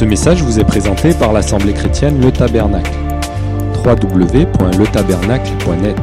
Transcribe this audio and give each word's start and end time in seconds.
Ce 0.00 0.06
message 0.06 0.42
vous 0.42 0.58
est 0.58 0.64
présenté 0.64 1.12
par 1.12 1.34
l'Assemblée 1.34 1.74
chrétienne 1.74 2.22
Le 2.22 2.32
Tabernacle. 2.32 2.90
www.letabernacle.net 3.84 5.96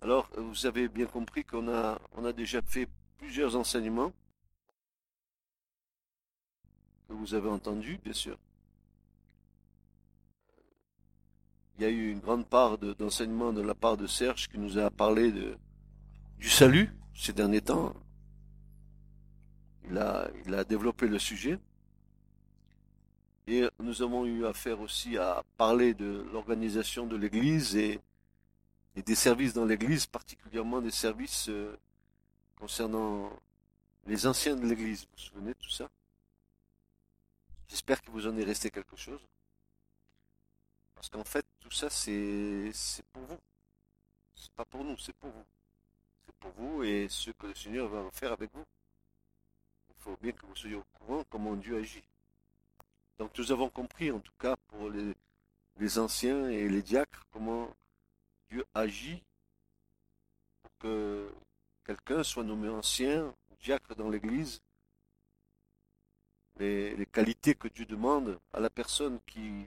Alors, 0.00 0.26
vous 0.38 0.64
avez 0.64 0.88
bien 0.88 1.04
compris 1.04 1.44
qu'on 1.44 1.68
a, 1.68 1.98
on 2.16 2.24
a 2.24 2.32
déjà 2.32 2.62
fait 2.62 2.88
plusieurs 3.18 3.56
enseignements 3.56 4.10
que 7.10 7.12
vous 7.12 7.34
avez 7.34 7.50
entendus, 7.50 8.00
bien 8.02 8.14
sûr. 8.14 8.38
Il 11.78 11.82
y 11.82 11.84
a 11.84 11.90
eu 11.90 12.10
une 12.10 12.20
grande 12.20 12.46
part 12.46 12.78
de- 12.78 12.94
d'enseignement 12.94 13.52
de 13.52 13.60
la 13.60 13.74
part 13.74 13.98
de 13.98 14.06
Serge 14.06 14.48
qui 14.48 14.58
nous 14.58 14.78
a 14.78 14.90
parlé 14.90 15.30
de, 15.30 15.58
du 16.38 16.48
salut 16.48 16.88
ces 17.14 17.34
derniers 17.34 17.60
temps. 17.60 17.92
Il 19.90 19.98
a, 19.98 20.64
développé 20.64 21.06
le 21.06 21.18
sujet. 21.18 21.58
Et 23.46 23.64
nous 23.78 24.02
avons 24.02 24.26
eu 24.26 24.44
affaire 24.44 24.80
aussi 24.80 25.16
à 25.16 25.44
parler 25.56 25.94
de 25.94 26.26
l'organisation 26.32 27.06
de 27.06 27.16
l'Église 27.16 27.76
et, 27.76 28.00
des 28.96 29.14
services 29.14 29.52
dans 29.52 29.64
l'Église, 29.64 30.06
particulièrement 30.06 30.80
des 30.80 30.90
services 30.90 31.48
euh, 31.50 31.76
concernant 32.58 33.30
les 34.06 34.26
anciens 34.26 34.56
de 34.56 34.66
l'Église. 34.66 35.02
Vous 35.02 35.08
vous 35.12 35.22
souvenez 35.22 35.52
de 35.52 35.58
tout 35.58 35.70
ça? 35.70 35.88
J'espère 37.68 38.00
que 38.00 38.10
vous 38.10 38.26
en 38.26 38.36
est 38.36 38.44
resté 38.44 38.70
quelque 38.70 38.96
chose. 38.96 39.20
Parce 40.94 41.10
qu'en 41.10 41.24
fait, 41.24 41.44
tout 41.60 41.70
ça, 41.70 41.90
c'est 41.90 42.70
c'est 42.72 43.04
pour 43.06 43.22
vous. 43.22 43.38
C'est 44.34 44.52
pas 44.52 44.64
pour 44.64 44.82
nous, 44.82 44.96
c'est 44.98 45.14
pour 45.14 45.30
vous. 45.30 45.44
C'est 46.24 46.34
pour 46.36 46.50
vous 46.52 46.82
et 46.82 47.06
ce 47.10 47.30
que 47.30 47.46
le 47.48 47.54
Seigneur 47.54 47.88
va 47.88 48.10
faire 48.12 48.32
avec 48.32 48.50
vous. 48.54 48.64
Faut 50.06 50.16
bien 50.22 50.30
que 50.30 50.46
vous 50.46 50.54
soyez 50.54 50.76
au 50.76 50.84
courant 51.00 51.24
comment 51.28 51.56
Dieu 51.56 51.78
agit. 51.78 52.04
Donc 53.18 53.36
nous 53.36 53.50
avons 53.50 53.68
compris, 53.68 54.12
en 54.12 54.20
tout 54.20 54.34
cas 54.38 54.54
pour 54.68 54.88
les, 54.88 55.98
anciens 55.98 56.48
et 56.48 56.68
les 56.68 56.80
diacres, 56.80 57.26
comment 57.32 57.74
Dieu 58.48 58.64
agit 58.72 59.20
pour 60.62 60.70
que 60.78 61.28
quelqu'un 61.84 62.22
soit 62.22 62.44
nommé 62.44 62.68
ancien, 62.68 63.34
diacre 63.60 63.96
dans 63.96 64.08
l'Église. 64.08 64.62
Les, 66.58 66.94
les 66.94 67.06
qualités 67.06 67.56
que 67.56 67.66
Dieu 67.66 67.84
demande 67.84 68.38
à 68.52 68.60
la 68.60 68.70
personne 68.70 69.18
qui, 69.26 69.66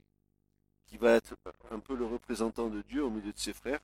qui 0.85 0.95
va 0.95 1.15
être 1.15 1.35
un 1.69 1.81
peu 1.81 1.97
le 1.97 2.05
représentant 2.05 2.69
de 2.69 2.81
Dieu 2.83 3.03
au 3.03 3.09
milieu 3.09 3.33
de 3.33 3.37
ses 3.37 3.53
frères. 3.53 3.81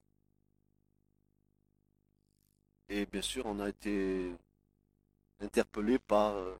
Et 2.87 3.05
bien 3.05 3.21
sûr, 3.21 3.45
on 3.45 3.59
a 3.59 3.67
été 3.67 4.33
interpellé 5.39 5.99
par 5.99 6.33
euh, 6.33 6.55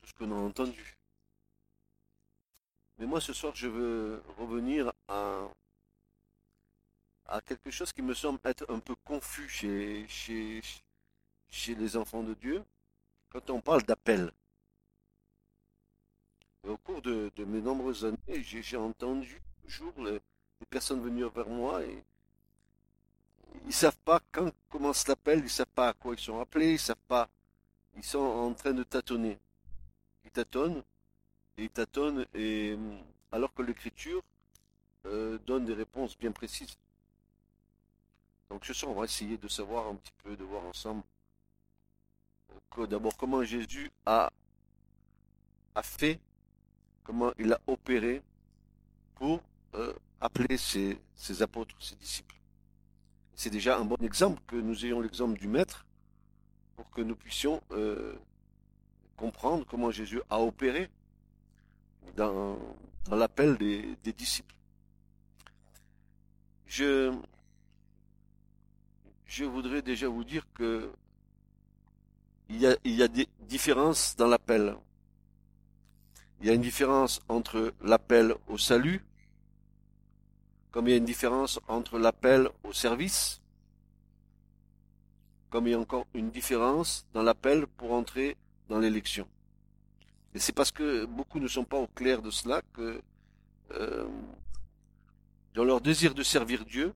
tout 0.00 0.08
ce 0.08 0.14
qu'on 0.14 0.32
a 0.32 0.34
entendu. 0.34 0.96
Mais 2.98 3.06
moi, 3.06 3.20
ce 3.20 3.32
soir, 3.32 3.54
je 3.54 3.68
veux 3.68 4.22
revenir 4.38 4.92
à, 5.08 5.48
quelque 7.46 7.70
chose 7.70 7.92
qui 7.92 8.02
me 8.02 8.14
semble 8.14 8.38
être 8.44 8.64
un 8.70 8.78
peu 8.78 8.94
confus 9.04 9.48
chez, 9.48 10.06
chez, 10.06 11.74
les 11.74 11.96
enfants 11.96 12.22
de 12.22 12.34
Dieu 12.34 12.62
quand 13.30 13.50
on 13.50 13.60
parle 13.60 13.82
d'appel. 13.82 14.30
Au 16.64 16.76
cours 16.76 17.02
de, 17.02 17.30
mes 17.38 17.60
nombreuses 17.60 18.04
années, 18.04 18.42
j'ai 18.42 18.76
entendu 18.76 19.42
toujours 19.64 19.94
les, 20.02 20.20
personnes 20.70 21.02
venir 21.02 21.28
vers 21.30 21.48
moi 21.48 21.82
et 21.82 22.04
ils 23.66 23.72
savent 23.72 23.98
pas 24.04 24.20
quand 24.30 24.52
commence 24.70 25.08
l'appel, 25.08 25.40
ils 25.40 25.50
savent 25.50 25.66
pas 25.74 25.88
à 25.88 25.92
quoi 25.92 26.14
ils 26.14 26.20
sont 26.20 26.40
appelés, 26.40 26.74
ils 26.74 26.78
savent 26.78 26.96
pas, 27.08 27.28
ils 27.96 28.04
sont 28.04 28.18
en 28.18 28.54
train 28.54 28.72
de 28.72 28.82
tâtonner. 28.82 29.38
Ils 30.24 30.30
tâtonnent 30.30 30.82
et 31.56 31.64
ils 31.64 31.70
tâtonnent 31.70 32.26
et 32.34 32.74
hum, 32.74 32.98
alors 33.30 33.52
que 33.54 33.62
l'écriture 33.62 34.22
euh, 35.06 35.38
donne 35.46 35.64
des 35.64 35.74
réponses 35.74 36.16
bien 36.16 36.32
précises. 36.32 36.78
Donc 38.50 38.64
ce 38.64 38.72
soir, 38.72 38.92
on 38.92 38.94
va 38.94 39.04
essayer 39.04 39.36
de 39.36 39.48
savoir 39.48 39.88
un 39.88 39.94
petit 39.96 40.12
peu, 40.22 40.36
de 40.36 40.44
voir 40.44 40.64
ensemble 40.64 41.02
euh, 42.78 42.86
d'abord 42.86 43.16
comment 43.16 43.42
Jésus 43.42 43.90
a, 44.06 44.30
a 45.74 45.82
fait, 45.82 46.20
comment 47.02 47.32
il 47.38 47.52
a 47.52 47.60
opéré 47.66 48.22
pour 49.14 49.42
euh, 49.74 49.92
appeler 50.20 50.56
ses, 50.56 50.98
ses 51.14 51.42
apôtres, 51.42 51.74
ses 51.80 51.96
disciples. 51.96 52.36
C'est 53.34 53.50
déjà 53.50 53.78
un 53.78 53.84
bon 53.84 53.96
exemple 54.02 54.40
que 54.46 54.56
nous 54.56 54.84
ayons 54.84 55.00
l'exemple 55.00 55.38
du 55.38 55.48
Maître 55.48 55.86
pour 56.82 56.90
que 56.90 57.00
nous 57.00 57.14
puissions 57.14 57.62
euh, 57.70 58.12
comprendre 59.16 59.64
comment 59.64 59.92
Jésus 59.92 60.20
a 60.30 60.40
opéré 60.40 60.90
dans, 62.16 62.58
l'appel 63.08 63.56
des, 63.56 64.12
disciples. 64.12 64.52
Je, 66.66 67.14
voudrais 69.44 69.82
déjà 69.82 70.08
vous 70.08 70.24
dire 70.24 70.44
que 70.54 70.90
il 72.48 72.58
y 72.58 72.66
a, 72.66 72.76
il 72.82 72.96
y 72.96 73.02
a 73.04 73.08
des 73.08 73.28
différences 73.42 74.16
dans 74.16 74.26
l'appel. 74.26 74.74
Il 76.40 76.48
y 76.48 76.50
a 76.50 76.54
une 76.54 76.62
différence 76.62 77.20
entre 77.28 77.72
l'appel 77.80 78.34
au 78.48 78.58
salut, 78.58 79.04
comme 80.72 80.88
il 80.88 80.90
y 80.90 80.94
a 80.94 80.96
une 80.96 81.04
différence 81.04 81.60
entre 81.68 82.00
l'appel 82.00 82.48
au 82.64 82.72
service, 82.72 83.41
comme 85.52 85.68
il 85.68 85.72
y 85.72 85.74
a 85.74 85.78
encore 85.78 86.06
une 86.14 86.30
différence 86.30 87.06
dans 87.12 87.22
l'appel 87.22 87.66
pour 87.66 87.92
entrer 87.92 88.38
dans 88.70 88.78
l'élection. 88.78 89.28
Et 90.34 90.38
c'est 90.38 90.54
parce 90.54 90.72
que 90.72 91.04
beaucoup 91.04 91.40
ne 91.40 91.46
sont 91.46 91.64
pas 91.64 91.76
au 91.76 91.86
clair 91.88 92.22
de 92.22 92.30
cela 92.30 92.62
que, 92.72 93.02
euh, 93.72 94.08
dans 95.52 95.64
leur 95.64 95.82
désir 95.82 96.14
de 96.14 96.22
servir 96.22 96.64
Dieu, 96.64 96.94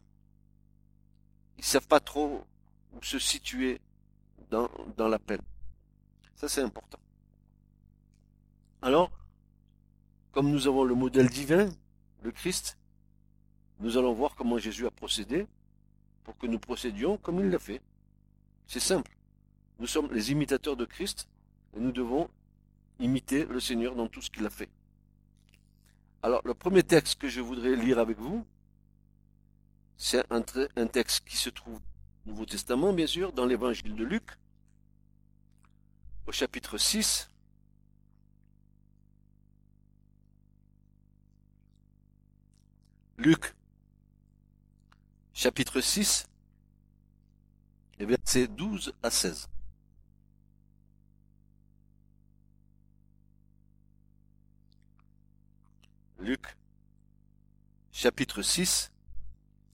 ils 1.59 1.65
savent 1.65 1.87
pas 1.87 2.01
trop 2.01 2.47
où 2.95 3.03
se 3.03 3.19
situer 3.19 3.79
dans, 4.51 4.71
dans 4.97 5.09
l'appel. 5.09 5.41
Ça, 6.35 6.49
c'est 6.49 6.63
important. 6.63 6.99
Alors, 8.81 9.11
comme 10.33 10.51
nous 10.51 10.67
avons 10.67 10.85
le 10.85 10.95
modèle 10.95 11.29
divin, 11.29 11.69
le 12.23 12.33
Christ, 12.33 12.79
nous 13.81 13.99
allons 13.99 14.15
voir 14.15 14.35
comment 14.35 14.57
Jésus 14.57 14.87
a 14.87 14.91
procédé 14.91 15.47
pour 16.25 16.39
que 16.39 16.47
nous 16.47 16.59
procédions 16.59 17.19
comme 17.19 17.41
il 17.41 17.51
l'a 17.51 17.59
fait. 17.59 17.83
C'est 18.67 18.81
simple. 18.81 19.17
Nous 19.79 19.87
sommes 19.87 20.13
les 20.13 20.33
imitateurs 20.33 20.77
de 20.77 20.85
Christ 20.85 21.29
et 21.77 21.81
nous 21.81 21.93
devons 21.93 22.29
imiter 22.99 23.45
le 23.45 23.61
Seigneur 23.61 23.95
dans 23.95 24.09
tout 24.09 24.23
ce 24.23 24.31
qu'il 24.31 24.47
a 24.47 24.51
fait. 24.51 24.71
Alors, 26.23 26.41
le 26.45 26.55
premier 26.55 26.83
texte 26.83 27.21
que 27.21 27.29
je 27.29 27.41
voudrais 27.41 27.77
lire 27.77 27.99
avec 27.99 28.19
vous, 28.19 28.45
c'est 29.97 30.25
un, 30.31 30.43
texte 30.87 31.27
qui 31.27 31.37
se 31.37 31.51
trouve 31.51 31.77
au 31.77 32.29
Nouveau 32.31 32.45
Testament, 32.47 32.93
bien 32.93 33.07
sûr, 33.07 33.33
dans 33.33 33.47
l'évangile 33.47 33.95
de 33.95 34.05
Luc, 34.05 34.31
au 36.27 36.33
chapitre 36.33 36.79
6. 36.79 37.31
Luc, 43.19 43.55
chapitre 45.33 45.81
6, 45.81 46.27
et 47.99 48.05
versets 48.05 48.49
12 48.49 48.93
à 49.03 49.11
16. 49.11 49.49
Luc, 56.19 56.57
chapitre 57.93 58.43
6, 58.43 58.91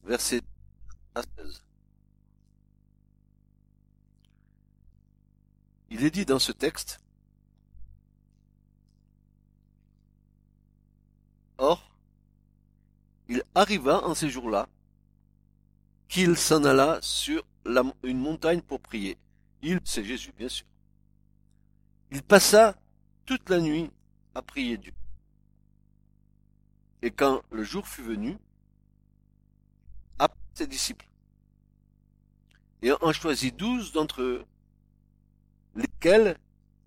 verset 0.04 0.42
à 1.14 1.22
16. 1.38 1.62
Il 5.90 6.04
est 6.04 6.10
dit 6.10 6.24
dans 6.24 6.38
ce 6.38 6.52
texte, 6.52 7.00
Or, 11.58 11.94
il 13.28 13.42
arriva 13.54 14.02
en 14.04 14.14
ces 14.14 14.28
jours-là 14.28 14.68
qu'il 16.08 16.36
s'en 16.36 16.64
alla 16.64 16.98
sur 17.02 17.44
une 18.02 18.18
montagne 18.18 18.60
pour 18.60 18.80
prier. 18.80 19.18
Il, 19.62 19.80
c'est 19.84 20.04
Jésus, 20.04 20.32
bien 20.36 20.48
sûr. 20.48 20.66
Il 22.10 22.22
passa 22.22 22.76
toute 23.24 23.48
la 23.48 23.60
nuit 23.60 23.90
à 24.34 24.42
prier 24.42 24.76
Dieu. 24.76 24.92
Et 27.02 27.10
quand 27.10 27.42
le 27.50 27.64
jour 27.64 27.86
fut 27.86 28.02
venu, 28.02 28.36
appela 30.18 30.40
ses 30.54 30.66
disciples. 30.66 31.08
Et 32.82 32.92
en 32.92 33.12
choisit 33.12 33.56
douze 33.56 33.92
d'entre 33.92 34.22
eux, 34.22 34.44
lesquels 35.74 36.36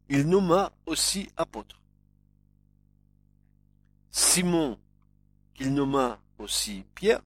il 0.09 0.27
nomma 0.27 0.71
aussi 0.85 1.29
apôtres. 1.37 1.81
Simon, 4.11 4.77
qu'il 5.53 5.73
nomma 5.73 6.19
aussi 6.37 6.85
Pierre, 6.95 7.21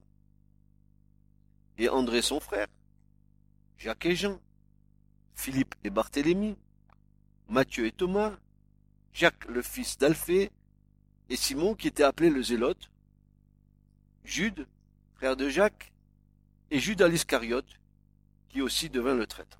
et 1.78 1.88
André 1.88 2.22
son 2.22 2.40
frère, 2.40 2.68
Jacques 3.80 4.04
et 4.04 4.14
Jean, 4.14 4.38
Philippe 5.34 5.74
et 5.84 5.88
Barthélemy, 5.88 6.54
Matthieu 7.48 7.86
et 7.86 7.92
Thomas, 7.92 8.36
Jacques 9.14 9.46
le 9.46 9.62
fils 9.62 9.96
d'Alphée, 9.96 10.50
et 11.30 11.36
Simon 11.36 11.74
qui 11.74 11.88
était 11.88 12.02
appelé 12.02 12.28
le 12.28 12.42
Zélote, 12.42 12.90
Jude, 14.22 14.66
frère 15.14 15.34
de 15.34 15.48
Jacques, 15.48 15.94
et 16.70 16.78
Judas 16.78 17.08
l'Iscariote, 17.08 17.80
qui 18.50 18.60
aussi 18.60 18.90
devint 18.90 19.14
le 19.14 19.26
traître. 19.26 19.58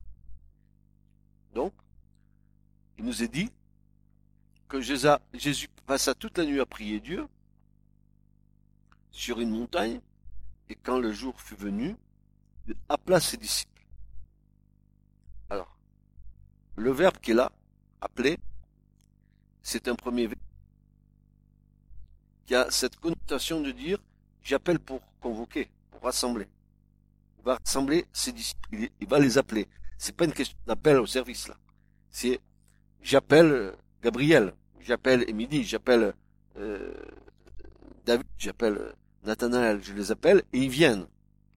Donc, 1.55 1.73
il 2.99 3.07
nous 3.07 3.23
est 3.23 3.29
dit 3.29 3.51
que 4.69 4.83
Jésus 4.83 5.69
passa 5.87 6.15
toute 6.15 6.37
la 6.37 6.45
nuit 6.45 6.61
à 6.61 6.67
prier 6.67 7.01
Dieu 7.01 7.27
sur 9.13 9.41
une 9.41 9.51
montagne, 9.51 10.03
et 10.69 10.75
quand 10.75 10.99
le 10.99 11.11
jour 11.11 11.41
fut 11.41 11.57
venu, 11.57 11.97
il 12.69 12.77
appela 12.91 13.19
ses 13.19 13.39
disciples. 13.39 13.70
Le 16.81 16.93
verbe 16.93 17.19
qui 17.19 17.33
est 17.33 17.35
là, 17.35 17.53
appeler, 18.01 18.39
c'est 19.63 19.87
un 19.89 19.95
premier 19.95 20.27
verbe 20.27 20.41
qui 22.47 22.55
a 22.55 22.71
cette 22.71 22.97
connotation 22.97 23.61
de 23.61 23.71
dire 23.71 23.99
j'appelle 24.43 24.79
pour 24.79 25.01
convoquer, 25.21 25.69
pour 25.91 26.03
rassembler. 26.03 26.49
Il 27.39 27.45
va 27.45 27.57
rassembler 27.57 28.07
ses 28.13 28.33
disciples, 28.33 28.89
il 28.99 29.07
va 29.07 29.19
les 29.19 29.37
appeler. 29.37 29.69
C'est 29.99 30.17
pas 30.17 30.25
une 30.25 30.33
question 30.33 30.57
d'appel 30.67 30.97
au 30.97 31.07
service 31.07 31.49
là. 31.49 31.57
C'est 32.09 32.41
j'appelle 33.03 33.75
Gabriel, 34.03 34.55
j'appelle 34.81 35.29
Émilie, 35.29 35.65
j'appelle 35.65 36.15
euh, 36.57 36.95
David, 38.07 38.27
j'appelle 38.39 38.95
Nathanaël, 39.25 39.83
je 39.83 39.93
les 39.93 40.11
appelle 40.11 40.43
et 40.55 40.59
ils 40.59 40.71
viennent, 40.71 41.07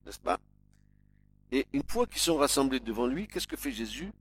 n'est-ce 0.06 0.20
pas? 0.20 0.38
Et 1.54 1.66
une 1.72 1.84
fois 1.88 2.08
qu'ils 2.08 2.20
sont 2.20 2.36
rassemblés 2.36 2.82
devant 2.82 3.08
lui, 3.08 3.28
qu'est-ce 3.28 3.48
que 3.48 3.56
fait 3.56 3.72
Jésus? 3.72 4.12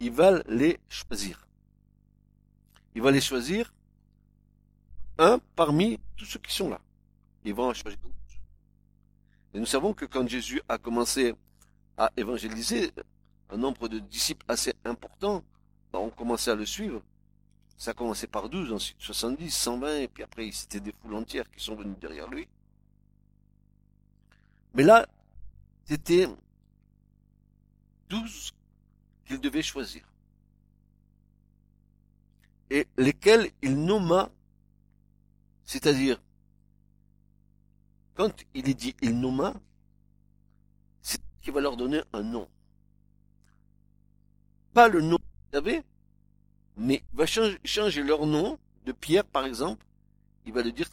Il 0.00 0.12
va 0.12 0.42
les 0.48 0.78
choisir. 0.88 1.46
Il 2.94 3.02
va 3.02 3.10
les 3.10 3.20
choisir 3.20 3.72
un 5.18 5.38
parmi 5.56 5.98
tous 6.16 6.24
ceux 6.24 6.38
qui 6.38 6.54
sont 6.54 6.70
là. 6.70 6.80
Ils 7.44 7.54
vont 7.54 7.68
en 7.68 7.74
choisir 7.74 7.98
Et 9.54 9.58
nous 9.58 9.66
savons 9.66 9.94
que 9.94 10.04
quand 10.04 10.26
Jésus 10.28 10.62
a 10.68 10.78
commencé 10.78 11.34
à 11.96 12.10
évangéliser, 12.16 12.92
un 13.50 13.56
nombre 13.56 13.88
de 13.88 13.98
disciples 13.98 14.44
assez 14.48 14.74
important 14.84 15.42
ont 15.92 16.10
commencé 16.10 16.50
à 16.50 16.54
le 16.54 16.66
suivre. 16.66 17.02
Ça 17.76 17.92
a 17.92 17.94
commencé 17.94 18.26
par 18.26 18.48
12, 18.48 18.72
ensuite 18.72 19.00
70, 19.00 19.50
120, 19.50 19.96
et 19.98 20.08
puis 20.08 20.22
après 20.22 20.50
c'était 20.52 20.80
des 20.80 20.92
foules 20.92 21.14
entières 21.14 21.50
qui 21.50 21.62
sont 21.62 21.74
venues 21.74 21.96
derrière 22.00 22.28
lui. 22.28 22.48
Mais 24.74 24.82
là, 24.82 25.06
c'était 25.84 26.28
12 28.08 28.52
qu'il 29.28 29.40
devait 29.40 29.62
choisir. 29.62 30.02
Et 32.70 32.86
lesquels 32.96 33.50
il 33.62 33.76
nomma, 33.76 34.30
c'est-à-dire, 35.64 36.20
quand 38.14 38.32
il 38.54 38.68
est 38.68 38.74
dit 38.74 38.96
il 39.02 39.20
nomma, 39.20 39.54
c'est 41.02 41.20
qu'il 41.40 41.52
va 41.52 41.60
leur 41.60 41.76
donner 41.76 42.02
un 42.12 42.22
nom. 42.22 42.48
Pas 44.72 44.88
le 44.88 45.02
nom, 45.02 45.18
vous 45.20 45.52
savez, 45.52 45.82
mais 46.76 47.02
il 47.12 47.16
va 47.16 47.26
changer, 47.26 48.02
leur 48.02 48.26
nom 48.26 48.58
de 48.86 48.92
Pierre, 48.92 49.24
par 49.24 49.44
exemple. 49.44 49.84
Il 50.46 50.52
va 50.52 50.62
le 50.62 50.72
dire, 50.72 50.88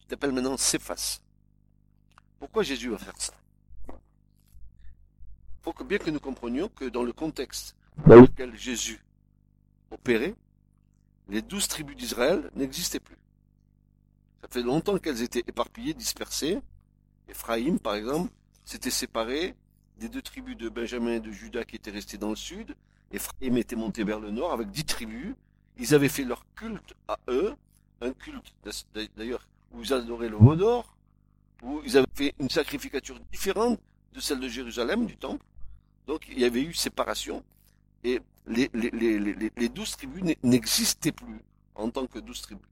tu 0.00 0.06
t'appelles 0.06 0.32
maintenant 0.32 0.56
Céphas. 0.56 1.20
Pourquoi 2.40 2.64
Jésus 2.64 2.90
va 2.90 2.98
faire 2.98 3.16
ça? 3.16 3.32
Faut 5.62 5.72
que 5.72 5.84
bien 5.84 5.98
que 5.98 6.10
nous 6.10 6.20
comprenions 6.20 6.68
que 6.68 6.84
dans 6.84 7.02
le 7.02 7.12
contexte 7.12 7.75
dans 8.04 8.20
lequel 8.20 8.54
Jésus 8.56 9.00
opérait, 9.90 10.34
les 11.28 11.42
douze 11.42 11.68
tribus 11.68 11.96
d'Israël 11.96 12.50
n'existaient 12.54 13.00
plus. 13.00 13.18
Ça 14.42 14.48
fait 14.48 14.62
longtemps 14.62 14.98
qu'elles 14.98 15.22
étaient 15.22 15.44
éparpillées, 15.46 15.94
dispersées. 15.94 16.60
Ephraïm, 17.28 17.78
par 17.80 17.94
exemple, 17.94 18.32
s'était 18.64 18.90
séparé 18.90 19.54
des 19.98 20.08
deux 20.08 20.22
tribus 20.22 20.56
de 20.56 20.68
Benjamin 20.68 21.14
et 21.14 21.20
de 21.20 21.30
Judas 21.30 21.64
qui 21.64 21.76
étaient 21.76 21.90
restées 21.90 22.18
dans 22.18 22.30
le 22.30 22.36
sud. 22.36 22.76
Ephraïm 23.10 23.56
était 23.56 23.76
monté 23.76 24.04
vers 24.04 24.20
le 24.20 24.30
nord 24.30 24.52
avec 24.52 24.70
dix 24.70 24.84
tribus. 24.84 25.34
Ils 25.78 25.94
avaient 25.94 26.08
fait 26.08 26.24
leur 26.24 26.44
culte 26.54 26.94
à 27.08 27.18
eux, 27.28 27.54
un 28.00 28.12
culte 28.12 28.54
d'ailleurs 29.16 29.46
où 29.72 29.82
ils 29.82 29.92
adoraient 29.92 30.28
le 30.28 30.36
veau 30.36 30.54
d'or, 30.54 30.96
où 31.62 31.80
ils 31.84 31.96
avaient 31.96 32.06
fait 32.14 32.34
une 32.38 32.50
sacrificature 32.50 33.18
différente 33.32 33.80
de 34.12 34.20
celle 34.20 34.40
de 34.40 34.48
Jérusalem, 34.48 35.06
du 35.06 35.16
temple. 35.16 35.44
Donc 36.06 36.26
il 36.28 36.38
y 36.38 36.44
avait 36.44 36.62
eu 36.62 36.72
séparation. 36.72 37.42
Et 38.04 38.20
les, 38.46 39.68
douze 39.68 39.96
tribus 39.96 40.36
n'existaient 40.42 41.12
plus 41.12 41.40
en 41.74 41.90
tant 41.90 42.06
que 42.06 42.18
douze 42.18 42.42
tribus. 42.42 42.68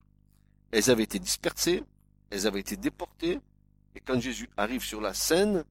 Elles 0.71 0.91
avaient 0.91 1.05
été 1.05 1.19
dispersées, 1.19 1.83
elles 2.31 2.47
avaient 2.47 2.61
été 2.61 2.77
déportées, 2.77 3.41
et 3.95 4.01
quand 4.01 4.21
Jésus 4.21 4.49
arrive 4.57 4.83
sur 4.83 5.01
la 5.01 5.15
scène 5.15 5.65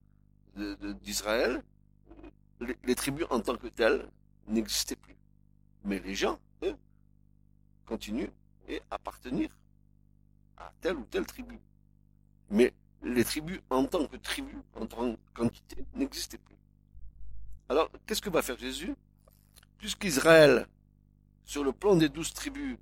d'Israël, 1.01 1.63
les, 2.83 2.95
tribus 2.95 3.25
en 3.29 3.39
tant 3.41 3.57
que 3.57 3.67
telles 3.67 4.07
n'existaient 4.47 4.95
plus. 4.95 5.15
Mais 5.83 5.99
les 5.99 6.15
gens, 6.15 6.39
eux, 6.63 6.75
continuent 7.85 8.31
et 8.67 8.81
appartenir 8.89 9.49
à 10.57 10.71
telle 10.79 10.95
ou 10.95 11.05
telle 11.05 11.25
tribu. 11.25 11.59
Mais 12.49 12.73
les 13.03 13.23
tribus 13.23 13.59
en 13.69 13.85
tant 13.85 14.07
que 14.07 14.15
tribus, 14.15 14.55
en 14.75 14.85
tant 14.85 15.17
qu'entité, 15.33 15.83
n'existaient 15.95 16.37
plus. 16.37 16.55
Alors, 17.67 17.89
qu'est-ce 18.05 18.21
que 18.21 18.29
va 18.29 18.41
faire 18.41 18.57
Jésus? 18.57 18.93
Puisqu'Israël, 19.83 20.65
sur 21.43 21.61
le 21.61 21.73
plan 21.73 21.97
des 21.97 22.07
douze 22.07 22.33
tribus, 22.33 22.77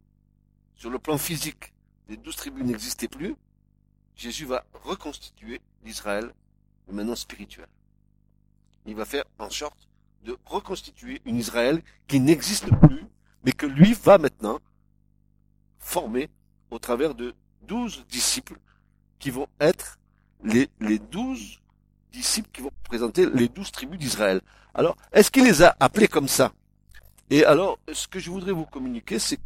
sur 0.75 0.91
le 0.91 0.99
plan 0.99 1.17
physique, 1.17 1.73
les 2.07 2.15
douze 2.15 2.35
tribus 2.35 2.63
n'existaient 2.63 3.07
plus, 3.07 3.35
Jésus 4.15 4.45
va 4.45 4.63
reconstituer 4.83 5.61
l'Israël, 5.83 6.31
maintenant 6.91 7.15
spirituel. 7.15 7.65
Il 8.85 8.93
va 8.93 9.05
faire 9.05 9.23
en 9.39 9.49
sorte 9.49 9.89
de 10.25 10.37
reconstituer 10.45 11.23
une 11.25 11.37
Israël 11.37 11.81
qui 12.07 12.19
n'existe 12.19 12.69
plus, 12.81 13.03
mais 13.43 13.51
que 13.51 13.65
lui 13.65 13.93
va 13.93 14.19
maintenant 14.19 14.59
former 15.79 16.29
au 16.69 16.77
travers 16.77 17.15
de 17.15 17.33
douze 17.63 18.05
disciples 18.09 18.59
qui 19.17 19.31
vont 19.31 19.47
être 19.59 19.97
les, 20.43 20.69
les 20.79 20.99
douze 20.99 21.61
disciples 22.11 22.51
qui 22.53 22.61
vont 22.61 22.73
présenter 22.83 23.25
les 23.25 23.49
douze 23.49 23.71
tribus 23.71 23.97
d'Israël. 23.97 24.39
Alors, 24.75 24.95
est-ce 25.11 25.31
qu'il 25.31 25.45
les 25.45 25.63
a 25.63 25.75
appelés 25.79 26.07
comme 26.07 26.27
ça? 26.27 26.53
Et 27.31 27.45
alors, 27.45 27.79
ce 27.93 28.09
que 28.09 28.19
je 28.19 28.29
voudrais 28.29 28.51
vous 28.51 28.65
communiquer, 28.65 29.17
c'est 29.17 29.39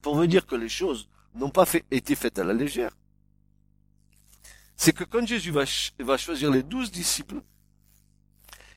pour 0.00 0.16
vous 0.16 0.26
dire 0.26 0.46
que 0.46 0.54
les 0.56 0.70
choses 0.70 1.10
n'ont 1.34 1.50
pas 1.50 1.66
été 1.90 2.14
faites 2.14 2.38
à 2.38 2.44
la 2.44 2.54
légère. 2.54 2.96
C'est 4.76 4.94
que 4.94 5.04
quand 5.04 5.26
Jésus 5.26 5.50
va, 5.50 5.66
choisir 6.16 6.50
les 6.50 6.62
douze 6.62 6.90
disciples, 6.90 7.42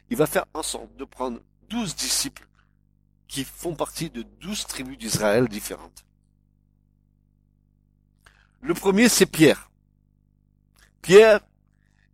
il 0.10 0.18
va 0.18 0.28
faire 0.28 0.46
en 0.54 0.62
sorte 0.64 0.94
de 0.98 1.06
prendre 1.06 1.40
douze 1.70 1.96
disciples 1.96 2.46
qui 3.30 3.46
font 3.46 3.74
partie 3.74 4.10
de 4.10 4.24
douze 4.42 4.68
tribus 4.68 4.98
d'Israël 4.98 5.48
différentes. 5.48 6.06
Le 8.62 8.74
premier, 8.74 9.08
c'est 9.08 9.26
Pierre. 9.26 9.72
Pierre, 11.02 11.40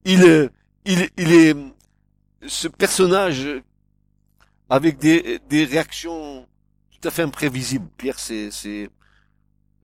il, 0.05 0.51
il 0.85 1.09
est 1.17 1.55
ce 2.47 2.67
personnage 2.67 3.47
avec 4.73 4.97
des, 4.97 5.39
réactions 5.65 6.47
tout 6.89 7.07
à 7.07 7.11
fait 7.11 7.21
imprévisibles. 7.21 7.87
Pierre, 7.95 8.17
c'est, 8.17 8.89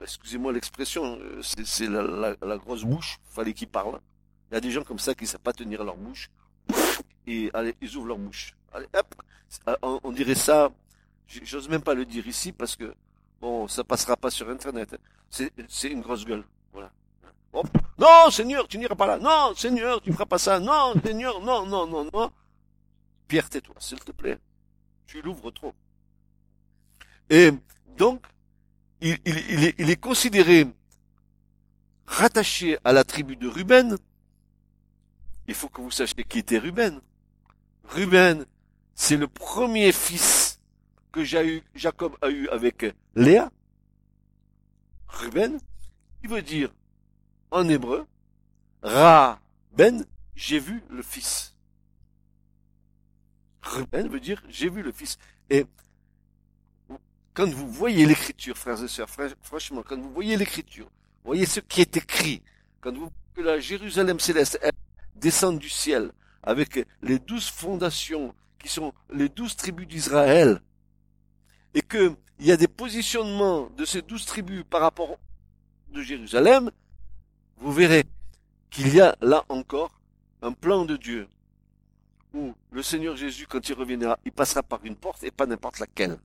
excusez-moi 0.00 0.52
l'expression, 0.52 1.16
c'est, 1.42 1.86
la, 1.86 2.34
la, 2.42 2.58
grosse 2.58 2.82
bouche, 2.82 3.18
fallait 3.22 3.54
qu'il 3.54 3.68
parle. 3.68 4.00
Il 4.50 4.54
y 4.54 4.56
a 4.56 4.60
des 4.60 4.72
gens 4.72 4.82
comme 4.82 4.98
ça 4.98 5.14
qui 5.14 5.22
ne 5.22 5.28
savent 5.28 5.42
pas 5.42 5.52
tenir 5.52 5.84
leur 5.84 5.96
bouche. 5.96 6.28
Et 7.24 7.50
allez, 7.54 7.76
ils 7.80 7.94
ouvrent 7.94 8.08
leur 8.08 8.18
bouche. 8.18 8.56
Allez, 8.72 8.88
hop, 8.92 9.14
on, 10.02 10.10
dirait 10.10 10.34
ça, 10.34 10.72
j'ose 11.28 11.68
même 11.68 11.82
pas 11.82 11.94
le 11.94 12.04
dire 12.04 12.26
ici 12.26 12.50
parce 12.50 12.74
que, 12.74 12.92
bon, 13.40 13.68
ça 13.68 13.84
passera 13.84 14.16
pas 14.16 14.30
sur 14.30 14.50
Internet. 14.50 14.96
C'est, 15.30 15.52
c'est 15.68 15.88
une 15.88 16.00
grosse 16.00 16.24
gueule. 16.24 16.42
Voilà. 16.72 16.90
Non, 17.96 18.28
Seigneur, 18.32 18.66
tu 18.66 18.76
n'iras 18.76 18.96
pas 18.96 19.06
là. 19.06 19.18
Non, 19.18 19.54
Seigneur, 19.54 20.00
tu 20.00 20.10
ne 20.10 20.14
feras 20.14 20.26
pas 20.26 20.38
ça. 20.38 20.58
Non, 20.58 20.94
Seigneur, 21.04 21.40
non, 21.40 21.64
non, 21.64 21.86
non, 21.86 22.10
non. 22.12 22.32
Pierre, 23.28 23.48
tais-toi, 23.48 23.76
s'il 23.78 24.00
te 24.00 24.10
plaît. 24.10 24.40
Tu 25.10 25.20
l'ouvres 25.22 25.50
trop. 25.50 25.74
Et 27.30 27.50
donc, 27.96 28.24
il, 29.00 29.18
est, 29.24 30.00
considéré 30.00 30.68
rattaché 32.06 32.78
à 32.84 32.92
la 32.92 33.02
tribu 33.02 33.34
de 33.34 33.48
Ruben. 33.48 33.96
Il 35.48 35.54
faut 35.54 35.68
que 35.68 35.80
vous 35.80 35.90
sachiez 35.90 36.22
qui 36.22 36.38
était 36.38 36.58
Ruben. 36.58 37.00
Ruben, 37.88 38.46
c'est 38.94 39.16
le 39.16 39.26
premier 39.26 39.90
fils 39.90 40.60
que 41.10 41.24
Jacob 41.24 42.16
a 42.22 42.30
eu 42.30 42.48
avec 42.50 42.86
Léa. 43.16 43.50
Ruben, 45.08 45.58
il 46.22 46.30
veut 46.30 46.42
dire 46.42 46.72
en 47.50 47.68
hébreu, 47.68 48.06
Ra 48.80 49.40
Ben, 49.72 50.06
j'ai 50.36 50.60
vu 50.60 50.84
le 50.88 51.02
Fils. 51.02 51.56
Ruben 53.62 54.08
veut 54.08 54.20
dire 54.20 54.42
j'ai 54.48 54.68
vu 54.68 54.82
le 54.82 54.92
Fils. 54.92 55.18
Et 55.48 55.66
quand 57.34 57.48
vous 57.48 57.68
voyez 57.68 58.06
l'écriture, 58.06 58.56
frères 58.56 58.82
et 58.82 58.88
sœurs, 58.88 59.08
franchement, 59.42 59.82
quand 59.86 59.98
vous 59.98 60.12
voyez 60.12 60.36
l'écriture, 60.36 60.90
voyez 61.24 61.46
ce 61.46 61.60
qui 61.60 61.80
est 61.80 61.96
écrit, 61.96 62.42
quand 62.80 62.96
vous 62.96 63.10
que 63.34 63.42
la 63.42 63.60
Jérusalem 63.60 64.18
céleste 64.18 64.58
descend 65.14 65.58
du 65.58 65.68
ciel 65.68 66.10
avec 66.42 66.86
les 67.02 67.18
douze 67.18 67.48
fondations 67.48 68.34
qui 68.58 68.68
sont 68.68 68.92
les 69.12 69.28
douze 69.28 69.56
tribus 69.56 69.86
d'Israël, 69.86 70.60
et 71.74 71.82
que 71.82 72.14
il 72.38 72.46
y 72.46 72.52
a 72.52 72.56
des 72.56 72.68
positionnements 72.68 73.68
de 73.76 73.84
ces 73.84 74.02
douze 74.02 74.24
tribus 74.24 74.64
par 74.68 74.80
rapport 74.80 75.18
de 75.92 76.02
Jérusalem, 76.02 76.70
vous 77.58 77.72
verrez 77.72 78.04
qu'il 78.70 78.94
y 78.94 79.00
a 79.00 79.14
là 79.20 79.44
encore 79.48 80.00
un 80.42 80.52
plan 80.52 80.84
de 80.84 80.96
Dieu 80.96 81.28
où 82.34 82.54
le 82.70 82.82
Seigneur 82.82 83.16
Jésus, 83.16 83.46
quand 83.46 83.68
il 83.68 83.74
reviendra, 83.74 84.18
il 84.24 84.32
passera 84.32 84.62
par 84.62 84.84
une 84.84 84.96
porte 84.96 85.22
et 85.24 85.30
pas 85.30 85.46
n'importe 85.46 85.78
laquelle. 85.78 86.18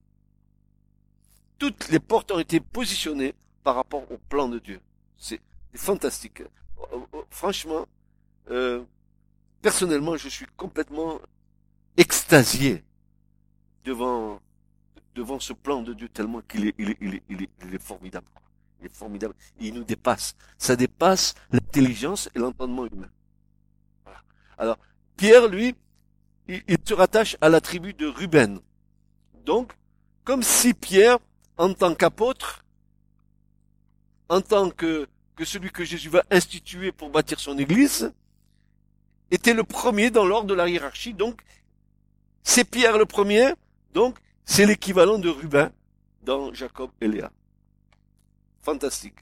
Toutes 1.57 1.89
les 1.89 1.99
portes 1.99 2.31
ont 2.31 2.39
été 2.39 2.59
positionnées 2.59 3.33
par 3.63 3.75
rapport 3.75 4.09
au 4.11 4.17
plan 4.17 4.47
de 4.47 4.59
Dieu. 4.59 4.79
C'est 5.17 5.41
fantastique. 5.73 6.43
Franchement, 7.29 7.85
euh, 8.51 8.83
personnellement, 9.61 10.17
je 10.17 10.29
suis 10.29 10.45
complètement 10.57 11.19
extasié 11.97 12.83
devant 13.83 14.41
devant 15.15 15.39
ce 15.39 15.53
plan 15.53 15.81
de 15.81 15.93
Dieu 15.93 16.09
tellement 16.09 16.41
qu'il 16.41 16.67
est, 16.67 16.75
il 16.77 16.89
est, 16.91 16.97
il 17.01 17.15
est, 17.15 17.23
il 17.29 17.41
est, 17.43 17.49
il 17.63 17.73
est 17.73 17.81
formidable. 17.81 18.27
Il 18.81 18.87
est 18.87 18.95
formidable. 18.95 19.33
Il 19.59 19.73
nous 19.73 19.83
dépasse. 19.83 20.35
Ça 20.57 20.75
dépasse 20.75 21.33
l'intelligence 21.51 22.29
et 22.35 22.39
l'entendement 22.39 22.85
humain. 22.85 23.09
Alors, 24.57 24.77
Pierre, 25.15 25.47
lui, 25.47 25.75
il, 26.47 26.77
se 26.85 26.93
rattache 26.93 27.37
à 27.41 27.49
la 27.49 27.61
tribu 27.61 27.93
de 27.93 28.07
Ruben. 28.07 28.59
Donc, 29.45 29.73
comme 30.23 30.43
si 30.43 30.73
Pierre, 30.73 31.17
en 31.57 31.73
tant 31.73 31.95
qu'apôtre, 31.95 32.65
en 34.29 34.41
tant 34.41 34.69
que, 34.69 35.07
que 35.35 35.45
celui 35.45 35.71
que 35.71 35.83
Jésus 35.83 36.09
va 36.09 36.23
instituer 36.31 36.91
pour 36.91 37.09
bâtir 37.09 37.39
son 37.39 37.57
église, 37.57 38.11
était 39.31 39.53
le 39.53 39.63
premier 39.63 40.11
dans 40.11 40.25
l'ordre 40.25 40.47
de 40.47 40.53
la 40.53 40.69
hiérarchie. 40.69 41.13
Donc, 41.13 41.41
c'est 42.43 42.63
Pierre 42.63 42.97
le 42.97 43.05
premier. 43.05 43.53
Donc, 43.93 44.17
c'est 44.45 44.65
l'équivalent 44.65 45.17
de 45.17 45.29
Rubin 45.29 45.71
dans 46.23 46.53
Jacob 46.53 46.91
et 47.01 47.07
Léa. 47.07 47.31
Fantastique. 48.61 49.17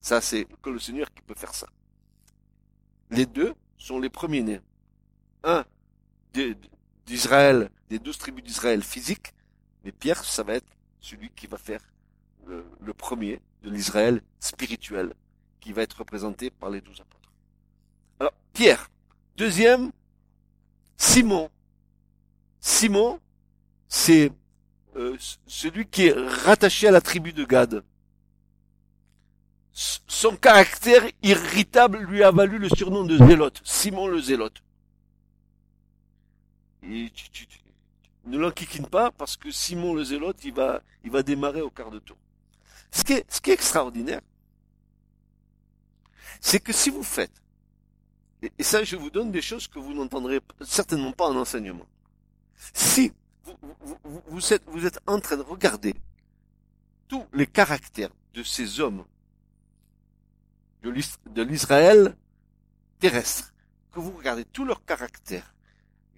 Ça, 0.00 0.20
c'est 0.20 0.46
que 0.62 0.70
le 0.70 0.78
Seigneur 0.78 1.12
qui 1.12 1.22
peut 1.22 1.34
faire 1.34 1.54
ça. 1.54 1.68
Les 3.10 3.26
deux 3.26 3.54
sont 3.78 4.00
les 4.00 4.10
premiers-nés. 4.10 4.60
Un 5.44 5.64
d'Israël, 7.06 7.70
des 7.88 7.98
douze 7.98 8.18
tribus 8.18 8.44
d'Israël 8.44 8.82
physique, 8.82 9.32
mais 9.84 9.92
Pierre, 9.92 10.24
ça 10.24 10.42
va 10.42 10.54
être 10.54 10.72
celui 11.00 11.30
qui 11.30 11.46
va 11.46 11.58
faire 11.58 11.80
le, 12.46 12.64
le 12.80 12.92
premier 12.94 13.40
de 13.62 13.70
l'Israël 13.70 14.22
spirituel, 14.40 15.14
qui 15.60 15.72
va 15.72 15.82
être 15.82 15.98
représenté 15.98 16.50
par 16.50 16.70
les 16.70 16.80
douze 16.80 17.00
apôtres. 17.00 17.32
Alors, 18.20 18.34
Pierre. 18.52 18.90
Deuxième, 19.36 19.90
Simon. 20.96 21.50
Simon, 22.60 23.18
c'est 23.88 24.30
euh, 24.96 25.16
celui 25.46 25.86
qui 25.86 26.06
est 26.06 26.14
rattaché 26.14 26.88
à 26.88 26.90
la 26.90 27.00
tribu 27.00 27.32
de 27.32 27.44
Gad. 27.44 27.82
Son 29.72 30.36
caractère 30.36 31.02
irritable 31.22 31.98
lui 31.98 32.22
a 32.22 32.30
valu 32.30 32.58
le 32.58 32.68
surnom 32.68 33.04
de 33.04 33.16
Zélote, 33.16 33.60
Simon 33.64 34.06
le 34.06 34.20
Zélote. 34.20 34.62
Et 36.82 37.12
ne 38.24 38.38
l'enquiquine 38.38 38.86
pas 38.86 39.10
parce 39.10 39.36
que 39.36 39.50
Simon 39.50 39.94
le 39.94 40.04
Zélote, 40.04 40.44
il 40.44 40.52
va, 40.52 40.82
il 41.04 41.10
va 41.10 41.22
démarrer 41.22 41.60
au 41.60 41.70
quart 41.70 41.90
de 41.90 41.98
tour. 41.98 42.16
Ce 42.90 43.04
qui 43.04 43.14
est, 43.14 43.32
ce 43.32 43.40
qui 43.40 43.50
est 43.50 43.54
extraordinaire, 43.54 44.20
c'est 46.40 46.60
que 46.60 46.72
si 46.72 46.90
vous 46.90 47.02
faites, 47.02 47.32
et 48.58 48.62
ça 48.62 48.82
je 48.84 48.96
vous 48.96 49.10
donne 49.10 49.30
des 49.30 49.42
choses 49.42 49.68
que 49.68 49.78
vous 49.78 49.94
n'entendrez 49.94 50.40
certainement 50.60 51.12
pas 51.12 51.28
en 51.28 51.36
enseignement, 51.36 51.86
si 52.74 53.12
vous, 54.28 54.52
êtes, 54.52 54.62
vous 54.66 54.86
êtes 54.86 55.00
en 55.06 55.20
train 55.20 55.36
de 55.36 55.42
regarder 55.42 55.94
tous 57.08 57.26
les 57.32 57.46
caractères 57.46 58.10
de 58.34 58.42
ces 58.42 58.80
hommes 58.80 59.04
de 60.82 61.42
l'Israël 61.42 62.16
terrestre, 62.98 63.52
que 63.92 64.00
vous 64.00 64.12
regardez 64.12 64.44
tous 64.44 64.64
leurs 64.64 64.84
caractères, 64.84 65.51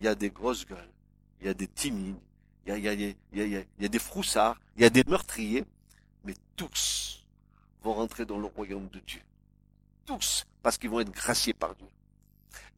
il 0.05 0.09
y 0.09 0.11
a 0.11 0.15
des 0.15 0.29
grosses 0.29 0.67
gueules, 0.67 0.91
il 1.41 1.47
y 1.47 1.49
a 1.49 1.55
des 1.55 1.67
timides, 1.67 2.19
il 2.67 2.79
y 2.79 2.89
a, 3.85 3.89
des 3.89 3.99
froussards, 3.99 4.61
il 4.77 4.83
y 4.83 4.85
a 4.85 4.91
des 4.91 5.03
meurtriers, 5.05 5.65
mais 6.25 6.35
tous 6.57 7.25
vont 7.83 7.95
rentrer 7.95 8.27
dans 8.27 8.37
le 8.37 8.45
royaume 8.45 8.87
de 8.89 8.99
Dieu. 9.01 9.23
Tous, 10.05 10.45
parce 10.63 10.77
qu'ils 10.77 10.91
vont 10.91 11.01
être 11.01 11.11
graciés 11.11 11.55
par 11.55 11.75
Dieu. 11.75 11.87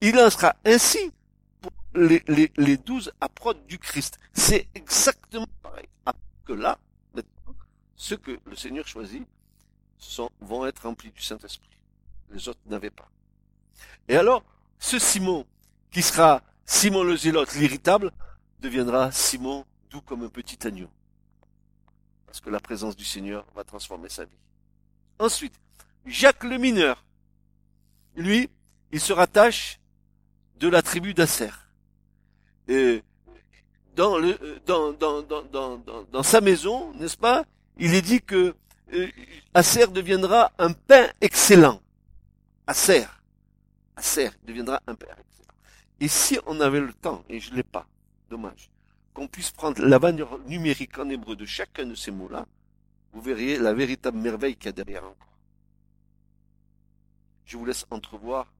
Il 0.00 0.16
en 0.21 0.30
sera 0.30 0.54
ainsi 0.64 1.11
les, 1.97 2.23
les, 2.56 2.76
douze 2.76 3.11
apôtres 3.21 3.64
du 3.66 3.80
Christ. 3.80 4.21
C'est 4.33 4.68
exactement 4.76 5.49
pareil. 5.64 5.88
Que 6.45 6.52
là, 6.52 6.78
maintenant, 7.12 7.56
ceux 7.97 8.18
que 8.18 8.38
le 8.47 8.54
Seigneur 8.54 8.87
choisit 8.87 9.26
vont 10.40 10.64
être 10.64 10.85
remplis 10.85 11.11
du 11.11 11.23
Saint-Esprit. 11.23 11.76
Les 12.30 12.49
autres 12.49 12.61
n'avaient 12.66 12.90
pas. 12.90 13.11
Et 14.06 14.14
alors, 14.16 14.45
ce 14.78 15.00
Simon, 15.00 15.45
qui 15.90 16.02
sera 16.02 16.40
Simon 16.66 17.04
le 17.04 17.16
zélote, 17.16 17.54
l'irritable, 17.54 18.12
deviendra 18.61 19.12
Simon 19.12 19.64
doux 19.90 20.00
comme 20.00 20.25
un 20.25 20.28
petit 20.28 20.66
agneau. 20.66 20.88
Parce 22.26 22.40
que 22.40 22.50
la 22.50 22.61
présence 22.61 22.96
du 22.96 23.04
Seigneur 23.04 23.46
va 23.54 23.64
transformer 23.64 24.08
sa 24.08 24.25
vie. 24.25 24.38
Ensuite, 25.18 25.54
Jacques 26.04 26.44
le 26.44 26.58
mineur. 26.58 27.04
Lui, 28.16 28.50
il 28.92 29.00
se 29.00 29.12
rattache 29.12 29.80
de 30.58 30.68
la 30.68 30.82
tribu 30.82 31.14
d'Asser 31.14 31.50
dans, 33.94 34.18
le, 34.18 34.38
dans, 34.66 34.92
dans, 34.92 35.23
dans, 35.23 35.78
dans, 36.12 36.23
sa 36.23 36.40
maison, 36.40 36.92
n'est-ce 36.94 37.16
pas 37.16 37.44
Il 37.78 37.94
est 37.94 38.02
dit 38.02 38.20
que 38.20 38.54
euh, 38.92 39.08
Acer 39.54 39.87
deviendra 39.88 40.52
un 40.58 40.73
pain 40.73 41.08
excellent. 41.20 41.80
Acer. 42.66 43.06
Acer 43.96 44.30
deviendra 44.44 44.80
un 44.87 44.94
pain. 44.94 45.06
Et 46.00 46.09
si 46.09 46.38
on 46.47 46.61
avait 46.61 46.81
le 46.81 46.93
temps, 46.93 47.25
et 47.29 47.41
je 47.41 47.55
l'ai 47.55 47.62
pas, 47.62 47.87
dommage, 48.29 48.71
qu'on 49.15 49.29
puisse 49.29 49.50
prendre 49.50 49.83
la 49.83 49.99
valeur 49.99 50.38
numérique 50.41 50.99
en 50.99 51.09
hébreu 51.09 51.37
de 51.37 51.47
chacun 51.47 51.87
de 51.87 51.95
ces 51.95 52.11
mots-là, 52.11 52.47
vous 53.12 53.23
verriez 53.23 53.59
la 53.59 53.73
véritable 53.73 54.19
merveille 54.19 54.57
qu'il 54.57 54.67
y 54.67 54.69
a 54.69 54.73
derrière 54.73 55.05
encore. 55.05 55.38
Je 57.47 57.57
vous 57.57 57.65
laisse 57.65 57.87
entrevoir, 57.91 58.53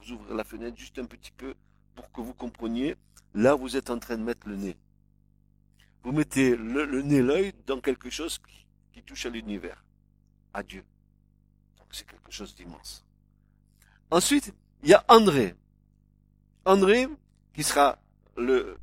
vous 0.00 0.12
ouvrez 0.12 0.36
la 0.36 0.44
fenêtre 0.44 0.78
juste 0.78 0.98
un 0.98 1.06
petit 1.06 1.32
peu 1.32 1.54
pour 1.94 2.12
que 2.12 2.20
vous 2.20 2.34
compreniez 2.34 2.96
Là, 3.34 3.56
vous 3.56 3.76
êtes 3.76 3.90
en 3.90 3.98
train 3.98 4.16
de 4.16 4.22
mettre 4.22 4.48
le 4.48 4.54
nez. 4.54 4.76
Vous 6.04 6.12
mettez 6.12 6.54
le, 6.54 7.02
nez, 7.02 7.20
l'œil 7.20 7.52
dans 7.66 7.80
quelque 7.80 8.08
chose 8.08 8.38
qui, 8.92 9.02
touche 9.02 9.26
à 9.26 9.30
l'univers, 9.30 9.84
à 10.54 10.62
Dieu. 10.62 10.84
Donc 11.78 11.88
c'est 11.90 12.06
quelque 12.06 12.30
chose 12.30 12.54
d'immense. 12.54 13.04
Ensuite, 14.10 14.54
il 14.82 14.90
y 14.90 14.94
a 14.94 15.04
André. 15.08 15.54
André, 16.64 17.08
qui 17.52 17.62
sera 17.62 17.98
le, 18.36 18.76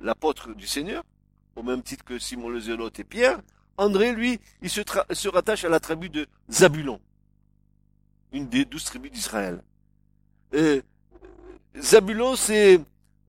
l'apôtre 0.00 0.54
du 0.54 0.66
Seigneur, 0.66 1.02
au 1.54 1.62
même 1.62 1.82
titre 1.82 2.04
que 2.04 2.18
Simon 2.18 2.48
le 2.48 2.60
Zélote 2.60 2.98
et 3.00 3.04
Pierre. 3.04 3.40
André, 3.78 4.12
lui, 4.12 4.40
il 4.62 4.70
se, 4.70 4.80
se 5.10 5.28
rattache 5.28 5.64
à 5.64 5.68
la 5.68 5.80
tribu 5.80 6.08
de 6.08 6.26
Zabulon, 6.50 7.00
une 8.32 8.48
des 8.48 8.64
douze 8.64 8.84
tribus 8.84 9.12
d'Israël. 9.12 9.62
Zabulon, 11.78 12.36
c'est 12.36 12.80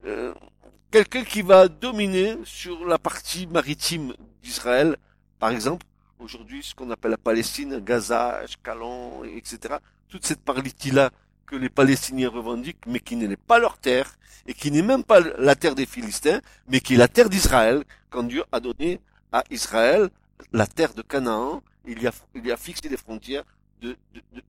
euh, 0.05 0.33
quelqu'un 0.91 1.23
qui 1.23 1.41
va 1.41 1.67
dominer 1.67 2.37
sur 2.45 2.85
la 2.85 2.97
partie 2.97 3.47
maritime 3.47 4.13
d'Israël, 4.41 4.95
par 5.39 5.49
exemple, 5.49 5.85
aujourd'hui 6.19 6.63
ce 6.63 6.73
qu'on 6.73 6.89
appelle 6.91 7.11
la 7.11 7.17
Palestine, 7.17 7.79
Gaza, 7.79 8.37
Ashkelon, 8.37 9.23
etc. 9.25 9.75
Toute 10.07 10.25
cette 10.25 10.41
partie-là 10.41 11.11
que 11.47 11.55
les 11.55 11.69
Palestiniens 11.69 12.29
revendiquent, 12.29 12.85
mais 12.85 12.99
qui 12.99 13.15
n'est 13.15 13.35
pas 13.35 13.57
leur 13.57 13.77
terre, 13.77 14.17
et 14.45 14.53
qui 14.53 14.69
n'est 14.69 14.81
même 14.81 15.03
pas 15.03 15.19
la 15.19 15.55
terre 15.55 15.75
des 15.75 15.85
Philistins, 15.85 16.41
mais 16.67 16.79
qui 16.81 16.93
est 16.93 16.97
la 16.97 17.07
terre 17.07 17.29
d'Israël, 17.29 17.83
quand 18.09 18.23
Dieu 18.23 18.43
a 18.51 18.59
donné 18.59 18.99
à 19.31 19.43
Israël 19.49 20.09
la 20.51 20.67
terre 20.67 20.93
de 20.93 21.01
Canaan, 21.01 21.63
il 21.85 22.01
y 22.01 22.07
a, 22.07 22.11
il 22.35 22.51
a 22.51 22.57
fixé 22.57 22.89
les 22.89 22.97
frontières 22.97 23.43
de, 23.81 23.97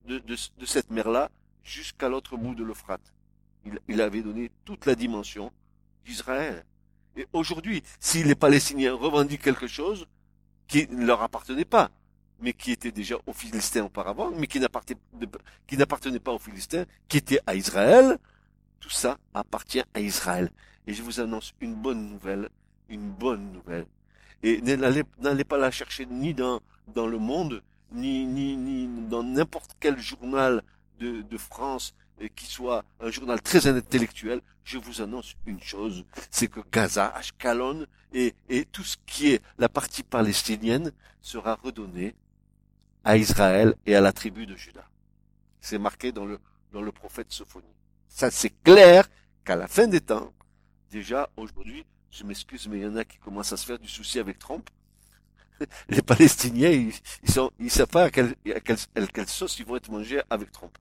de, 0.05 0.19
de, 0.19 0.35
de 0.57 0.65
cette 0.65 0.91
mer-là 0.91 1.29
jusqu'à 1.63 2.09
l'autre 2.09 2.37
bout 2.37 2.53
de 2.53 2.63
l'Euphrate. 2.63 3.13
Il 3.87 4.01
avait 4.01 4.21
donné 4.21 4.51
toute 4.65 4.85
la 4.85 4.95
dimension 4.95 5.51
d'Israël. 6.05 6.63
Et 7.15 7.27
aujourd'hui, 7.33 7.83
si 7.99 8.23
les 8.23 8.35
Palestiniens 8.35 8.93
revendiquent 8.93 9.41
quelque 9.41 9.67
chose 9.67 10.07
qui 10.67 10.87
ne 10.89 11.05
leur 11.05 11.21
appartenait 11.21 11.65
pas, 11.65 11.91
mais 12.41 12.53
qui 12.53 12.71
était 12.71 12.91
déjà 12.91 13.15
aux 13.25 13.33
Philistins 13.33 13.83
auparavant, 13.83 14.31
mais 14.31 14.47
qui 14.47 14.59
n'appartenait 14.59 16.19
pas 16.19 16.31
aux 16.31 16.39
Philistins, 16.39 16.85
qui 17.07 17.17
était 17.17 17.39
à 17.45 17.55
Israël, 17.55 18.17
tout 18.79 18.89
ça 18.89 19.17
appartient 19.33 19.83
à 19.93 19.99
Israël. 19.99 20.49
Et 20.87 20.93
je 20.93 21.03
vous 21.03 21.19
annonce 21.19 21.53
une 21.61 21.75
bonne 21.75 22.09
nouvelle, 22.09 22.49
une 22.89 23.09
bonne 23.11 23.51
nouvelle. 23.51 23.85
et 24.41 24.61
n'allez 24.61 25.43
pas 25.43 25.57
la 25.57 25.71
chercher 25.71 26.05
ni 26.05 26.33
dans, 26.33 26.61
dans 26.87 27.07
le 27.07 27.17
monde, 27.17 27.61
ni, 27.91 28.25
ni, 28.25 28.55
ni 28.55 28.87
dans 29.07 29.23
n'importe 29.23 29.75
quel 29.79 29.99
journal 29.99 30.63
de, 30.99 31.21
de 31.21 31.37
France 31.37 31.93
euh, 32.21 32.27
qui 32.35 32.45
soit 32.45 32.83
un 32.99 33.09
journal 33.11 33.41
très 33.41 33.67
intellectuel. 33.67 34.41
Je 34.63 34.77
vous 34.77 35.01
annonce 35.01 35.35
une 35.45 35.61
chose, 35.61 36.05
c'est 36.29 36.47
que 36.47 36.59
Gaza, 36.71 37.07
Ashkelon 37.15 37.85
et, 38.13 38.35
et 38.49 38.65
tout 38.65 38.83
ce 38.83 38.97
qui 39.05 39.33
est 39.33 39.41
la 39.57 39.69
partie 39.69 40.03
palestinienne 40.03 40.91
sera 41.21 41.55
redonné 41.55 42.15
à 43.03 43.17
Israël 43.17 43.75
et 43.85 43.95
à 43.95 44.01
la 44.01 44.11
tribu 44.11 44.45
de 44.45 44.55
Juda. 44.55 44.87
C'est 45.61 45.77
marqué 45.77 46.11
dans 46.11 46.25
le, 46.25 46.39
dans 46.71 46.81
le 46.81 46.91
prophète 46.91 47.31
Sophonie. 47.31 47.75
Ça, 48.07 48.31
c'est 48.31 48.53
clair 48.63 49.07
qu'à 49.43 49.55
la 49.55 49.67
fin 49.67 49.87
des 49.87 50.01
temps, 50.01 50.33
déjà 50.89 51.29
aujourd'hui, 51.37 51.85
je 52.11 52.23
m'excuse, 52.23 52.67
mais 52.67 52.77
il 52.77 52.83
y 52.83 52.87
en 52.87 52.95
a 52.95 53.05
qui 53.05 53.17
commencent 53.17 53.53
à 53.53 53.57
se 53.57 53.65
faire 53.65 53.79
du 53.79 53.87
souci 53.87 54.19
avec 54.19 54.39
Trump. 54.39 54.69
Les 55.89 56.01
Palestiniens, 56.01 56.71
ils, 56.71 56.93
ils 57.23 57.31
sont, 57.31 57.51
ils 57.59 57.69
savent 57.69 57.87
pas 57.87 58.05
à 58.05 58.09
quelle, 58.11 58.35
à 58.53 58.59
quelle, 58.59 59.27
sauce 59.27 59.59
ils 59.59 59.65
vont 59.65 59.75
être 59.75 59.91
mangés 59.91 60.21
avec 60.29 60.51
Trump. 60.51 60.75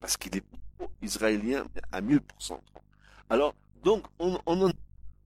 Parce 0.00 0.16
qu'il 0.16 0.36
est 0.36 0.44
israélien 1.02 1.64
à 1.92 2.00
1000%. 2.00 2.20
Alors, 3.30 3.54
donc, 3.82 4.04
on, 4.18 4.38
on, 4.46 4.68
en, 4.68 4.72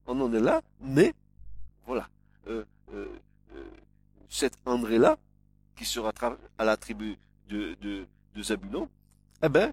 on 0.07 0.21
en 0.21 0.33
est 0.33 0.41
là, 0.41 0.61
mais, 0.81 1.15
voilà, 1.87 2.09
euh, 2.47 2.65
euh, 2.93 3.07
euh, 3.55 3.65
cet 4.29 4.55
André-là, 4.65 5.17
qui 5.81 5.87
sera 5.87 6.13
à 6.59 6.65
la 6.67 6.77
tribu 6.77 7.17
de, 7.49 7.75
de, 7.81 8.43
Zabulon, 8.43 8.87
eh 9.43 9.49
ben, 9.49 9.73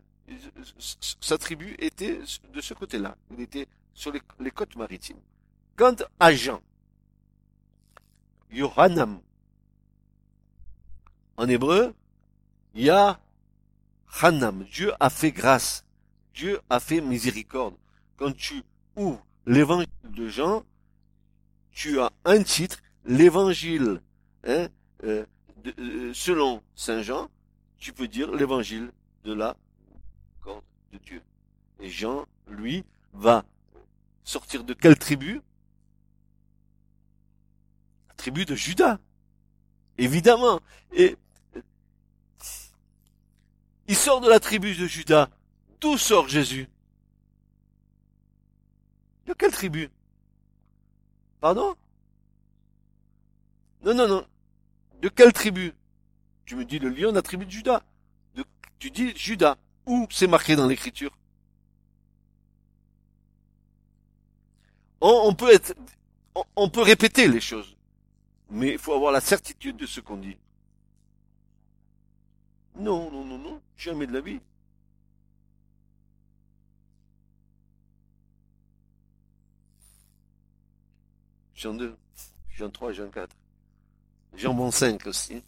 sa 1.19 1.37
tribu 1.37 1.75
était 1.79 2.21
de 2.53 2.61
ce 2.61 2.73
côté-là. 2.73 3.17
Il 3.31 3.41
était 3.41 3.67
sur 3.93 4.13
les, 4.39 4.51
côtes 4.51 4.77
maritimes. 4.77 5.19
Quant 5.75 5.97
à 6.17 6.31
Jean, 6.31 6.61
Yohanam, 8.51 9.19
en 11.35 11.49
hébreu, 11.49 11.93
Ya 12.73 13.19
Hanam, 14.21 14.63
Dieu 14.63 14.93
a 15.01 15.09
fait 15.09 15.33
grâce, 15.33 15.83
Dieu 16.33 16.61
a 16.69 16.79
fait 16.79 17.01
miséricorde. 17.01 17.75
Quand 18.15 18.31
tu 18.31 18.63
ouvres 18.95 19.25
l'évangile 19.45 19.89
de 20.05 20.29
Jean, 20.29 20.63
tu 21.71 21.99
as 21.99 22.13
un 22.23 22.43
titre, 22.43 22.77
l'évangile, 23.03 24.01
hein, 24.45 24.69
euh, 25.03 25.25
euh, 25.79 26.13
selon 26.13 26.61
Saint 26.75 27.01
Jean, 27.01 27.29
tu 27.77 27.93
peux 27.93 28.07
dire 28.07 28.31
l'évangile 28.31 28.91
de 29.23 29.33
la 29.33 29.55
corde 30.41 30.63
de 30.91 30.97
Dieu. 30.99 31.21
Et 31.79 31.89
Jean, 31.89 32.25
lui, 32.47 32.83
va 33.13 33.45
sortir 34.23 34.63
de 34.63 34.73
quelle 34.73 34.97
tribu? 34.97 35.41
La 38.09 38.13
tribu 38.15 38.45
de 38.45 38.55
Judas. 38.55 38.99
Évidemment. 39.97 40.59
Et 40.91 41.15
il 43.87 43.95
sort 43.95 44.21
de 44.21 44.29
la 44.29 44.39
tribu 44.39 44.75
de 44.75 44.85
Judas. 44.85 45.29
D'où 45.79 45.97
sort 45.97 46.27
Jésus? 46.27 46.67
De 49.25 49.33
quelle 49.33 49.51
tribu? 49.51 49.89
Pardon? 51.39 51.75
Non, 53.83 53.93
non, 53.93 54.07
non. 54.07 54.27
De 55.01 55.09
quelle 55.09 55.33
tribu? 55.33 55.73
Tu 56.45 56.55
me 56.55 56.65
dis 56.65 56.79
le 56.79 56.89
lion 56.89 57.11
de 57.11 57.15
la 57.15 57.21
tribu 57.21 57.45
de 57.45 57.51
Judas. 57.51 57.83
Tu 58.79 58.91
dis 58.91 59.15
Judas. 59.15 59.57
Où 59.85 60.07
c'est 60.11 60.27
marqué 60.27 60.55
dans 60.55 60.67
l'écriture? 60.67 61.17
On, 64.99 65.33
peut 65.33 65.53
être, 65.53 65.75
on, 66.35 66.43
on 66.55 66.69
peut 66.69 66.81
répéter 66.81 67.27
les 67.27 67.39
choses, 67.39 67.77
mais 68.49 68.71
il 68.73 68.77
faut 68.79 68.93
avoir 68.93 69.11
la 69.11 69.21
certitude 69.21 69.77
de 69.77 69.85
ce 69.85 70.01
qu'on 70.01 70.17
dit. 70.17 70.37
Non, 72.75 73.11
non, 73.11 73.23
non, 73.23 73.37
non, 73.37 73.61
jamais 73.75 74.07
de 74.07 74.13
la 74.13 74.21
vie. 74.21 74.39
Jean 81.53 81.73
2, 81.73 81.95
Jean 82.49 82.69
3, 82.69 82.91
Jean 82.91 83.09
4. 83.09 83.35
Jean 84.37 84.53
bon 84.53 84.69
5 84.69 85.07
aussi. 85.07 85.41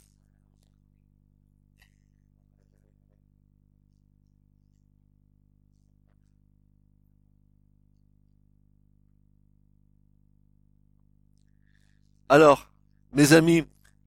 Alors, 12.27 12.67
mes 13.13 13.33
amis, 13.33 13.63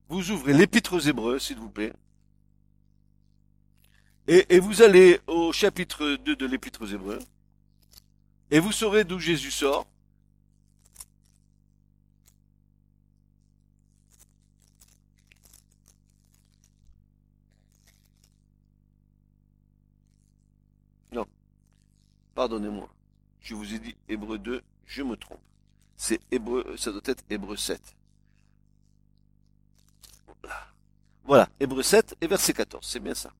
vous 0.08 0.32
ouvrez 0.32 0.52
l'épître 0.52 0.94
aux 0.94 0.98
Hébreux, 0.98 1.38
s'il 1.38 1.58
vous 1.58 1.70
plaît. 1.70 1.92
Et, 4.26 4.56
et, 4.56 4.58
vous 4.58 4.82
allez 4.82 5.20
au 5.28 5.52
chapitre 5.52 6.16
2 6.24 6.34
de 6.34 6.46
l'épître 6.46 6.82
aux 6.82 6.86
Hébreux. 6.86 7.20
Et 8.50 8.58
vous 8.58 8.72
saurez 8.72 9.04
d'où 9.04 9.20
Jésus 9.20 9.50
sort. 9.52 9.86
Pardonnez-moi. 22.34 22.88
Je 23.40 23.54
vous 23.54 23.74
ai 23.74 23.78
dit 23.78 23.96
Hébreu 24.08 24.38
2, 24.38 24.62
je 24.86 25.02
me 25.02 25.16
trompe. 25.16 25.40
C'est 25.96 26.20
Hébreu, 26.30 26.76
ça 26.76 26.92
doit 26.92 27.02
être 27.04 27.24
Hébreu 27.28 27.56
7. 27.56 27.96
Voilà, 31.24 31.48
Hébreu 31.60 31.82
7 31.82 32.16
et 32.20 32.26
verset 32.26 32.52
14, 32.52 32.84
c'est 32.86 33.00
bien 33.00 33.14
ça. 33.14 33.32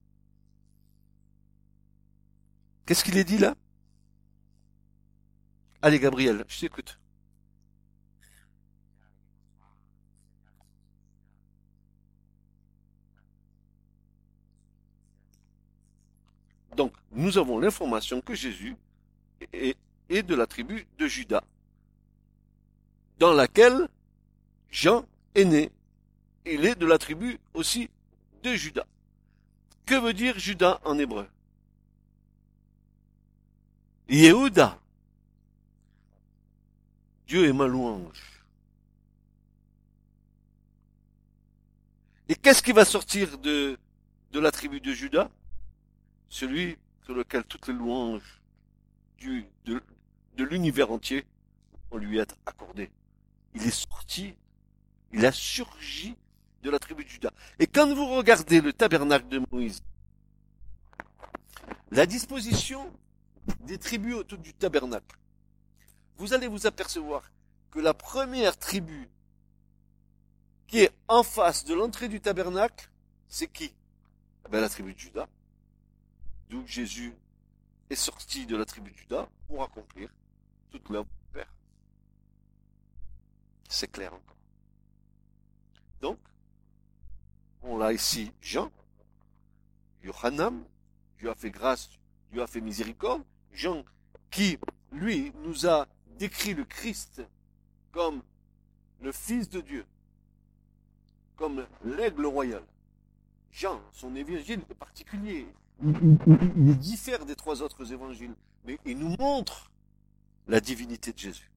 Qu'est-ce 2.87 3.05
qu'il 3.05 3.16
est 3.16 3.24
dit 3.24 3.38
là? 3.38 3.55
Allez 5.83 5.98
Gabriel, 5.98 6.44
je 6.48 6.61
t'écoute. 6.61 6.98
Donc, 16.76 16.94
nous 17.11 17.37
avons 17.38 17.59
l'information 17.59 18.20
que 18.20 18.35
Jésus 18.35 18.76
est 19.52 20.22
de 20.22 20.35
la 20.35 20.46
tribu 20.46 20.87
de 20.98 21.07
Judas, 21.07 21.44
dans 23.18 23.33
laquelle 23.33 23.88
Jean 24.70 25.05
est 25.35 25.44
né 25.44 25.70
il 26.44 26.64
est 26.64 26.74
de 26.74 26.87
la 26.87 26.98
tribu 26.98 27.38
aussi 27.55 27.88
de 28.42 28.55
Judas. 28.55 28.87
Que 29.87 29.94
veut 29.94 30.12
dire 30.12 30.38
Judas 30.38 30.81
en 30.85 30.98
hébreu? 30.98 31.28
Yehuda. 34.09 34.78
Dieu 37.26 37.46
est 37.46 37.52
ma 37.52 37.66
louange. 37.66 38.42
Et 42.28 42.35
qu'est-ce 42.35 42.62
qui 42.62 42.72
va 42.72 42.85
sortir 42.85 43.38
de, 43.38 43.78
de 44.33 44.40
la 44.40 44.50
tribu 44.50 44.81
de 44.81 44.92
Judas 44.92 45.31
Celui 46.28 46.76
sur 47.05 47.14
lequel 47.14 47.44
toutes 47.44 47.68
les 47.68 47.74
louanges 47.74 48.40
de, 49.65 49.83
l'univers 50.45 50.91
entier 50.91 51.25
vont 51.91 51.99
lui 51.99 52.19
être 52.19 52.37
accordées. 52.47 52.91
Il 53.55 53.63
est 53.63 53.71
sorti, 53.71 54.35
il 55.13 55.25
a 55.27 55.33
surgi 55.33 56.17
de 56.63 56.71
la 56.71 56.79
tribu 56.79 57.05
de 57.05 57.09
Judas. 57.09 57.33
Et 57.59 57.67
quand 57.67 57.93
vous 57.95 58.07
regardez 58.07 58.61
le 58.61 58.73
tabernacle 58.73 59.29
de 59.29 59.43
Moïse, 59.51 59.83
la 61.91 62.07
disposition 62.07 62.91
des 63.61 63.79
tribus 63.79 64.15
autour 64.15 64.39
du 64.39 64.55
tabernacle, 64.55 65.17
vous 66.17 66.33
allez 66.33 66.47
vous 66.47 66.67
apercevoir 66.67 67.31
que 67.71 67.81
la 67.81 67.95
première 67.95 68.57
tribu 68.57 69.09
qui 70.67 70.81
est 70.81 70.93
en 71.09 71.23
face 71.23 71.65
de 71.65 71.75
l'entrée 71.75 72.09
du 72.09 72.21
tabernacle, 72.21 72.91
c'est 73.29 73.49
qui? 73.49 73.75
Eh 74.47 74.49
ben, 74.51 74.61
La 74.61 74.69
tribu 74.69 74.95
de 74.95 74.99
Judas, 74.99 75.29
d'où 76.49 76.67
Jésus 76.67 77.15
est 77.92 77.96
sorti 77.96 78.46
de 78.46 78.57
la 78.57 78.64
tribu 78.64 78.90
de 78.90 78.96
Judas 78.96 79.28
pour 79.46 79.62
accomplir 79.62 80.09
toute 80.70 80.88
l'œuvre 80.88 81.09
du 81.20 81.26
Père. 81.33 81.52
C'est 83.68 83.90
clair 83.90 84.14
encore. 84.14 84.37
Donc, 86.00 86.18
on 87.62 87.76
l'a 87.76 87.92
ici 87.92 88.33
Jean, 88.40 88.72
Yohanam, 90.02 90.64
Dieu 91.18 91.31
a 91.31 91.35
fait 91.35 91.50
grâce, 91.50 91.90
Dieu 92.31 92.42
a 92.42 92.46
fait 92.46 92.62
miséricorde, 92.62 93.22
Jean 93.52 93.85
qui, 94.31 94.59
lui, 94.90 95.31
nous 95.44 95.66
a 95.66 95.87
décrit 96.18 96.55
le 96.55 96.64
Christ 96.64 97.22
comme 97.92 98.22
le 99.00 99.12
Fils 99.12 99.50
de 99.50 99.61
Dieu, 99.61 99.87
comme 101.37 101.66
l'aigle 101.85 102.24
royal. 102.24 102.64
Jean, 103.50 103.83
son 103.92 104.16
évangile 104.16 104.62
est 104.70 104.74
particulier. 104.74 105.46
Il, 105.85 106.79
diffère 106.79 107.25
des 107.25 107.35
trois 107.35 107.62
autres 107.62 107.92
évangiles, 107.92 108.35
mais 108.64 108.79
il 108.85 108.99
nous 108.99 109.16
montre 109.18 109.71
la 110.47 110.61
divinité 110.61 111.12
de 111.12 111.18
Jésus. 111.18 111.51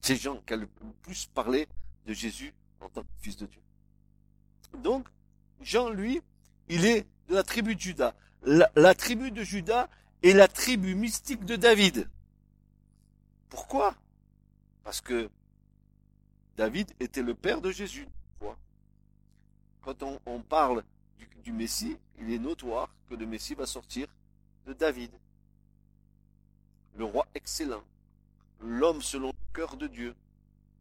C'est 0.00 0.16
Jean 0.16 0.40
qui 0.46 0.52
a 0.52 0.56
le 0.56 0.68
plus 1.02 1.26
parlé 1.26 1.66
de 2.06 2.12
Jésus 2.12 2.54
en 2.80 2.88
tant 2.88 3.02
que 3.02 3.08
fils 3.20 3.36
de 3.36 3.46
Dieu. 3.46 3.60
Donc, 4.82 5.08
Jean, 5.60 5.90
lui, 5.90 6.20
il 6.68 6.84
est 6.84 7.06
de 7.28 7.34
la 7.34 7.42
tribu 7.42 7.74
de 7.74 7.80
Judas. 7.80 8.14
La, 8.42 8.94
tribu 8.94 9.30
de 9.30 9.42
Judas 9.42 9.88
est 10.22 10.32
la 10.32 10.46
tribu 10.46 10.94
mystique 10.94 11.44
de 11.44 11.56
David. 11.56 12.08
Pourquoi? 13.48 13.96
Parce 14.84 15.00
que 15.00 15.28
David 16.56 16.92
était 17.00 17.22
le 17.22 17.34
père 17.34 17.60
de 17.60 17.70
Jésus. 17.70 18.08
Quand 19.82 20.02
on, 20.02 20.42
parle 20.42 20.84
du, 21.42 21.52
Messie, 21.52 21.96
il 22.20 22.32
est 22.32 22.38
notoire 22.38 22.88
que 23.08 23.14
le 23.14 23.26
Messie 23.26 23.54
va 23.54 23.66
sortir 23.66 24.08
de 24.66 24.72
David. 24.72 25.10
Le 26.96 27.04
roi 27.04 27.26
excellent. 27.34 27.82
L'homme 28.60 29.02
selon 29.02 29.28
le 29.28 29.54
cœur 29.54 29.76
de 29.76 29.86
Dieu. 29.86 30.14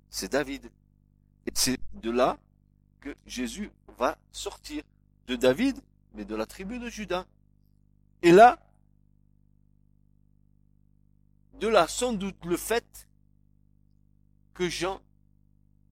C'est 0.10 0.32
David. 0.32 0.71
Et 1.45 1.52
c'est 1.54 1.80
de 1.93 2.12
là 2.12 2.38
que 3.02 3.15
Jésus 3.26 3.71
va 3.97 4.17
sortir. 4.32 4.84
De 5.28 5.36
David, 5.36 5.80
mais 6.13 6.26
de 6.26 6.36
la 6.36 6.45
tribu 6.45 6.80
de 6.80 6.89
Judas. 6.89 7.26
Et 8.23 8.32
là, 8.32 8.60
de 11.60 11.67
là 11.67 11.88
sans 11.88 12.13
doute 12.13 12.43
le 12.45 12.58
fait 12.58 13.08
que 14.54 14.69
Jean 14.69 15.02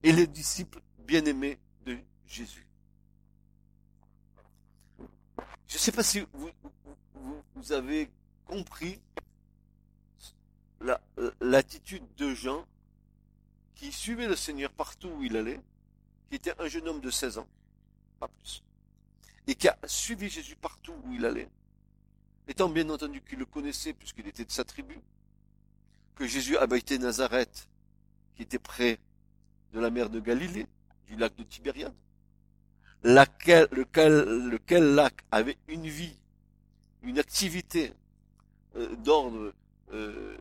est 0.04 0.12
le 0.12 0.26
disciple 0.26 0.82
bien-aimé 1.00 1.60
de 1.86 1.98
Jésus. 2.26 2.66
Je 5.68 5.76
ne 5.76 5.80
sais 5.80 5.92
pas 5.92 6.04
si 6.04 6.24
vous, 7.56 7.72
avez 7.72 8.10
compris 8.46 9.00
l'attitude 11.42 12.04
de 12.18 12.34
Jean 12.34 12.66
qui 13.74 13.92
suivait 13.92 14.28
le 14.28 14.36
Seigneur 14.36 14.72
partout 14.72 15.10
où 15.10 15.24
il 15.24 15.36
allait, 15.36 15.60
qui 16.30 16.36
était 16.36 16.54
un 16.62 16.68
jeune 16.68 16.88
homme 16.88 17.02
de 17.02 17.10
16 17.10 17.40
ans, 17.40 17.48
pas 18.20 18.28
plus, 18.28 18.64
et 19.48 19.56
qui 19.56 19.68
a 19.68 19.78
suivi 19.86 20.30
Jésus 20.30 20.56
partout 20.56 20.94
où 21.04 21.14
il 21.14 21.26
allait, 21.26 21.50
étant 22.48 22.70
bien 22.70 22.88
entendu 22.90 23.22
qu'il 23.22 23.40
le 23.40 23.46
connaissait 23.46 23.94
puisqu'il 23.94 24.28
était 24.28 24.46
de 24.46 24.52
sa 24.52 24.64
tribu, 24.64 25.00
que 26.16 26.28
Jésus 26.28 26.58
habité 26.58 27.00
Nazareth, 27.00 27.68
qui 28.36 28.44
était 28.44 28.60
près 28.60 29.00
de 29.74 29.80
la 29.80 29.90
mer 29.90 30.10
de 30.10 30.20
Galilée, 30.20 30.68
du 31.08 31.16
lac 31.16 31.36
de 31.36 31.44
Tibériade, 31.44 31.94
laquelle, 33.06 33.68
lequel, 33.72 34.50
lequel 34.50 34.96
lac 34.96 35.14
avait 35.32 35.58
une 35.68 35.88
vie, 35.88 36.18
une 37.04 37.20
activité 37.20 37.94
euh, 38.76 38.96
d'ordre 38.96 39.54
euh, 39.94 40.36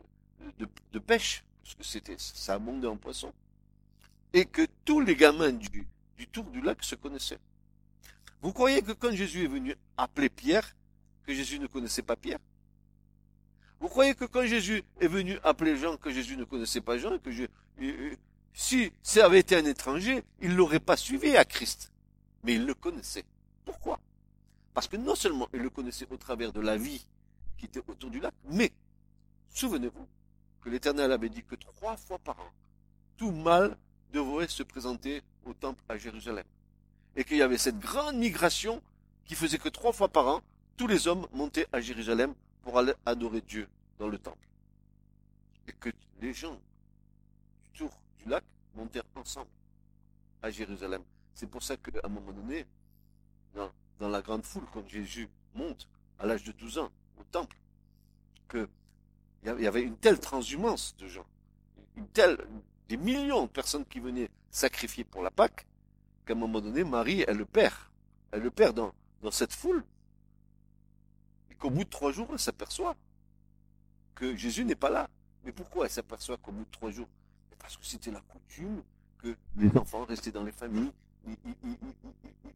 de, 0.57 0.99
pêche, 0.99 1.43
parce 1.63 1.75
que 1.75 1.83
c'était, 1.83 2.15
ça 2.17 2.55
abondait 2.55 2.87
en 2.87 2.97
poissons, 2.97 3.31
et 4.33 4.45
que 4.45 4.63
tous 4.83 4.99
les 4.99 5.15
gamins 5.15 5.51
du, 5.51 5.87
tour 6.31 6.45
du 6.45 6.59
lac 6.59 6.83
se 6.83 6.95
connaissaient. 6.95 7.37
Vous 8.41 8.51
croyez 8.51 8.81
que 8.81 8.93
quand 8.93 9.11
Jésus 9.11 9.43
est 9.43 9.47
venu 9.47 9.75
appeler 9.95 10.29
Pierre, 10.29 10.75
que 11.27 11.33
Jésus 11.33 11.59
ne 11.59 11.67
connaissait 11.67 12.01
pas 12.01 12.15
Pierre? 12.15 12.39
Vous 13.79 13.89
croyez 13.89 14.15
que 14.15 14.25
quand 14.25 14.45
Jésus 14.45 14.83
est 14.99 15.07
venu 15.07 15.37
appeler 15.43 15.77
Jean, 15.77 15.97
que 15.97 16.11
Jésus 16.11 16.35
ne 16.35 16.45
connaissait 16.45 16.81
pas 16.81 16.97
Jean, 16.97 17.19
que 17.19 17.31
je, 17.31 17.45
si 18.53 18.91
ça 19.03 19.25
avait 19.25 19.39
été 19.39 19.55
un 19.55 19.65
étranger, 19.65 20.23
il 20.41 20.55
l'aurait 20.55 20.79
pas 20.79 20.97
suivi 20.97 21.37
à 21.37 21.45
Christ? 21.45 21.91
Mais 22.45 22.53
il 22.53 22.65
le 22.65 22.75
connaissait. 22.75 23.25
Pourquoi? 23.65 23.99
Parce 24.73 24.87
que 24.87 24.97
non 24.97 25.15
seulement 25.15 25.47
il 25.51 25.61
le 25.61 25.69
connaissait 25.71 26.07
au 26.11 26.17
travers 26.17 26.53
de 26.53 26.61
la 26.61 26.77
vie 26.77 27.03
qui 27.57 27.65
était 27.65 27.81
autour 27.87 28.11
du 28.11 28.19
lac, 28.19 28.33
mais 28.49 28.71
souvenez-vous 29.49 30.07
que 30.61 30.69
l'Éternel 30.69 31.11
avait 31.11 31.29
dit 31.29 31.43
que 31.43 31.55
trois 31.55 31.97
fois 31.97 32.19
par 32.19 32.39
an, 32.39 32.51
tout 33.17 33.31
mâle 33.31 33.75
devrait 34.13 34.47
se 34.47 34.61
présenter 34.61 35.23
au 35.45 35.53
temple 35.53 35.81
à 35.89 35.97
Jérusalem. 35.97 36.45
Et 37.15 37.23
qu'il 37.23 37.37
y 37.37 37.41
avait 37.41 37.57
cette 37.57 37.79
grande 37.79 38.17
migration 38.17 38.81
qui 39.23 39.33
faisait 39.33 39.57
que 39.57 39.69
trois 39.69 39.93
fois 39.93 40.09
par 40.09 40.27
an, 40.27 40.41
tous 40.77 40.87
les 40.87 41.07
hommes 41.07 41.25
montaient 41.33 41.67
à 41.71 41.81
Jérusalem 41.81 42.35
pour 42.61 42.77
aller 42.77 42.93
adorer 43.05 43.41
Dieu 43.41 43.67
dans 43.97 44.07
le 44.07 44.19
temple. 44.19 44.47
Et 45.67 45.71
que 45.71 45.89
les 46.21 46.33
gens 46.33 46.59
du 47.63 47.69
tour 47.79 47.91
du 48.19 48.29
lac 48.29 48.43
montèrent 48.75 49.07
ensemble 49.15 49.49
à 50.43 50.51
Jérusalem. 50.51 51.01
C'est 51.35 51.47
pour 51.47 51.61
ça 51.61 51.75
qu'à 51.77 51.91
un 52.03 52.07
moment 52.07 52.31
donné, 52.31 52.65
dans, 53.53 54.09
la 54.09 54.21
grande 54.21 54.43
foule, 54.43 54.63
quand 54.73 54.87
Jésus 54.87 55.29
monte 55.53 55.87
à 56.17 56.25
l'âge 56.25 56.43
de 56.43 56.51
12 56.53 56.79
ans 56.79 56.91
au 57.17 57.23
temple, 57.25 57.57
que 58.47 58.67
il 59.43 59.61
y 59.61 59.67
avait 59.67 59.83
une 59.83 59.97
telle 59.97 60.19
transhumance 60.19 60.95
de 60.97 61.07
gens, 61.07 61.25
des 62.87 62.97
millions 62.97 63.43
de 63.43 63.49
personnes 63.49 63.85
qui 63.85 63.99
venaient 63.99 64.29
sacrifier 64.49 65.03
pour 65.03 65.21
la 65.21 65.29
Pâque, 65.29 65.67
qu'à 66.25 66.33
un 66.33 66.37
moment 66.37 66.61
donné, 66.61 66.83
Marie, 66.83 67.23
elle 67.27 67.37
le 67.37 67.45
perd. 67.45 67.75
Elle 68.31 68.41
le 68.41 68.49
perd 68.49 68.75
dans 68.75 69.31
cette 69.31 69.53
foule. 69.53 69.83
Et 71.51 71.55
qu'au 71.55 71.69
bout 71.69 71.83
de 71.83 71.89
trois 71.89 72.11
jours, 72.11 72.27
elle 72.31 72.39
s'aperçoit 72.39 72.95
que 74.15 74.35
Jésus 74.35 74.65
n'est 74.65 74.75
pas 74.75 74.89
là. 74.89 75.09
Mais 75.43 75.51
pourquoi 75.51 75.85
elle 75.85 75.91
s'aperçoit 75.91 76.37
qu'au 76.37 76.51
bout 76.51 76.65
de 76.65 76.71
trois 76.71 76.89
jours? 76.89 77.07
Parce 77.59 77.77
que 77.77 77.85
c'était 77.85 78.11
la 78.11 78.21
coutume 78.21 78.81
que 79.19 79.35
les 79.57 79.75
enfants 79.77 80.05
restaient 80.05 80.31
dans 80.31 80.43
les 80.43 80.51
familles, 80.51 80.91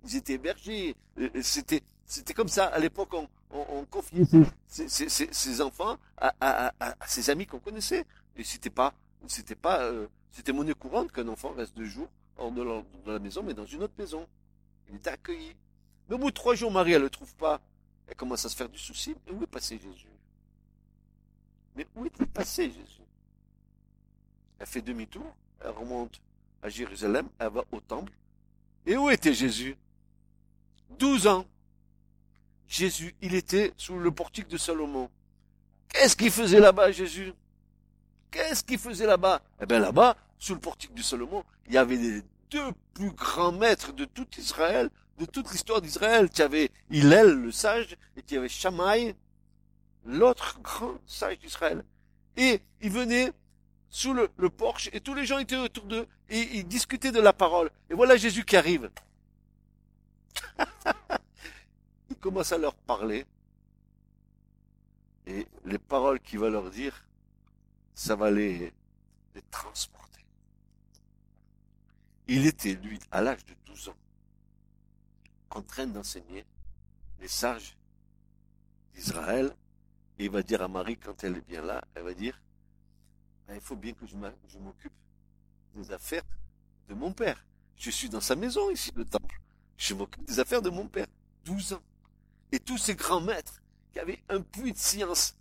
ils, 0.05 0.15
étaient 0.15 0.33
hébergés. 0.33 0.95
C'était, 1.41 1.81
c'était 2.05 2.33
comme 2.33 2.47
ça. 2.47 2.67
À 2.67 2.79
l'époque, 2.79 3.13
on, 3.13 3.27
on, 3.51 3.65
on 3.69 3.85
confiait 3.85 4.23
ses 4.67 5.61
enfants 5.61 5.97
à, 6.17 6.33
à, 6.39 6.67
à, 6.79 6.95
à, 6.99 7.07
ses 7.07 7.29
amis 7.29 7.45
qu'on 7.45 7.59
connaissait. 7.59 8.05
Et 8.35 8.43
c'était 8.43 8.69
pas, 8.69 8.93
c'était 9.27 9.55
pas, 9.55 9.81
euh, 9.81 10.07
c'était 10.31 10.53
monnaie 10.53 10.73
courante 10.73 11.11
qu'un 11.11 11.27
enfant 11.27 11.51
reste 11.53 11.75
deux 11.75 11.85
jours 11.85 12.09
hors 12.37 12.51
de 12.51 12.61
la, 12.61 12.83
de 13.05 13.11
la, 13.11 13.19
maison, 13.19 13.43
mais 13.43 13.53
dans 13.53 13.65
une 13.65 13.83
autre 13.83 13.95
maison. 13.97 14.27
Il 14.89 14.95
était 14.95 15.09
accueilli. 15.09 15.55
Mais 16.07 16.15
au 16.15 16.17
bout 16.17 16.29
de 16.29 16.35
trois 16.35 16.55
jours, 16.55 16.71
Marie, 16.71 16.93
elle 16.93 17.01
le 17.01 17.09
trouve 17.09 17.35
pas. 17.35 17.61
Elle 18.07 18.15
commence 18.15 18.45
à 18.45 18.49
se 18.49 18.55
faire 18.55 18.69
du 18.69 18.79
souci. 18.79 19.15
Mais 19.27 19.33
où 19.33 19.43
est 19.43 19.47
passé 19.47 19.77
Jésus? 19.77 20.07
Mais 21.75 21.85
où 21.95 22.05
est-il 22.05 22.25
passé 22.27 22.71
Jésus? 22.71 23.03
Elle 24.57 24.65
fait 24.65 24.81
demi-tour. 24.81 25.35
Elle 25.61 25.71
remonte 25.71 26.19
à 26.63 26.69
Jérusalem. 26.69 27.27
Elle 27.37 27.51
va 27.51 27.63
au 27.71 27.79
temple. 27.79 28.11
Et 28.89 28.97
où 28.97 29.11
était 29.11 29.35
Jésus? 29.35 29.77
Douze 30.97 31.27
ans. 31.27 31.45
Jésus, 32.67 33.15
il 33.21 33.35
était 33.35 33.71
sous 33.77 33.99
le 33.99 34.09
portique 34.09 34.47
de 34.47 34.57
Salomon. 34.57 35.11
Qu'est-ce 35.89 36.15
qu'il 36.15 36.31
faisait 36.31 36.59
là-bas, 36.59 36.91
Jésus? 36.91 37.31
Qu'est-ce 38.31 38.63
qu'il 38.63 38.79
faisait 38.79 39.05
là-bas? 39.05 39.43
Eh 39.61 39.67
bien 39.67 39.77
là-bas, 39.77 40.17
sous 40.39 40.55
le 40.55 40.59
portique 40.59 40.95
de 40.95 41.03
Salomon, 41.03 41.43
il 41.67 41.73
y 41.73 41.77
avait 41.77 41.97
les 41.97 42.23
deux 42.49 42.71
plus 42.95 43.11
grands 43.11 43.51
maîtres 43.51 43.93
de 43.93 44.05
tout 44.05 44.27
Israël, 44.39 44.89
de 45.19 45.25
toute 45.25 45.51
l'histoire 45.51 45.81
d'Israël. 45.81 46.27
Tu 46.31 46.41
avais 46.41 46.71
Hillel, 46.89 47.29
le 47.29 47.51
sage, 47.51 47.95
et 48.17 48.23
tu 48.23 48.39
avais 48.39 48.49
Shammai, 48.49 49.15
l'autre 50.03 50.59
grand 50.63 50.97
sage 51.05 51.37
d'Israël. 51.37 51.85
Et 52.37 52.59
il 52.81 52.89
venait 52.89 53.33
sous 53.89 54.13
le, 54.13 54.29
le, 54.37 54.49
porche, 54.49 54.89
et 54.93 55.01
tous 55.01 55.13
les 55.13 55.25
gens 55.25 55.39
étaient 55.39 55.57
autour 55.57 55.85
d'eux, 55.85 56.07
et 56.29 56.57
ils 56.57 56.67
discutaient 56.67 57.11
de 57.11 57.19
la 57.19 57.33
parole. 57.33 57.71
Et 57.89 57.93
voilà 57.93 58.17
Jésus 58.17 58.45
qui 58.45 58.55
arrive. 58.55 58.89
il 62.09 62.15
commence 62.17 62.51
à 62.51 62.57
leur 62.57 62.75
parler, 62.75 63.25
et 65.25 65.47
les 65.65 65.79
paroles 65.79 66.19
qu'il 66.19 66.39
va 66.39 66.49
leur 66.49 66.69
dire, 66.69 67.05
ça 67.93 68.15
va 68.15 68.31
les, 68.31 68.73
les 69.35 69.41
transporter. 69.51 70.25
Il 72.27 72.45
était, 72.45 72.75
lui, 72.75 72.99
à 73.11 73.21
l'âge 73.21 73.43
de 73.45 73.55
12 73.65 73.89
ans, 73.89 73.97
en 75.51 75.61
train 75.61 75.87
d'enseigner 75.87 76.45
les 77.19 77.27
sages 77.27 77.75
d'Israël, 78.93 79.55
et 80.19 80.25
il 80.25 80.31
va 80.31 80.43
dire 80.43 80.61
à 80.61 80.67
Marie, 80.67 80.97
quand 80.97 81.23
elle 81.23 81.37
est 81.37 81.47
bien 81.47 81.61
là, 81.61 81.83
elle 81.95 82.03
va 82.03 82.13
dire, 82.13 82.39
il 83.55 83.61
faut 83.61 83.75
bien 83.75 83.93
que 83.93 84.05
je 84.05 84.15
m'occupe 84.15 84.93
des 85.75 85.91
affaires 85.91 86.23
de 86.87 86.93
mon 86.93 87.11
père. 87.11 87.45
Je 87.77 87.91
suis 87.91 88.09
dans 88.09 88.21
sa 88.21 88.35
maison 88.35 88.69
ici, 88.71 88.91
le 88.95 89.05
temple. 89.05 89.39
Je 89.77 89.93
m'occupe 89.93 90.25
des 90.25 90.39
affaires 90.39 90.61
de 90.61 90.69
mon 90.69 90.87
père. 90.87 91.07
12 91.45 91.73
ans. 91.73 91.81
Et 92.51 92.59
tous 92.59 92.77
ces 92.77 92.95
grands 92.95 93.21
maîtres 93.21 93.61
qui 93.93 93.99
avaient 93.99 94.21
un 94.29 94.41
puits 94.41 94.73
de 94.73 94.77
science 94.77 95.35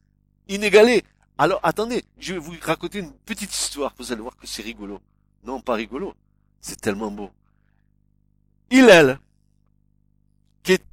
inégalé. 0.47 1.03
Alors, 1.37 1.61
attendez, 1.63 2.05
je 2.19 2.35
vais 2.35 2.39
vous 2.39 2.55
raconter 2.63 3.01
une 3.01 3.13
petite 3.13 3.53
histoire. 3.53 3.95
Vous 3.99 4.13
allez 4.13 4.23
voir 4.23 4.37
que 4.37 4.47
c'est 4.47 4.63
rigolo. 4.63 5.01
Non, 5.45 5.61
pas 5.61 5.75
rigolo. 5.75 6.15
C'est 6.61 6.81
tellement 6.81 7.11
beau. 7.11 7.31
Hillel, 8.71 9.19
qui 10.63 10.73
est 10.73 10.85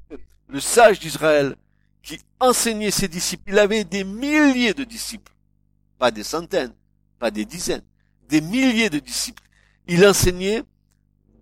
le 0.48 0.60
sage 0.60 1.00
d'Israël, 1.00 1.56
qui 2.02 2.20
enseignait 2.40 2.92
ses 2.92 3.08
disciples, 3.08 3.50
il 3.50 3.60
avait 3.60 3.84
des 3.84 4.04
milliers 4.04 4.74
de 4.74 4.84
disciples. 4.84 5.34
Pas 5.98 6.12
des 6.12 6.24
centaines, 6.24 6.74
des 7.32 7.46
dizaines, 7.46 7.84
des 8.30 8.42
milliers 8.42 8.90
de 8.90 9.00
disciples. 9.00 9.44
Il 9.88 10.06
enseignait 10.06 10.64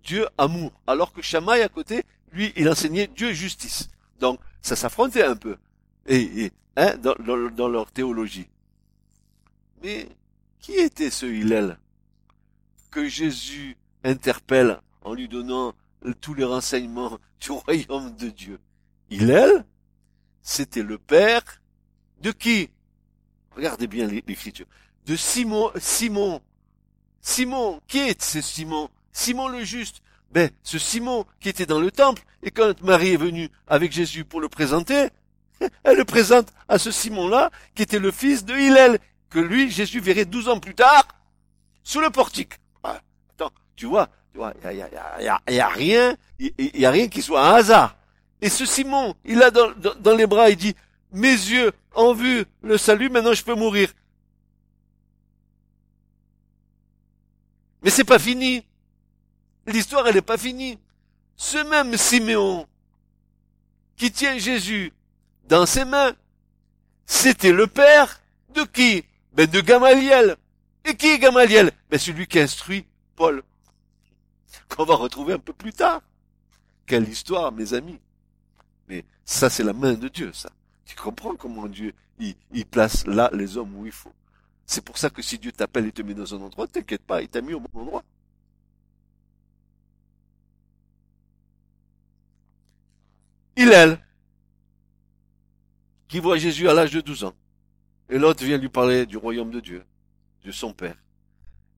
Dieu 0.02 0.26
amour, 0.36 0.72
alors 0.86 1.12
que 1.12 1.22
Shammai 1.22 1.62
à 1.62 1.68
côté, 1.68 2.04
lui, 2.32 2.52
il 2.56 2.68
enseignait 2.68 3.06
Dieu 3.06 3.32
justice. 3.32 3.88
Donc, 4.20 4.38
ça 4.60 4.76
s'affrontait 4.76 5.24
un 5.24 5.36
peu, 5.36 5.56
hein, 6.76 6.96
dans, 6.98 7.14
dans, 7.20 7.50
dans, 7.50 7.68
leur 7.68 7.90
théologie. 7.90 8.48
Mais 9.82 10.08
qui 10.60 10.72
était 10.72 11.10
ce 11.10 11.26
Hillel 11.26 11.78
que 12.90 13.08
Jésus 13.08 13.76
interpelle 14.02 14.80
en 15.02 15.14
lui 15.14 15.28
donnant 15.28 15.74
tous 16.20 16.34
les 16.34 16.44
renseignements 16.44 17.18
du 17.40 17.50
royaume 17.50 18.14
de 18.16 18.28
Dieu? 18.28 18.58
Hillel, 19.10 19.64
c'était 20.42 20.82
le 20.82 20.98
père 20.98 21.42
de 22.20 22.30
qui? 22.30 22.70
Regardez 23.54 23.86
bien 23.86 24.06
l'écriture. 24.06 24.66
De 25.06 25.16
Simon, 25.16 25.70
Simon. 25.78 26.40
Simon, 27.20 27.80
qui 27.88 27.98
est 27.98 28.22
ce 28.22 28.40
Simon? 28.40 28.88
Simon 29.12 29.48
le 29.48 29.64
juste. 29.64 30.02
Ben, 30.30 30.50
ce 30.62 30.78
Simon 30.78 31.26
qui 31.40 31.48
était 31.48 31.66
dans 31.66 31.80
le 31.80 31.90
temple, 31.90 32.22
et 32.42 32.50
quand 32.50 32.82
Marie 32.82 33.12
est 33.12 33.16
venue 33.16 33.48
avec 33.66 33.92
Jésus 33.92 34.24
pour 34.24 34.40
le 34.40 34.48
présenter, 34.48 35.08
elle 35.84 35.96
le 35.96 36.04
présente 36.04 36.48
à 36.68 36.78
ce 36.78 36.90
Simon-là, 36.90 37.50
qui 37.74 37.82
était 37.82 37.98
le 37.98 38.10
fils 38.10 38.44
de 38.44 38.54
Hillel, 38.54 38.98
que 39.30 39.38
lui, 39.38 39.70
Jésus 39.70 40.00
verrait 40.00 40.24
douze 40.24 40.48
ans 40.48 40.58
plus 40.58 40.74
tard, 40.74 41.06
sous 41.82 42.00
le 42.00 42.10
portique. 42.10 42.54
Ah, 42.82 43.00
attends, 43.30 43.52
tu 43.76 43.86
vois, 43.86 44.08
il 44.34 44.40
y 44.40 44.66
a, 44.66 44.72
y, 44.72 45.58
a, 45.60 45.68
rien, 45.68 46.16
il 46.38 46.52
y, 46.74 46.86
a 46.86 46.90
rien 46.90 47.08
qui 47.08 47.22
soit 47.22 47.46
un 47.46 47.54
hasard. 47.54 47.96
Et 48.40 48.48
ce 48.48 48.66
Simon, 48.66 49.14
il 49.24 49.42
a 49.42 49.50
dans, 49.50 49.70
dans 50.00 50.16
les 50.16 50.26
bras, 50.26 50.50
il 50.50 50.56
dit, 50.56 50.74
mes 51.12 51.28
yeux 51.28 51.72
ont 51.94 52.12
vu 52.12 52.44
le 52.62 52.76
salut, 52.76 53.10
maintenant 53.10 53.34
je 53.34 53.44
peux 53.44 53.54
mourir. 53.54 53.90
Mais 57.84 57.90
c'est 57.90 58.04
pas 58.04 58.18
fini. 58.18 58.64
L'histoire, 59.66 60.06
elle 60.08 60.14
n'est 60.14 60.22
pas 60.22 60.38
finie. 60.38 60.78
Ce 61.36 61.58
même 61.58 61.96
Siméon 61.96 62.66
qui 63.96 64.10
tient 64.10 64.38
Jésus 64.38 64.92
dans 65.46 65.66
ses 65.66 65.84
mains, 65.84 66.14
c'était 67.04 67.52
le 67.52 67.66
père 67.66 68.20
de 68.54 68.62
qui? 68.62 69.04
Ben 69.34 69.46
de 69.46 69.60
Gamaliel. 69.60 70.36
Et 70.86 70.96
qui 70.96 71.08
est 71.08 71.18
Gamaliel? 71.18 71.72
Ben 71.90 71.98
celui 71.98 72.26
qui 72.26 72.40
instruit 72.40 72.86
Paul. 73.16 73.42
Qu'on 74.68 74.84
va 74.84 74.94
retrouver 74.94 75.34
un 75.34 75.38
peu 75.38 75.52
plus 75.52 75.72
tard. 75.72 76.00
Quelle 76.86 77.08
histoire, 77.08 77.52
mes 77.52 77.74
amis. 77.74 78.00
Mais 78.88 79.04
ça, 79.24 79.50
c'est 79.50 79.62
la 79.62 79.72
main 79.72 79.94
de 79.94 80.08
Dieu, 80.08 80.32
ça. 80.32 80.50
Tu 80.86 80.96
comprends 80.96 81.34
comment 81.34 81.66
Dieu, 81.66 81.92
il, 82.18 82.34
il 82.52 82.64
place 82.64 83.06
là 83.06 83.30
les 83.32 83.56
hommes 83.56 83.74
où 83.76 83.84
il 83.84 83.92
faut. 83.92 84.12
C'est 84.66 84.84
pour 84.84 84.98
ça 84.98 85.10
que 85.10 85.22
si 85.22 85.38
Dieu 85.38 85.52
t'appelle 85.52 85.86
et 85.86 85.92
te 85.92 86.02
met 86.02 86.14
dans 86.14 86.34
un 86.34 86.40
endroit, 86.40 86.66
t'inquiète 86.66 87.02
pas, 87.04 87.22
il 87.22 87.28
t'a 87.28 87.40
mis 87.40 87.54
au 87.54 87.60
bon 87.60 87.80
endroit. 87.80 88.02
Hillel, 93.56 94.04
qui 96.08 96.18
voit 96.18 96.38
Jésus 96.38 96.68
à 96.68 96.74
l'âge 96.74 96.92
de 96.92 97.00
12 97.00 97.24
ans. 97.24 97.34
Et 98.08 98.18
l'autre 98.18 98.44
vient 98.44 98.58
lui 98.58 98.68
parler 98.68 99.06
du 99.06 99.16
royaume 99.16 99.50
de 99.50 99.60
Dieu, 99.60 99.84
de 100.44 100.50
son 100.50 100.72
Père. 100.72 100.96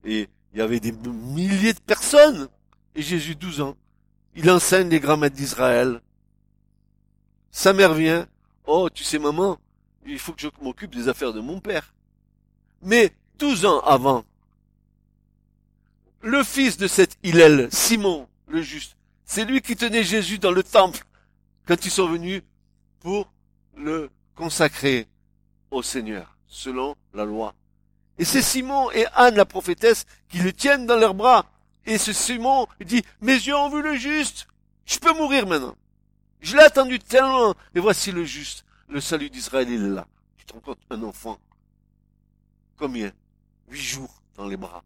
Et 0.05 0.29
il 0.53 0.59
y 0.59 0.63
avait 0.63 0.81
des 0.81 0.93
milliers 0.93 1.75
de 1.75 1.81
personnes. 1.81 2.49
Et 2.95 3.03
Jésus, 3.03 3.35
12 3.35 3.61
ans, 3.61 3.77
il 4.35 4.51
enseigne 4.51 4.89
les 4.89 5.01
grammaires 5.01 5.31
d'Israël. 5.31 6.01
Sa 7.51 7.73
mère 7.73 7.95
vient. 7.95 8.27
Oh, 8.67 8.89
tu 8.91 9.05
sais, 9.05 9.19
maman, 9.19 9.59
il 10.07 10.19
faut 10.19 10.33
que 10.33 10.43
je 10.43 10.49
m'occupe 10.61 10.95
des 10.95 11.09
affaires 11.09 11.33
de 11.33 11.41
mon 11.41 11.61
père. 11.61 11.95
Mais 12.83 13.13
12 13.39 13.67
ans 13.67 13.81
avant, 13.81 14.25
le 16.21 16.43
fils 16.43 16.77
de 16.77 16.87
cet 16.87 17.17
Hillel, 17.23 17.69
Simon, 17.73 18.29
le 18.49 18.63
juste, 18.63 18.97
c'est 19.25 19.45
lui 19.45 19.61
qui 19.61 19.77
tenait 19.77 20.05
Jésus 20.05 20.39
dans 20.39 20.51
le 20.51 20.63
temple 20.63 21.05
quand 21.67 21.85
ils 21.85 21.91
sont 21.91 22.09
venus 22.09 22.43
pour 23.01 23.31
le 23.77 24.11
consacrer 24.35 25.07
au 25.71 25.83
Seigneur, 25.83 26.37
selon 26.47 26.97
la 27.13 27.25
loi. 27.25 27.55
Et 28.19 28.25
c'est 28.25 28.43
Simon 28.43 28.91
et 28.93 29.07
Anne, 29.15 29.37
la 29.37 29.45
prophétesse, 29.45 30.07
qui 30.29 30.39
le 30.39 30.53
tiennent 30.53 30.87
dans 30.87 30.97
leurs 30.97 31.15
bras. 31.15 31.47
Et 31.85 31.99
ce 31.99 32.13
Simon 32.13 32.67
dit, 32.81 33.03
mes 33.21 33.35
yeux 33.35 33.57
ont 33.57 33.69
vu 33.69 33.83
le 33.83 33.97
juste. 33.97 34.47
Je 34.87 34.99
peux 34.99 35.13
mourir 35.13 35.47
maintenant. 35.47 35.77
Je 36.41 36.57
l'ai 36.57 36.63
attendu 36.63 36.99
tellement. 36.99 37.55
Et 37.75 37.81
voici 37.81 38.13
le 38.13 38.25
juste. 38.25 38.65
Le 38.89 39.01
salut 39.01 39.31
d'Israël, 39.31 39.69
il 39.69 39.85
est 39.85 39.89
là. 39.89 40.07
Tu 40.37 40.47
te 40.47 40.53
rends 40.53 40.77
un 40.91 41.03
enfant. 41.03 41.39
Combien? 42.77 43.13
Huit 43.69 43.83
jours 43.83 44.23
dans 44.35 44.47
les 44.47 44.57
bras. 44.57 44.85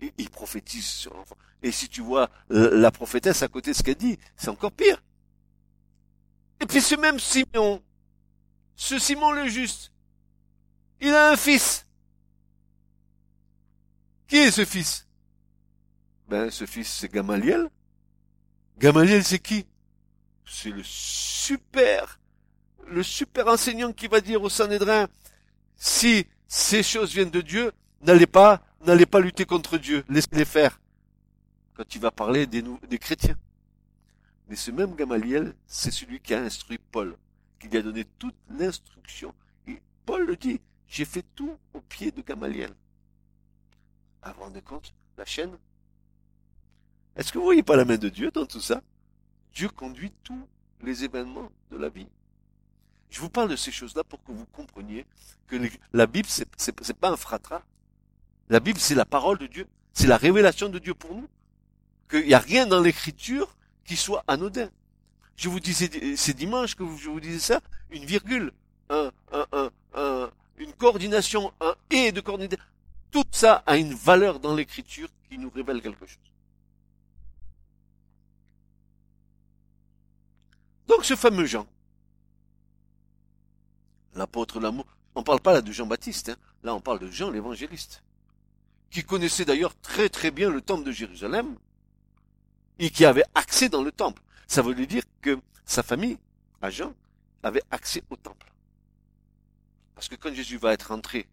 Et 0.00 0.12
il 0.18 0.30
prophétise 0.30 0.86
sur 0.86 1.14
l'enfant. 1.14 1.36
Et 1.62 1.72
si 1.72 1.88
tu 1.88 2.02
vois 2.02 2.30
la 2.48 2.90
prophétesse 2.90 3.42
à 3.42 3.48
côté 3.48 3.72
de 3.72 3.76
ce 3.76 3.82
qu'elle 3.82 3.96
dit, 3.96 4.18
c'est 4.36 4.50
encore 4.50 4.72
pire. 4.72 5.02
Et 6.60 6.66
puis 6.66 6.80
ce 6.80 6.94
même 6.94 7.18
Simon, 7.18 7.82
ce 8.76 8.98
Simon 8.98 9.32
le 9.32 9.48
juste, 9.48 9.92
il 11.00 11.12
a 11.12 11.30
un 11.32 11.36
fils. 11.36 11.86
Qui 14.28 14.36
est 14.36 14.50
ce 14.50 14.64
fils? 14.64 15.06
Ben 16.28 16.50
ce 16.50 16.66
fils 16.66 16.92
c'est 16.92 17.12
Gamaliel. 17.12 17.70
Gamaliel 18.78 19.24
c'est 19.24 19.38
qui? 19.38 19.66
C'est 20.44 20.70
le 20.70 20.82
super, 20.82 22.20
le 22.86 23.02
super 23.02 23.48
enseignant 23.48 23.92
qui 23.92 24.06
va 24.06 24.20
dire 24.20 24.42
au 24.42 24.48
Sanhédrin, 24.48 25.08
si 25.76 26.26
ces 26.48 26.82
choses 26.82 27.12
viennent 27.12 27.30
de 27.30 27.40
Dieu, 27.40 27.72
n'allez 28.02 28.26
pas, 28.26 28.62
n'allez 28.84 29.06
pas 29.06 29.20
lutter 29.20 29.44
contre 29.44 29.78
Dieu, 29.78 30.04
laissez-les 30.08 30.44
faire. 30.44 30.80
Quand 31.74 31.94
il 31.94 32.00
va 32.00 32.10
parler 32.10 32.46
des, 32.46 32.62
chrétiens. 32.98 33.36
Mais 34.48 34.56
ce 34.56 34.70
même 34.70 34.94
Gamaliel, 34.94 35.54
c'est 35.66 35.90
celui 35.90 36.20
qui 36.20 36.34
a 36.34 36.40
instruit 36.40 36.78
Paul, 36.78 37.16
qui 37.58 37.68
lui 37.68 37.78
a 37.78 37.82
donné 37.82 38.04
toute 38.18 38.36
l'instruction. 38.48 39.34
Et 39.66 39.82
Paul 40.04 40.26
le 40.26 40.36
dit, 40.36 40.60
j'ai 40.86 41.04
fait 41.04 41.24
tout 41.34 41.58
au 41.74 41.80
pied 41.80 42.12
de 42.12 42.22
Gamaliel. 42.22 42.72
Avant 44.22 44.50
de 44.50 44.60
compte, 44.60 44.94
la 45.18 45.24
chaîne? 45.24 45.56
Est-ce 47.16 47.32
que 47.32 47.38
vous 47.38 47.44
voyez 47.44 47.62
pas 47.62 47.76
la 47.76 47.84
main 47.84 47.98
de 47.98 48.08
Dieu 48.08 48.30
dans 48.30 48.46
tout 48.46 48.60
ça? 48.60 48.82
Dieu 49.52 49.68
conduit 49.68 50.12
tous 50.22 50.46
les 50.82 51.04
événements 51.04 51.50
de 51.70 51.76
la 51.76 51.88
vie. 51.88 52.08
Je 53.10 53.20
vous 53.20 53.30
parle 53.30 53.48
de 53.48 53.56
ces 53.56 53.72
choses-là 53.72 54.04
pour 54.04 54.22
que 54.24 54.32
vous 54.32 54.46
compreniez 54.46 55.06
que 55.46 55.56
la 55.92 56.06
Bible, 56.06 56.28
c'est, 56.28 56.48
c'est 56.56 56.96
pas 56.96 57.10
un 57.10 57.16
fratras. 57.16 57.62
La 58.48 58.60
Bible, 58.60 58.78
c'est 58.78 58.94
la 58.94 59.04
parole 59.04 59.38
de 59.38 59.46
Dieu. 59.46 59.66
C'est 59.92 60.06
la 60.06 60.16
révélation 60.16 60.68
de 60.68 60.78
Dieu 60.78 60.94
pour 60.94 61.14
nous. 61.14 61.28
Qu'il 62.10 62.26
n'y 62.26 62.34
a 62.34 62.38
rien 62.38 62.66
dans 62.66 62.80
l'écriture 62.80 63.56
qui 63.84 63.96
soit 63.96 64.24
anodin. 64.28 64.70
Je 65.36 65.48
vous 65.48 65.60
disais, 65.60 66.16
c'est 66.16 66.34
dimanche 66.34 66.74
que 66.74 66.84
je 66.96 67.08
vous 67.08 67.20
disais 67.20 67.38
ça, 67.38 67.60
une 67.90 68.04
virgule, 68.04 68.52
un, 68.88 69.10
un, 69.32 69.70
un, 69.94 70.30
une 70.56 70.72
coordination, 70.72 71.52
un 71.60 71.74
et 71.90 72.12
de 72.12 72.20
coordination. 72.20 72.64
Tout 73.10 73.24
ça 73.30 73.62
a 73.66 73.76
une 73.76 73.94
valeur 73.94 74.40
dans 74.40 74.54
l'écriture 74.54 75.08
qui 75.28 75.38
nous 75.38 75.50
révèle 75.50 75.82
quelque 75.82 76.06
chose. 76.06 76.18
Donc 80.86 81.04
ce 81.04 81.16
fameux 81.16 81.46
Jean, 81.46 81.66
l'apôtre 84.16 84.60
l'amour, 84.60 84.86
on 85.14 85.20
ne 85.20 85.24
parle 85.24 85.40
pas 85.40 85.52
là 85.52 85.62
de 85.62 85.72
Jean-Baptiste, 85.72 86.30
hein. 86.30 86.36
là 86.62 86.74
on 86.74 86.80
parle 86.80 86.98
de 86.98 87.10
Jean 87.10 87.30
l'évangéliste, 87.30 88.02
qui 88.90 89.02
connaissait 89.02 89.44
d'ailleurs 89.44 89.74
très 89.80 90.08
très 90.08 90.30
bien 90.30 90.50
le 90.50 90.60
temple 90.60 90.84
de 90.84 90.92
Jérusalem, 90.92 91.56
et 92.78 92.90
qui 92.90 93.04
avait 93.04 93.24
accès 93.34 93.68
dans 93.68 93.82
le 93.82 93.92
temple. 93.92 94.22
Ça 94.46 94.62
veut 94.62 94.74
dire 94.86 95.02
que 95.20 95.38
sa 95.64 95.82
famille, 95.82 96.18
à 96.60 96.70
Jean, 96.70 96.94
avait 97.42 97.62
accès 97.70 98.02
au 98.10 98.16
temple. 98.16 98.52
Parce 99.94 100.08
que 100.08 100.14
quand 100.14 100.32
Jésus 100.34 100.58
va 100.58 100.72
être 100.72 100.90
entré 100.90 101.26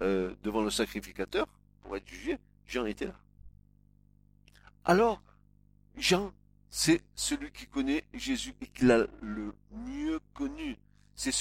euh, 0.00 0.34
devant 0.42 0.62
le 0.62 0.70
sacrificateur 0.70 1.46
pour 1.82 1.96
être 1.96 2.08
jugé, 2.08 2.38
Jean 2.66 2.86
était 2.86 3.06
là. 3.06 3.14
Alors, 4.84 5.22
Jean, 5.96 6.32
c'est 6.70 7.02
celui 7.14 7.52
qui 7.52 7.66
connaît 7.66 8.04
Jésus 8.14 8.54
et 8.62 8.66
qui 8.66 8.86
l'a 8.86 9.06
le 9.20 9.54
mieux 9.72 10.20
connu. 10.32 10.78
C'est 11.14 11.32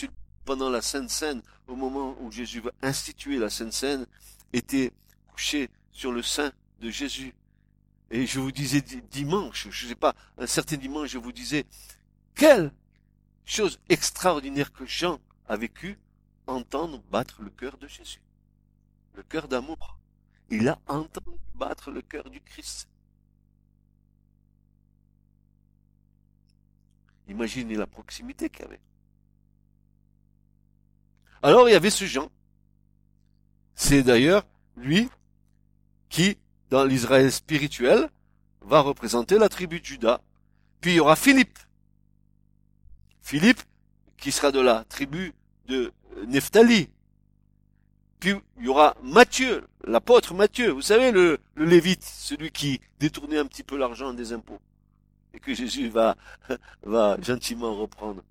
pendant 0.50 0.72
la 0.72 0.82
Sainte 0.82 1.12
Seine, 1.12 1.44
au 1.68 1.76
moment 1.76 2.16
où 2.22 2.32
Jésus 2.32 2.60
va 2.60 2.72
instituer 2.82 3.38
la 3.38 3.52
Sainte 3.52 3.72
Seine, 3.72 4.08
était 4.52 4.92
couché 5.28 5.70
sur 5.92 6.12
le 6.12 6.24
sein 6.24 6.52
de 6.80 6.90
Jésus. 6.90 7.36
Et 8.10 8.26
je 8.26 8.40
vous 8.40 8.52
disais 8.52 8.82
dimanche, 8.82 9.68
je 9.70 9.86
ne 9.86 9.90
sais 9.90 9.96
pas, 9.96 10.16
un 10.40 10.48
certain 10.48 10.78
dimanche, 10.78 11.12
je 11.12 11.20
vous 11.20 11.32
disais, 11.32 11.68
quelle 12.34 12.72
chose 13.46 13.80
extraordinaire 13.90 14.74
que 14.74 14.88
Jean 14.88 15.20
a 15.48 15.56
vécu, 15.56 16.00
entendre 16.48 17.00
battre 17.12 17.44
le 17.44 17.52
cœur 17.52 17.78
de 17.78 17.88
Jésus. 17.88 18.24
Le 19.14 19.22
cœur 19.22 19.48
d'amour. 19.48 20.00
Il 20.50 20.68
a 20.68 20.80
entendu 20.88 21.38
battre 21.54 21.92
le 21.92 22.02
cœur 22.02 22.28
du 22.28 22.42
Christ. 22.42 22.90
Imaginez 27.28 27.76
la 27.76 27.86
proximité 27.86 28.50
qu'il 28.50 28.64
y 28.64 28.66
avait. 28.66 28.89
Alors 31.42 31.70
il 31.70 31.74
y 31.74 31.76
avait 31.76 31.90
ce 31.90 32.06
Jean. 32.06 32.30
C'est 33.76 34.04
d'ailleurs 34.04 34.46
lui 34.76 35.10
qui 36.10 36.38
dans 36.70 36.86
l'Israël 36.86 37.32
spirituel, 37.32 38.10
va 38.62 38.82
représenter 38.82 39.38
la 39.38 39.50
tribu 39.50 39.80
de 39.80 39.86
Judas. 39.86 40.22
Puis 40.82 40.92
il 40.92 40.96
y 40.96 41.00
aura 41.00 41.16
Philippe. 41.16 41.58
Philippe, 43.22 43.62
qui 44.18 44.32
sera 44.32 44.52
de 44.52 44.60
la 44.60 44.84
tribu 44.86 45.34
de 45.68 45.92
Nephtali. 46.28 46.90
Puis 48.20 48.34
il 48.58 48.66
y 48.66 48.68
aura 48.68 48.96
Matthieu, 49.02 49.66
l'apôtre 49.86 50.34
Matthieu, 50.34 50.72
vous 50.72 50.82
savez, 50.82 51.12
le, 51.12 51.40
le 51.56 51.66
lévite, 51.66 52.04
celui 52.04 52.52
qui 52.52 52.82
détournait 53.00 53.38
un 53.38 53.46
petit 53.46 53.64
peu 53.64 53.78
l'argent 53.78 54.14
des 54.14 54.34
impôts. 54.34 54.60
Et 55.34 55.40
que 55.40 55.54
Jésus 55.54 55.90
va, 55.90 56.16
va 56.84 57.18
gentiment 57.22 57.76
reprendre, 57.76 58.24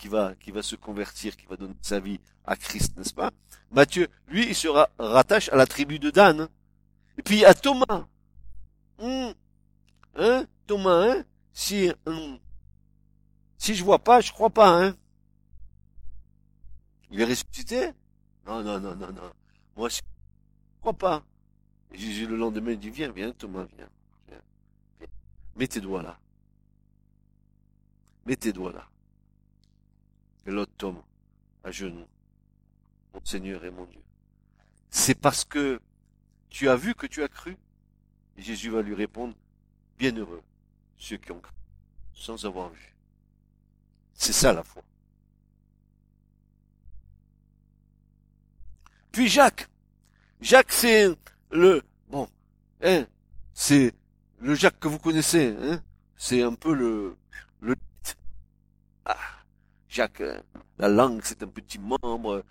qui 0.00 0.08
va, 0.08 0.34
qui 0.34 0.50
va 0.50 0.62
se 0.62 0.76
convertir, 0.76 1.36
qui 1.36 1.44
va 1.44 1.56
donner 1.56 1.74
sa 1.82 2.00
vie 2.00 2.18
à 2.46 2.56
Christ, 2.56 2.96
n'est-ce 2.96 3.12
pas? 3.12 3.30
Matthieu, 3.70 4.08
lui, 4.28 4.46
il 4.48 4.54
sera 4.54 4.88
rattache 4.98 5.50
à 5.50 5.56
la 5.56 5.66
tribu 5.66 5.98
de 5.98 6.10
Dan. 6.10 6.48
Et 7.18 7.22
puis 7.22 7.44
à 7.44 7.52
Thomas. 7.52 8.06
Hum. 8.98 9.34
Hein? 10.16 10.46
Thomas, 10.66 11.06
hein? 11.06 11.24
Si, 11.52 11.92
hum. 12.06 12.38
si 13.58 13.74
je 13.74 13.84
vois 13.84 13.98
pas, 13.98 14.22
je 14.22 14.32
crois 14.32 14.48
pas, 14.48 14.70
hein? 14.82 14.96
Il 17.10 17.20
est 17.20 17.24
ressuscité? 17.24 17.90
Non, 18.46 18.62
non, 18.62 18.80
non, 18.80 18.96
non, 18.96 19.12
non. 19.12 19.32
Moi, 19.76 19.90
je 19.90 20.00
crois 20.80 20.94
pas. 20.94 21.22
Et 21.92 21.98
Jésus, 21.98 22.26
le 22.26 22.36
lendemain, 22.36 22.74
dit, 22.74 22.88
viens, 22.88 23.12
viens, 23.12 23.32
Thomas, 23.32 23.66
viens. 23.76 23.88
viens, 24.28 24.40
viens. 24.98 25.08
Mets 25.56 25.68
tes 25.68 25.80
doigts 25.82 26.02
là. 26.02 26.18
Mets 28.24 28.36
tes 28.36 28.52
doigts 28.52 28.72
là. 28.72 28.89
Et 30.46 30.50
l'autre 30.50 30.72
tombe 30.76 31.02
à 31.64 31.70
genoux. 31.70 32.06
Mon 33.14 33.24
Seigneur 33.24 33.64
et 33.64 33.70
mon 33.70 33.84
Dieu. 33.86 34.02
C'est 34.88 35.14
parce 35.14 35.44
que 35.44 35.80
tu 36.48 36.68
as 36.68 36.76
vu 36.76 36.94
que 36.94 37.06
tu 37.06 37.22
as 37.22 37.28
cru. 37.28 37.56
Et 38.36 38.42
Jésus 38.42 38.70
va 38.70 38.82
lui 38.82 38.94
répondre, 38.94 39.34
bienheureux 39.98 40.42
ceux 40.96 41.16
qui 41.16 41.32
ont 41.32 41.40
cru, 41.40 41.54
sans 42.12 42.44
avoir 42.44 42.70
vu. 42.70 42.94
C'est 44.12 44.32
ça 44.32 44.52
la 44.52 44.62
foi. 44.62 44.82
Puis 49.12 49.28
Jacques. 49.28 49.68
Jacques, 50.40 50.72
c'est 50.72 51.08
le, 51.50 51.82
bon, 52.08 52.28
hein, 52.82 53.06
c'est 53.52 53.92
le 54.38 54.54
Jacques 54.54 54.78
que 54.78 54.88
vous 54.88 54.98
connaissez, 54.98 55.54
hein. 55.60 55.82
C'est 56.16 56.42
un 56.42 56.54
peu 56.54 56.74
le, 56.74 57.16
le, 57.60 57.74
ah, 59.06 59.16
Jacques, 59.90 60.20
hein. 60.20 60.42
la 60.78 60.88
langue, 60.88 61.20
c'est 61.24 61.42
un 61.42 61.48
petit 61.48 61.78
membre. 61.78 62.44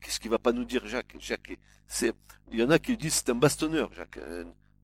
Qu'est-ce 0.00 0.20
qu'il 0.20 0.30
va 0.30 0.38
pas 0.38 0.52
nous 0.52 0.64
dire, 0.64 0.84
Jacques? 0.86 1.16
Jacques, 1.18 1.56
c'est, 1.86 2.12
il 2.50 2.58
y 2.58 2.62
en 2.62 2.70
a 2.70 2.78
qui 2.78 2.96
disent 2.96 3.14
c'est 3.14 3.30
un 3.30 3.36
bastonneur, 3.36 3.92
Jacques. 3.94 4.18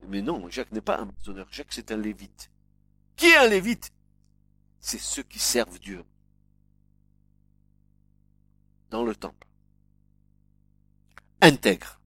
Mais 0.07 0.23
non, 0.23 0.49
Jacques 0.49 0.73
n'est 0.73 0.81
pas 0.81 0.99
un 0.99 1.07
bastonneur. 1.07 1.49
Jacques, 1.51 1.73
c'est 1.73 1.91
un 1.91 1.97
lévite. 1.97 2.51
Qui 3.17 3.27
est 3.27 3.37
un 3.37 3.49
lévite? 3.49 3.91
C'est 4.79 4.99
ceux 4.99 5.25
qui 5.25 5.41
servent 5.41 5.79
Dieu. 5.81 6.05
Dans 8.91 9.05
le 9.05 9.15
temple 9.15 9.49
intègres. 11.41 12.01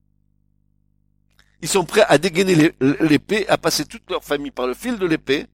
Ils 1.61 1.69
sont 1.69 1.85
prêts 1.85 2.05
à 2.09 2.19
dégainer 2.19 2.75
l'épée, 3.01 3.49
à 3.49 3.57
passer 3.57 3.85
toute 3.85 4.11
leur 4.11 4.25
famille 4.25 4.51
par 4.51 4.67
le 4.67 4.75
fil 4.75 4.99
de 4.99 5.07
l'épée 5.07 5.47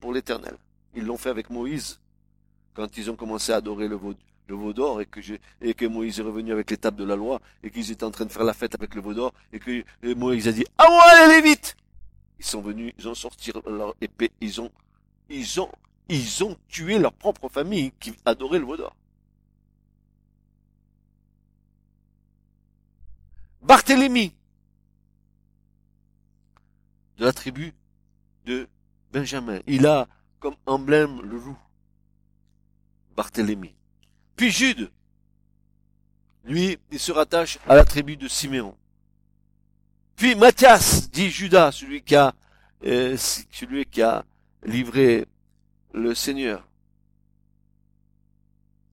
pour 0.00 0.12
l'éternel. 0.12 0.56
Ils 0.94 1.04
l'ont 1.04 1.16
fait 1.16 1.30
avec 1.30 1.50
Moïse 1.50 2.00
quand 2.76 2.96
ils 2.98 3.10
ont 3.10 3.16
commencé 3.16 3.52
à 3.52 3.56
adorer 3.56 3.88
le 3.88 3.96
veau, 3.96 4.14
d'or 4.72 5.00
et 5.00 5.06
que, 5.06 5.20
et 5.60 5.74
que 5.74 5.86
Moïse 5.86 6.20
est 6.20 6.22
revenu 6.22 6.52
avec 6.52 6.70
les 6.70 6.76
tables 6.76 6.98
de 6.98 7.04
la 7.04 7.16
loi 7.16 7.40
et 7.64 7.70
qu'ils 7.70 7.90
étaient 7.90 8.04
en 8.04 8.12
train 8.12 8.26
de 8.26 8.30
faire 8.30 8.44
la 8.44 8.54
fête 8.54 8.76
avec 8.76 8.94
le 8.94 9.00
veau 9.00 9.14
d'or 9.14 9.32
et 9.52 9.58
que 9.58 9.82
Moïse 10.14 10.46
a 10.46 10.52
dit 10.52 10.64
à 10.78 10.88
moi 10.88 11.02
allez 11.24 11.42
vite 11.42 11.76
ils 12.38 12.44
sont 12.44 12.60
venus 12.60 12.92
ils 12.96 13.08
ont 13.08 13.14
sorti 13.14 13.50
leur 13.66 13.96
épée 14.00 14.30
ils 14.40 14.60
ont 14.60 14.70
ils 15.28 15.60
ont 15.60 15.68
ils 16.08 16.44
ont 16.44 16.56
tué 16.68 17.00
leur 17.00 17.12
propre 17.12 17.48
famille 17.48 17.90
qui 17.98 18.14
adorait 18.24 18.60
le 18.60 18.66
veau 18.66 18.76
d'or 18.76 18.94
Barthélemy, 23.66 24.32
de 27.18 27.24
la 27.24 27.32
tribu 27.32 27.74
de 28.44 28.68
Benjamin. 29.12 29.58
Il 29.66 29.88
a 29.88 30.06
comme 30.38 30.54
emblème 30.66 31.20
le 31.22 31.38
loup. 31.38 31.58
Barthélemy. 33.16 33.74
Puis 34.36 34.50
Jude, 34.50 34.90
lui, 36.44 36.78
il 36.90 37.00
se 37.00 37.12
rattache 37.12 37.58
à 37.66 37.74
la 37.74 37.84
tribu 37.84 38.16
de 38.16 38.28
Siméon. 38.28 38.76
Puis 40.16 40.34
Matthias, 40.34 41.10
dit 41.10 41.30
Judas, 41.30 41.72
celui 41.72 42.02
qui 42.02 42.14
a, 42.14 42.34
euh, 42.84 43.16
celui 43.16 43.84
qui 43.86 44.02
a 44.02 44.24
livré 44.62 45.26
le 45.92 46.14
Seigneur. 46.14 46.66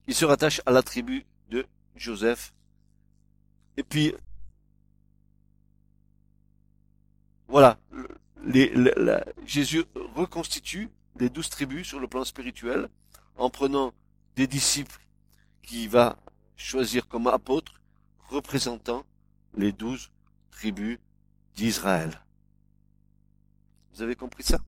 Il 0.07 0.15
se 0.15 0.25
rattache 0.25 0.62
à 0.65 0.71
la 0.71 0.83
tribu 0.83 1.25
de 1.49 1.65
Joseph. 1.95 2.53
Et 3.77 3.83
puis 3.83 4.13
Voilà, 7.53 7.77
Jésus 9.45 9.83
reconstitue 10.15 10.89
les 11.19 11.29
douze 11.29 11.49
tribus 11.49 11.88
sur 11.88 11.99
le 11.99 12.07
plan 12.07 12.23
spirituel 12.23 12.89
en 13.36 13.51
prenant 13.51 13.93
des 14.35 14.47
disciples 14.47 14.99
qui 15.61 15.87
va 15.87 16.17
choisir 16.55 17.07
comme 17.07 17.27
apôtres 17.27 17.81
représentant 18.29 19.05
les 19.55 19.71
douze 19.71 20.11
tribus 20.51 20.99
d'Israël. 21.55 22.23
Vous 23.93 24.01
avez 24.01 24.15
compris 24.15 24.43
ça? 24.43 24.59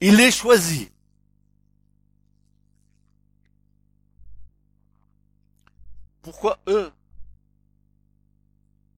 Il 0.00 0.20
est 0.20 0.30
choisi. 0.30 0.90
Pourquoi 6.22 6.58
eux 6.68 6.90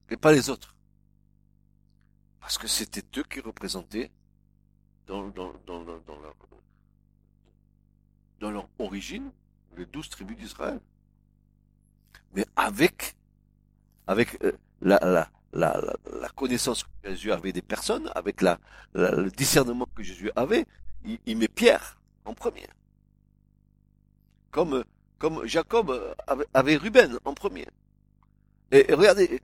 et 0.09 0.17
pas 0.17 0.33
les 0.33 0.49
autres? 0.49 0.76
Parce 2.47 2.59
que 2.59 2.69
c'était 2.69 3.03
eux 3.19 3.25
qui 3.25 3.41
représentaient 3.41 4.09
dans, 5.09 5.33
leur, 8.41 8.69
origine 8.79 9.33
les 9.77 9.85
douze 9.85 10.09
tribus 10.09 10.37
d'Israël. 10.37 10.79
Mais 12.37 12.47
avec, 12.55 13.17
avec 14.07 14.41
euh, 14.45 14.53
la, 14.81 15.29
la, 15.53 16.29
connaissance 16.37 16.85
que 16.85 17.11
Jésus 17.11 17.33
avait 17.33 17.53
des 17.53 17.63
personnes, 17.63 18.13
avec 18.15 18.43
le 18.95 19.29
discernement 19.31 19.89
que 19.93 20.05
Jésus 20.05 20.31
avait, 20.37 20.67
il, 21.03 21.37
met 21.37 21.49
Pierre 21.49 21.99
en 22.25 22.33
première. 22.33 22.71
Comme 24.53 24.85
comme 25.19 25.45
Jacob 25.49 26.15
avait 26.55 26.77
Ruben 26.77 27.19
en 27.25 27.35
premier. 27.35 27.67
Et, 28.71 28.87
regardez, 28.95 29.43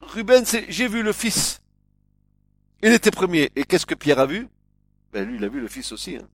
Ruben, 0.00 0.46
c'est 0.46 0.64
j'ai 0.72 0.88
vu 0.88 1.02
le 1.02 1.12
fils. 1.12 1.60
Il 2.84 2.92
était 2.92 3.10
premier. 3.10 3.50
Et 3.56 3.64
qu'est-ce 3.64 3.86
que 3.86 3.94
Pierre 3.94 4.18
a 4.18 4.26
vu? 4.26 4.46
Ben 5.10 5.26
lui, 5.26 5.36
il 5.36 5.44
a 5.44 5.48
vu 5.48 5.58
le 5.58 5.68
fils 5.68 5.90
aussi. 5.90 6.16
Hein. 6.16 6.28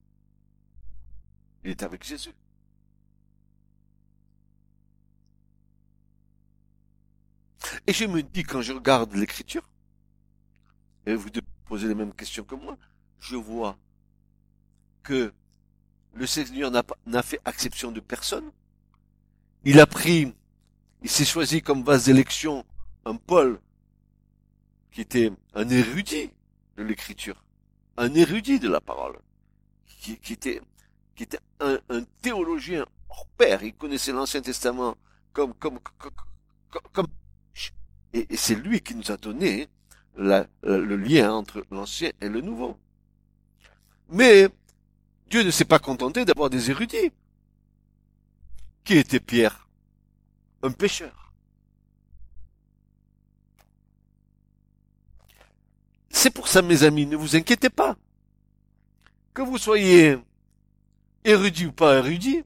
Il 1.63 1.71
était 1.71 1.85
avec 1.85 2.05
Jésus. 2.05 2.35
Et 7.87 7.93
je 7.93 8.05
me 8.05 8.21
dis, 8.25 8.43
quand 8.43 8.63
je 8.63 8.73
regarde 8.73 9.15
l'écriture, 9.15 9.63
et 11.07 11.15
vous 11.15 11.29
posez 11.67 11.87
les 11.87 11.95
mêmes 11.95 12.13
questions 12.13 12.43
que 12.43 12.57
moi, 12.57 12.77
je 13.21 13.37
vois 13.37 13.79
que 15.05 15.33
le 16.15 16.27
Seigneur 16.27 16.73
n'a 17.07 17.23
fait 17.23 17.41
exception 17.47 17.93
de 17.93 18.01
personne. 18.01 18.51
Il 19.63 19.79
a 19.79 19.87
pris, 19.87 20.35
il 21.01 21.11
s'est 21.11 21.25
choisi 21.25 21.63
comme 21.63 21.85
base 21.85 22.07
d'élection 22.07 22.65
un 23.05 23.15
Paul 23.15 23.61
qui 24.91 25.01
était 25.03 25.31
un 25.55 25.69
érudit 25.69 26.33
l'écriture, 26.83 27.45
un 27.97 28.15
érudit 28.15 28.59
de 28.59 28.69
la 28.69 28.81
parole, 28.81 29.19
qui, 29.87 30.33
était, 30.33 30.61
qui 31.15 31.25
était 31.25 31.39
un, 31.61 31.79
théologien 32.23 32.87
hors 33.09 33.27
pair. 33.37 33.63
Il 33.63 33.75
connaissait 33.75 34.13
l'Ancien 34.13 34.41
Testament 34.41 34.97
comme, 35.33 35.53
comme, 35.55 35.79
comme, 35.99 36.83
comme 36.93 37.07
et, 38.13 38.27
c'est 38.37 38.55
lui 38.55 38.81
qui 38.81 38.95
nous 38.95 39.11
a 39.11 39.17
donné 39.17 39.69
le 40.17 40.97
lien 40.97 41.33
entre 41.33 41.65
l'Ancien 41.71 42.11
et 42.21 42.29
le 42.29 42.41
Nouveau. 42.41 42.77
Mais 44.09 44.49
Dieu 45.29 45.43
ne 45.43 45.51
s'est 45.51 45.65
pas 45.65 45.79
contenté 45.79 46.25
d'avoir 46.25 46.51
des 46.51 46.71
érudits. 46.71 47.13
Qui 48.85 48.97
était 48.97 49.21
Pierre 49.21 49.69
Un 50.63 50.73
pécheur. 50.73 51.20
C'est 56.11 56.31
pour 56.31 56.49
ça, 56.49 56.61
mes 56.61 56.83
amis, 56.83 57.07
ne 57.07 57.17
vous 57.17 57.37
inquiétez 57.37 57.71
pas. 57.71 57.97
Que 59.33 59.43
vous 59.43 59.59
soyez 59.59 60.19
érudit 61.25 61.67
ou 61.67 61.73
pas 61.73 61.99
érudit, 61.99 62.43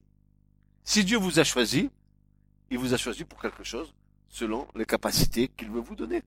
si 0.84 1.04
Dieu 1.04 1.16
vous 1.18 1.38
a 1.38 1.44
choisi, 1.44 1.90
il 2.70 2.78
vous 2.78 2.92
a 2.92 2.96
choisi 2.96 3.24
pour 3.24 3.40
quelque 3.40 3.64
chose 3.64 3.94
selon 4.28 4.66
les 4.74 4.84
capacités 4.84 5.48
qu'il 5.48 5.70
veut 5.70 5.80
vous 5.80 5.94
donner. 5.94 6.22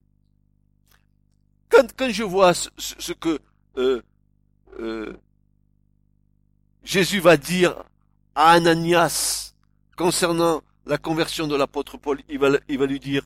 Quand, 1.70 1.94
quand 1.96 2.10
je 2.10 2.24
vois 2.24 2.54
ce, 2.54 3.12
que 3.14 3.40
euh, 3.78 4.02
euh, 4.80 5.14
Jésus 6.84 7.20
va 7.20 7.36
dire 7.36 7.84
à 8.34 8.52
Ananias 8.52 9.54
concernant 9.98 10.62
la 10.86 10.98
conversion 10.98 11.48
de 11.48 11.56
l'apôtre 11.56 11.98
Paul, 11.98 12.22
il 12.30 12.40
va, 12.40 12.52
il 12.70 12.80
va 12.80 12.86
lui 12.86 13.00
dire, 13.00 13.24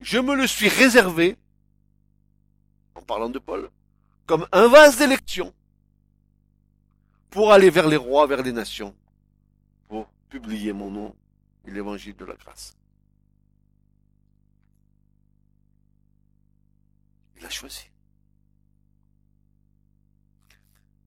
je 0.00 0.18
me 0.18 0.34
le 0.34 0.46
suis 0.46 0.68
réservé, 0.68 1.36
en 3.00 3.02
parlant 3.02 3.30
de 3.30 3.38
Paul, 3.38 3.70
comme 4.26 4.46
un 4.52 4.68
vase 4.68 4.98
d'élection 4.98 5.54
pour 7.30 7.52
aller 7.52 7.70
vers 7.70 7.88
les 7.88 7.96
rois, 7.96 8.26
vers 8.26 8.42
les 8.42 8.52
nations, 8.52 8.94
pour 9.88 10.06
publier 10.28 10.72
mon 10.72 10.90
nom 10.90 11.16
et 11.64 11.70
l'évangile 11.70 12.16
de 12.16 12.24
la 12.26 12.34
grâce. 12.34 12.76
Il 17.38 17.46
a 17.46 17.50
choisi. 17.50 17.88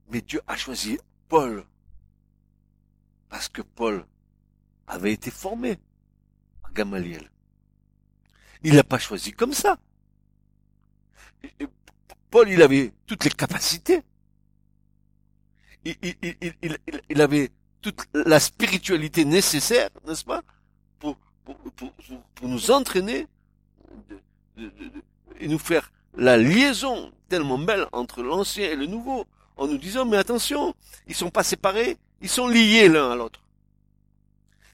Mais 0.10 0.22
Dieu 0.22 0.42
a 0.48 0.58
choisi 0.58 0.98
Paul 1.30 1.64
parce 3.30 3.50
que 3.50 3.62
Paul 3.62 4.06
avait 4.88 5.14
été 5.14 5.30
formé 5.30 5.78
à 6.64 6.72
Gamaliel. 6.72 7.30
Il 8.64 8.76
l'a 8.76 8.84
pas 8.84 9.00
choisi 9.00 9.32
comme 9.32 9.54
ça. 9.54 9.78
Paul, 12.34 12.50
il 12.50 12.64
avait 12.64 12.92
toutes 13.06 13.26
les 13.26 13.30
capacités. 13.30 14.02
Il, 15.86 17.22
avait 17.22 17.52
toute 17.80 18.08
la 18.16 18.40
spiritualité 18.40 19.24
nécessaire, 19.24 19.92
n'est-ce 20.08 20.26
pas, 20.26 20.42
pour, 20.98 21.16
pour, 21.46 22.50
nous 22.50 22.72
entraîner 22.72 23.28
et 25.40 25.48
nous 25.48 25.60
faire 25.60 25.92
la 26.18 26.38
liaison 26.38 27.12
tellement 27.30 27.60
belle 27.60 27.86
entre 27.92 28.24
l'ancien 28.24 28.72
et 28.72 28.76
le 28.76 28.88
nouveau, 28.88 29.28
en 29.56 29.68
nous 29.68 29.78
disant, 29.78 30.04
mais 30.06 30.18
attention, 30.18 30.74
ils 31.06 31.14
sont 31.14 31.30
pas 31.30 31.44
séparés, 31.44 32.00
ils 32.20 32.30
sont 32.30 32.48
liés 32.48 32.90
l'un 32.90 33.12
à 33.12 33.16
l'autre. 33.16 33.44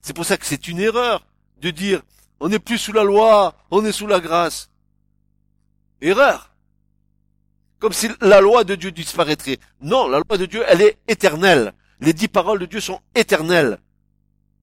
C'est 0.01 0.13
pour 0.13 0.23
ça 0.23 0.37
que 0.37 0.45
c'est 0.45 0.69
une 0.69 0.79
erreur 0.79 1.27
de 1.59 1.71
dire, 1.71 2.03
on 2.39 2.47
n'est 2.47 2.59
plus 2.59 2.77
sous 2.77 2.93
la 2.93 3.03
loi, 3.03 3.53
on 3.69 3.83
est 3.83 3.91
sous 3.91 4.07
la 4.07 4.21
grâce. 4.21 4.69
Erreur. 5.99 6.48
Comme 7.79 7.93
si 7.93 8.09
la 8.21 8.41
loi 8.41 8.63
de 8.63 8.75
Dieu 8.75 8.91
disparaîtrait. 8.91 9.57
Non, 9.81 10.07
la 10.07 10.19
loi 10.19 10.37
de 10.37 10.45
Dieu, 10.45 10.63
elle 10.67 10.81
est 10.81 10.97
éternelle. 11.07 11.73
Les 12.01 12.13
dix 12.13 12.27
paroles 12.27 12.59
de 12.59 12.65
Dieu 12.65 12.81
sont 12.81 13.01
éternelles. 13.15 13.79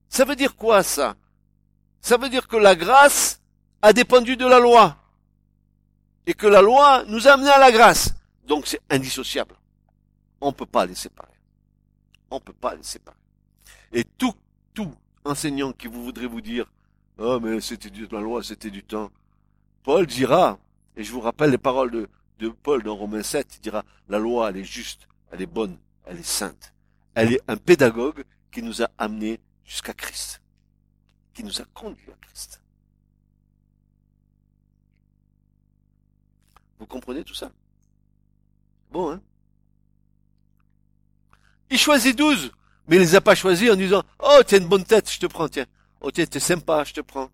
Ça 0.08 0.24
veut 0.24 0.36
dire 0.36 0.54
quoi 0.54 0.82
ça? 0.82 1.16
Ça 2.00 2.18
veut 2.18 2.28
dire 2.28 2.46
que 2.46 2.56
la 2.56 2.76
grâce 2.76 3.40
a 3.82 3.92
dépendu 3.92 4.36
de 4.36 4.46
la 4.46 4.60
loi. 4.60 4.96
Et 6.26 6.34
que 6.34 6.46
la 6.46 6.60
loi 6.60 7.04
nous 7.08 7.26
a 7.26 7.32
amené 7.32 7.50
à 7.50 7.58
la 7.58 7.72
grâce. 7.72 8.14
Donc 8.46 8.66
c'est 8.66 8.80
indissociable. 8.90 9.54
On 10.40 10.48
ne 10.48 10.52
peut 10.52 10.66
pas 10.66 10.86
les 10.86 10.94
séparer. 10.94 11.32
On 12.30 12.36
ne 12.36 12.40
peut 12.40 12.52
pas 12.52 12.74
les 12.74 12.82
séparer. 12.82 13.16
Et 13.92 14.04
tout, 14.04 14.34
tout 14.74 14.92
enseignant 15.24 15.72
qui 15.72 15.86
vous 15.86 16.04
voudrait 16.04 16.26
vous 16.26 16.40
dire, 16.40 16.66
oh 17.18 17.40
mais 17.40 17.60
c'était 17.60 17.90
de 17.90 18.08
la 18.12 18.20
loi, 18.20 18.42
c'était 18.42 18.70
du 18.70 18.82
temps. 18.82 19.10
Paul 19.82 20.06
dira, 20.06 20.58
et 20.96 21.04
je 21.04 21.12
vous 21.12 21.20
rappelle 21.20 21.50
les 21.50 21.58
paroles 21.58 21.90
de, 21.90 22.08
de 22.38 22.48
Paul 22.48 22.82
dans 22.82 22.96
Romains 22.96 23.22
7, 23.22 23.56
il 23.56 23.60
dira, 23.60 23.84
la 24.08 24.18
loi, 24.18 24.50
elle 24.50 24.58
est 24.58 24.64
juste, 24.64 25.08
elle 25.30 25.42
est 25.42 25.46
bonne, 25.46 25.78
elle 26.04 26.18
est 26.18 26.26
sainte. 26.26 26.74
Elle 27.14 27.32
est 27.32 27.40
un 27.48 27.56
pédagogue 27.56 28.24
qui 28.52 28.62
nous 28.62 28.82
a 28.82 28.88
amenés 28.98 29.40
jusqu'à 29.64 29.94
Christ, 29.94 30.42
qui 31.32 31.42
nous 31.44 31.60
a 31.60 31.64
conduits 31.72 32.12
à 32.12 32.16
Christ. 32.26 32.60
Vous 36.78 36.86
comprenez 36.86 37.24
tout 37.24 37.34
ça? 37.34 37.50
Bon, 38.90 39.10
hein? 39.10 39.20
Il 41.70 41.78
choisit 41.78 42.16
douze, 42.16 42.52
mais 42.86 42.96
il 42.96 43.00
les 43.00 43.14
a 43.14 43.20
pas 43.20 43.34
choisis 43.34 43.70
en 43.70 43.76
disant, 43.76 44.02
oh, 44.20 44.40
tu 44.46 44.54
as 44.54 44.58
une 44.58 44.68
bonne 44.68 44.84
tête, 44.84 45.10
je 45.10 45.18
te 45.18 45.26
prends, 45.26 45.48
tiens. 45.48 45.66
Oh, 46.00 46.10
tiens, 46.10 46.26
t'es 46.26 46.38
sympa, 46.38 46.84
je 46.84 46.92
te 46.92 47.00
prends. 47.00 47.30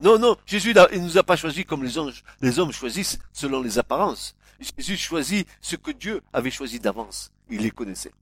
Non, 0.00 0.18
non, 0.18 0.36
Jésus, 0.44 0.74
il 0.92 1.02
nous 1.02 1.18
a 1.18 1.22
pas 1.22 1.36
choisi 1.36 1.64
comme 1.64 1.84
les, 1.84 1.98
anges, 1.98 2.24
les 2.40 2.58
hommes 2.58 2.72
choisissent 2.72 3.18
selon 3.32 3.62
les 3.62 3.78
apparences. 3.78 4.34
Jésus 4.78 4.96
choisit 4.96 5.48
ce 5.60 5.76
que 5.76 5.90
Dieu 5.90 6.22
avait 6.32 6.50
choisi 6.50 6.80
d'avance. 6.80 7.32
Il 7.50 7.60
les 7.62 7.70
connaissait. 7.70 8.12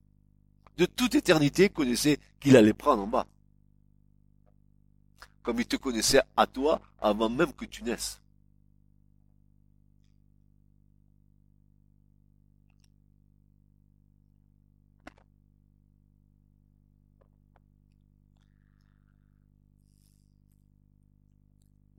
De 0.79 0.87
toute 0.87 1.15
éternité, 1.15 1.69
connaissait 1.69 2.19
qu'il 2.41 2.57
allait 2.57 2.73
prendre 2.73 3.03
en 3.03 3.07
bas. 3.07 3.27
Comme 5.43 5.61
il 5.61 5.67
te 5.67 5.77
connaissait 5.77 6.23
à 6.37 6.47
toi 6.47 6.81
avant 7.01 7.29
même 7.29 7.53
que 7.53 7.65
tu 7.65 7.83
naisses. 7.83 8.22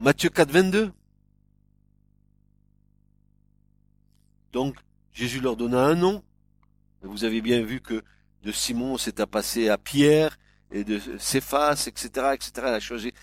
Matthieu 0.04 0.30
4, 0.30 0.52
22. 0.52 0.92
Donc, 4.52 4.76
Jésus 5.14 5.40
leur 5.40 5.56
donna 5.56 5.86
un 5.86 5.96
nom. 5.96 6.22
Vous 7.04 7.24
avez 7.24 7.40
bien 7.40 7.64
vu 7.64 7.80
que 7.80 8.04
de 8.44 8.52
Simon, 8.52 8.98
c'est 8.98 9.22
à 9.22 9.28
passer 9.28 9.70
à 9.70 9.78
Pierre, 9.78 10.38
et 10.72 10.84
de 10.84 11.00
Céphas, 11.20 11.86
etc., 11.88 12.34
etc., 12.34 12.52
a 12.68 12.80
choisi. 12.82 13.14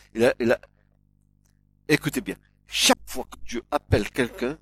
Écoutez 1.86 2.22
bien. 2.22 2.36
Chaque 2.66 2.96
fois 3.04 3.26
que 3.30 3.36
Dieu 3.46 3.62
appelle 3.70 4.08
quelqu'un, 4.08 4.56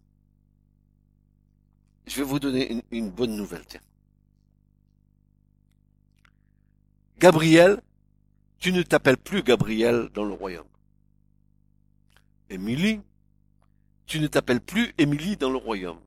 je 2.08 2.16
vais 2.16 2.24
vous 2.24 2.40
donner 2.40 2.82
une, 2.90 3.10
bonne 3.10 3.36
nouvelle. 3.36 3.62
Gabriel, 7.20 7.80
tu 8.58 8.72
ne 8.72 8.82
t'appelles 8.82 9.18
plus 9.18 9.44
Gabriel 9.44 10.08
dans 10.12 10.24
le 10.24 10.34
royaume. 10.34 10.66
Émilie, 12.50 13.00
tu 14.06 14.20
ne 14.20 14.26
t'appelles 14.26 14.60
plus 14.60 14.94
Émilie 14.98 15.36
dans 15.36 15.50
le 15.50 15.58
royaume. 15.58 16.00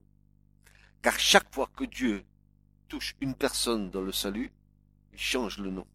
Car 1.01 1.19
chaque 1.19 1.53
fois 1.53 1.69
que 1.75 1.83
Dieu 1.83 2.23
touche 2.87 3.15
une 3.21 3.35
personne 3.35 3.89
dans 3.89 4.01
le 4.01 4.11
salut, 4.11 4.51
il 5.13 5.19
change 5.19 5.57
le 5.57 5.71
nom. 5.71 5.85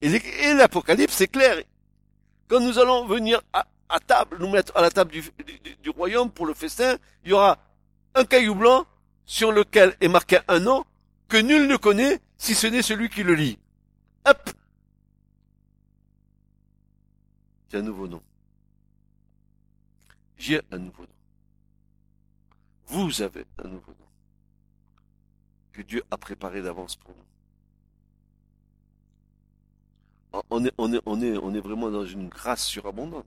Et 0.00 0.52
l'Apocalypse, 0.54 1.14
c'est 1.14 1.28
clair. 1.28 1.62
Quand 2.48 2.60
nous 2.60 2.78
allons 2.78 3.06
venir 3.06 3.40
à, 3.54 3.66
table, 4.06 4.36
nous 4.38 4.50
mettre 4.50 4.76
à 4.76 4.82
la 4.82 4.90
table 4.90 5.10
du, 5.10 5.24
du, 5.82 5.90
royaume 5.90 6.30
pour 6.30 6.44
le 6.44 6.52
festin, 6.52 6.98
il 7.24 7.30
y 7.30 7.32
aura 7.32 7.58
un 8.14 8.24
caillou 8.26 8.54
blanc 8.54 8.86
sur 9.24 9.50
lequel 9.50 9.96
est 10.02 10.08
marqué 10.08 10.40
un 10.48 10.60
nom 10.60 10.84
que 11.28 11.38
nul 11.38 11.66
ne 11.66 11.76
connaît 11.76 12.20
si 12.36 12.54
ce 12.54 12.66
n'est 12.66 12.82
celui 12.82 13.08
qui 13.08 13.22
le 13.22 13.34
lit. 13.34 13.58
Hop, 14.26 14.50
un 17.74 17.82
nouveau 17.82 18.08
nom. 18.08 18.22
J'ai 20.36 20.60
un 20.70 20.78
nouveau 20.78 21.02
nom. 21.02 21.08
Vous 22.86 23.22
avez 23.22 23.46
un 23.58 23.68
nouveau 23.68 23.92
nom. 23.92 24.08
Que 25.72 25.82
Dieu 25.82 26.02
a 26.10 26.18
préparé 26.18 26.62
d'avance 26.62 26.96
pour 26.96 27.14
nous. 27.14 27.24
On 30.50 30.64
est, 30.64 30.72
on 30.78 30.92
est, 30.92 31.00
on 31.06 31.20
est, 31.22 31.36
on 31.38 31.54
est 31.54 31.60
vraiment 31.60 31.90
dans 31.90 32.04
une 32.04 32.28
grâce 32.28 32.64
surabondante. 32.64 33.26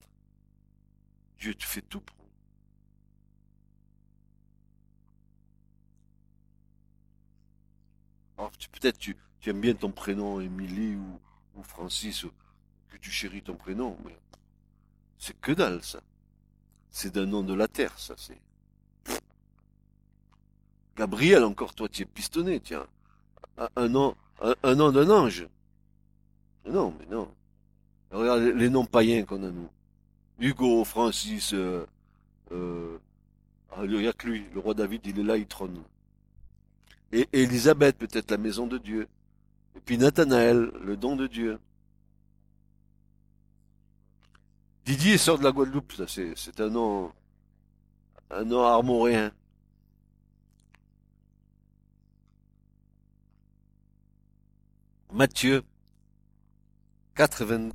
Dieu 1.40 1.56
te 1.56 1.64
fait 1.64 1.82
tout 1.82 2.02
pour 2.02 2.18
nous. 2.18 2.28
Peut-être 8.72 8.98
tu, 8.98 9.18
tu 9.40 9.50
aimes 9.50 9.62
bien 9.62 9.74
ton 9.74 9.92
prénom, 9.92 10.40
Émilie 10.40 10.96
ou, 10.96 11.64
Francis, 11.64 12.26
que 12.90 12.98
tu 12.98 13.10
chéris 13.10 13.42
ton 13.42 13.56
prénom, 13.56 13.98
c'est 15.18 15.40
que 15.40 15.52
dalle, 15.52 15.84
ça. 15.84 16.00
C'est 16.90 17.14
d'un 17.14 17.26
nom 17.26 17.44
de 17.44 17.54
la 17.54 17.68
terre, 17.68 17.98
ça, 17.98 18.16
c'est. 18.18 18.40
Gabriel, 20.96 21.44
encore 21.44 21.76
toi, 21.76 21.88
tu 21.88 22.04
es 22.04 22.06
pistonné, 22.06 22.60
tiens. 22.60 22.88
Un, 23.76 23.88
nom, 23.88 24.16
un, 24.64 24.76
nom 24.76 24.92
d'un 24.92 25.10
ange. 25.10 25.48
Non, 26.66 26.94
mais 27.00 27.06
non. 27.06 27.30
Regarde 28.12 28.42
les, 28.42 28.70
noms 28.70 28.86
païens 28.86 29.24
qu'on 29.24 29.44
a, 29.44 29.50
nous. 29.52 29.70
Hugo, 30.40 30.84
Francis, 30.84 31.54
euh, 31.54 31.86
euh, 32.52 32.98
ah, 33.72 33.82
il 33.84 33.98
n'y 33.98 34.08
a 34.08 34.14
que 34.14 34.28
lui, 34.28 34.46
le 34.54 34.60
roi 34.60 34.74
David, 34.74 35.02
il 35.06 35.20
est 35.20 35.24
là, 35.24 35.38
il 35.38 35.46
trône. 35.46 35.82
Et, 37.12 37.28
et 37.34 37.44
Élisabeth, 37.44 37.98
peut-être 37.98 38.32
la 38.32 38.38
maison 38.38 38.68
de 38.68 38.78
Dieu. 38.78 39.08
Et 39.76 39.80
puis 39.80 39.98
Nathanaël, 39.98 40.72
le 40.82 40.98
don 40.98 41.16
de 41.16 41.28
Dieu. 41.28 41.60
Didier 44.88 45.18
sort 45.18 45.38
de 45.38 45.44
la 45.44 45.52
Guadeloupe, 45.52 45.92
c'est 46.08 46.62
un 46.62 46.70
nom, 46.70 47.12
un 48.30 48.46
nom 48.46 48.64
armorien. 48.64 49.34
Matthieu 55.12 55.62
82. 57.16 57.74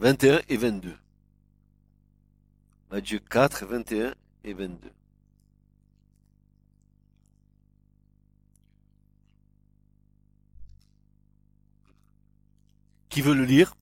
21 0.00 0.42
et 0.50 0.56
22. 0.58 0.98
Matthieu 2.90 3.20
4, 3.20 3.64
21 3.64 4.14
et 4.44 4.52
22. 4.52 4.90
Qui 13.12 13.20
veut 13.20 13.34
le 13.34 13.44
lire? 13.44 13.74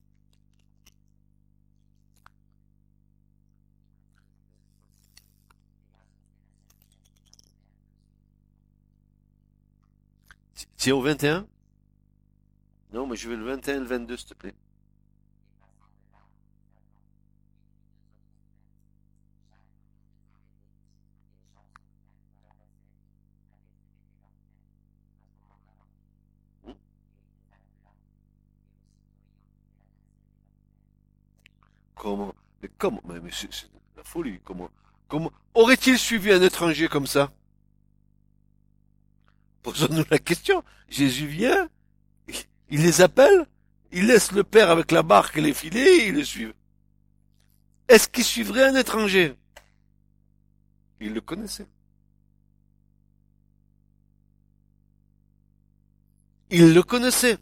C'est 10.75 10.91
au 10.91 10.99
21 10.99 11.47
Non, 12.91 13.07
mais 13.07 13.15
je 13.15 13.29
veux 13.29 13.37
le 13.37 13.45
21 13.45 13.75
et 13.75 13.79
le 13.79 13.85
22, 13.85 14.17
s'il 14.17 14.27
te 14.27 14.33
plaît. 14.33 14.53
Comment 32.01 32.33
Mais 32.63 32.69
comment 32.79 32.99
Mais, 33.05 33.19
c'est 33.31 33.53
c'est 33.53 33.69
la 33.95 34.03
folie. 34.03 34.39
Comment 34.43 34.71
Comment 35.07 35.31
aurait-il 35.53 35.99
suivi 35.99 36.31
un 36.31 36.41
étranger 36.41 36.87
comme 36.87 37.05
ça? 37.05 37.31
Posons-nous 39.61 40.05
la 40.09 40.17
question. 40.17 40.63
Jésus 40.89 41.27
vient, 41.27 41.69
il 42.71 42.81
les 42.81 43.01
appelle, 43.01 43.45
il 43.91 44.07
laisse 44.07 44.31
le 44.31 44.43
père 44.43 44.71
avec 44.71 44.89
la 44.91 45.03
barque 45.03 45.37
et 45.37 45.41
les 45.41 45.53
filets, 45.53 45.97
et 45.97 46.07
il 46.07 46.15
le 46.15 46.23
suit. 46.23 46.51
Est-ce 47.87 48.07
qu'il 48.07 48.23
suivrait 48.23 48.63
un 48.63 48.75
étranger? 48.75 49.35
Il 51.01 51.13
le 51.13 51.21
connaissait. 51.21 51.67
Il 56.49 56.73
le 56.73 56.81
connaissait. 56.81 57.37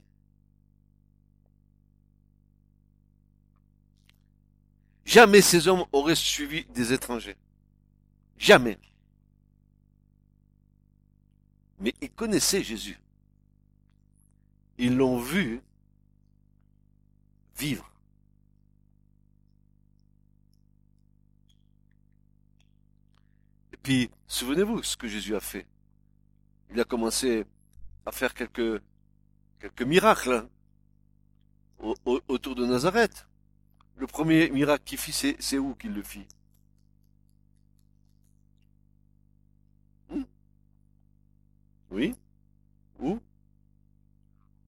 Jamais 5.10 5.41
ces 5.41 5.68
hommes 5.68 5.86
auraient 5.91 6.14
suivi 6.14 6.66
des 6.66 6.93
étrangers. 6.93 7.36
Jamais. 8.38 8.78
Mais 11.80 11.95
ils 11.99 12.12
connaissaient 12.12 12.62
Jésus. 12.64 12.99
Ils 14.78 14.95
l'ont 14.95 15.18
vu 15.18 15.62
vivre. 17.57 17.91
Et 23.74 23.78
puis, 23.78 24.10
souvenez-vous 24.28 24.84
ce 24.84 24.95
que 24.95 25.07
Jésus 25.07 25.36
a 25.36 25.39
fait. 25.39 25.66
Il 26.72 26.80
a 26.80 26.84
commencé 26.84 27.45
à 28.05 28.12
faire 28.12 28.36
quelques, 28.36 28.80
quelques 29.60 29.82
miracles 29.82 30.34
hein, 30.34 30.49
au- 31.80 31.95
au- 32.05 32.22
autour 32.28 32.53
de 32.53 32.68
Nazareth. 32.68 33.26
Le 34.00 34.08
premier 34.08 34.50
miracle 34.50 34.84
qu'il 34.86 34.97
fit, 34.97 35.12
c'est, 35.39 35.58
où 35.60 35.76
qu'il 35.76 35.93
le 35.93 36.02
fit 36.02 36.26
Hmm 40.10 40.24
Oui 41.91 42.16
Où 43.00 43.20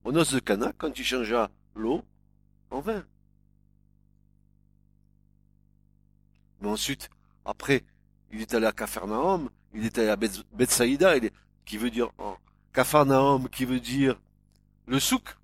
Au 0.03 0.11
noces 0.11 0.33
de 0.33 0.39
Cana, 0.39 0.73
quand 0.77 0.99
il 0.99 1.05
changea 1.05 1.49
l'eau 1.75 2.03
en 2.69 2.81
vin. 2.81 3.05
Mais 6.59 6.67
ensuite, 6.69 7.09
après, 7.45 7.83
il 8.31 8.41
est 8.41 8.53
allé 8.53 8.65
à 8.67 8.71
Capharnaüm, 8.71 9.49
il 9.73 9.85
est 9.85 9.97
allé 9.97 10.09
à 10.09 10.15
Beth- 10.15 10.43
Bethsaïda, 10.53 11.15
qui 11.65 11.77
veut 11.77 11.89
dire 11.89 12.11
Capharnaüm, 12.73 13.49
qui 13.49 13.65
veut 13.65 13.79
dire 13.79 14.19
le 14.87 14.99
souk, 14.99 15.37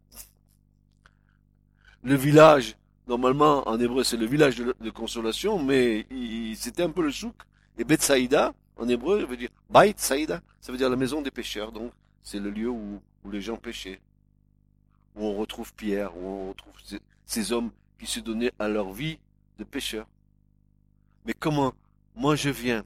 le 2.03 2.15
village. 2.15 2.76
Normalement, 3.07 3.67
en 3.67 3.79
hébreu, 3.79 4.03
c'est 4.03 4.17
le 4.17 4.25
village 4.25 4.57
de, 4.57 4.89
consolation, 4.89 5.63
mais 5.63 6.05
c'était 6.55 6.83
un 6.83 6.89
peu 6.89 7.03
le 7.03 7.11
souk. 7.11 7.35
Et 7.77 7.85
Bethsaïda, 7.85 8.53
en 8.75 8.89
hébreu, 8.89 9.23
veut 9.25 9.37
dire 9.37 9.49
Bait 9.69 9.93
Saïda, 9.95 10.41
ça 10.59 10.71
veut 10.71 10.77
dire 10.77 10.89
la 10.89 10.97
maison 10.97 11.21
des 11.21 11.31
pêcheurs. 11.31 11.71
Donc, 11.71 11.93
c'est 12.21 12.39
le 12.39 12.49
lieu 12.49 12.69
où, 12.69 13.01
où 13.23 13.31
les 13.31 13.41
gens 13.41 13.55
pêchaient, 13.55 14.01
où 15.15 15.23
on 15.23 15.37
retrouve 15.37 15.73
Pierre, 15.73 16.15
où 16.17 16.25
on 16.25 16.49
retrouve 16.49 16.73
ces, 16.83 16.99
ces 17.25 17.51
hommes 17.53 17.71
qui 17.97 18.05
se 18.05 18.19
donnaient 18.19 18.51
à 18.59 18.67
leur 18.67 18.91
vie 18.91 19.19
de 19.57 19.63
pêcheurs. 19.63 20.07
Mais 21.25 21.33
comment 21.33 21.73
moi 22.15 22.35
je 22.35 22.49
viens 22.49 22.83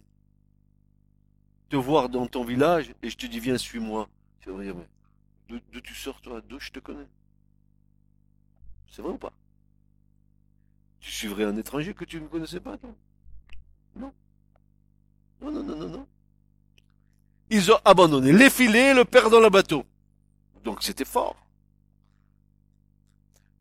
te 1.70 1.76
voir 1.76 2.10
dans 2.10 2.28
ton 2.28 2.44
village 2.44 2.94
et 3.02 3.10
je 3.10 3.18
te 3.18 3.26
dis 3.26 3.40
viens 3.40 3.58
suis-moi. 3.58 4.10
Tu 4.40 4.50
vas 4.50 4.58
me 4.58 4.64
dire 4.64 4.76
mais 4.76 5.62
d'où 5.72 5.82
tu 5.82 5.96
sors 5.96 6.22
toi? 6.22 6.42
D'où 6.42 6.60
je 6.60 6.72
te 6.72 6.80
connais? 6.80 7.08
C'est 8.90 9.02
vrai 9.02 9.12
ou 9.14 9.18
pas? 9.18 9.34
Tu 11.02 11.12
suivrais 11.12 11.44
un 11.44 11.58
étranger 11.58 11.94
que 11.94 12.06
tu 12.06 12.22
ne 12.22 12.28
connaissais 12.28 12.60
pas 12.60 12.78
Non. 13.96 14.14
Non, 15.42 15.52
non, 15.52 15.64
non, 15.64 15.76
non, 15.76 15.90
non. 15.90 16.08
Ils 17.50 17.72
ont 17.72 17.80
abandonné 17.84 18.32
les 18.32 18.50
filets 18.50 18.92
et 18.92 18.94
le 18.94 19.04
père 19.04 19.30
dans 19.30 19.40
le 19.40 19.50
bateau. 19.50 19.84
Donc 20.64 20.84
c'était 20.84 21.06
fort. 21.06 21.36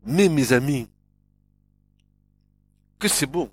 Mais 0.03 0.29
mes 0.29 0.53
amis, 0.53 0.87
que 2.99 3.07
c'est 3.07 3.25
bon. 3.25 3.51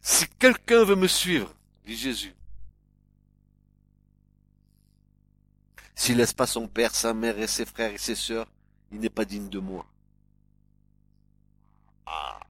Si 0.00 0.26
quelqu'un 0.38 0.84
veut 0.84 0.96
me 0.96 1.06
suivre, 1.06 1.54
dit 1.84 1.96
Jésus, 1.96 2.34
s'il 5.94 6.16
laisse 6.16 6.32
pas 6.32 6.46
son 6.46 6.66
père, 6.66 6.94
sa 6.94 7.12
mère 7.12 7.38
et 7.38 7.46
ses 7.46 7.66
frères 7.66 7.92
et 7.92 7.98
ses 7.98 8.14
sœurs, 8.14 8.50
il 8.90 9.00
n'est 9.00 9.10
pas 9.10 9.26
digne 9.26 9.50
de 9.50 9.58
moi. 9.58 9.86
Ah, 12.06 12.40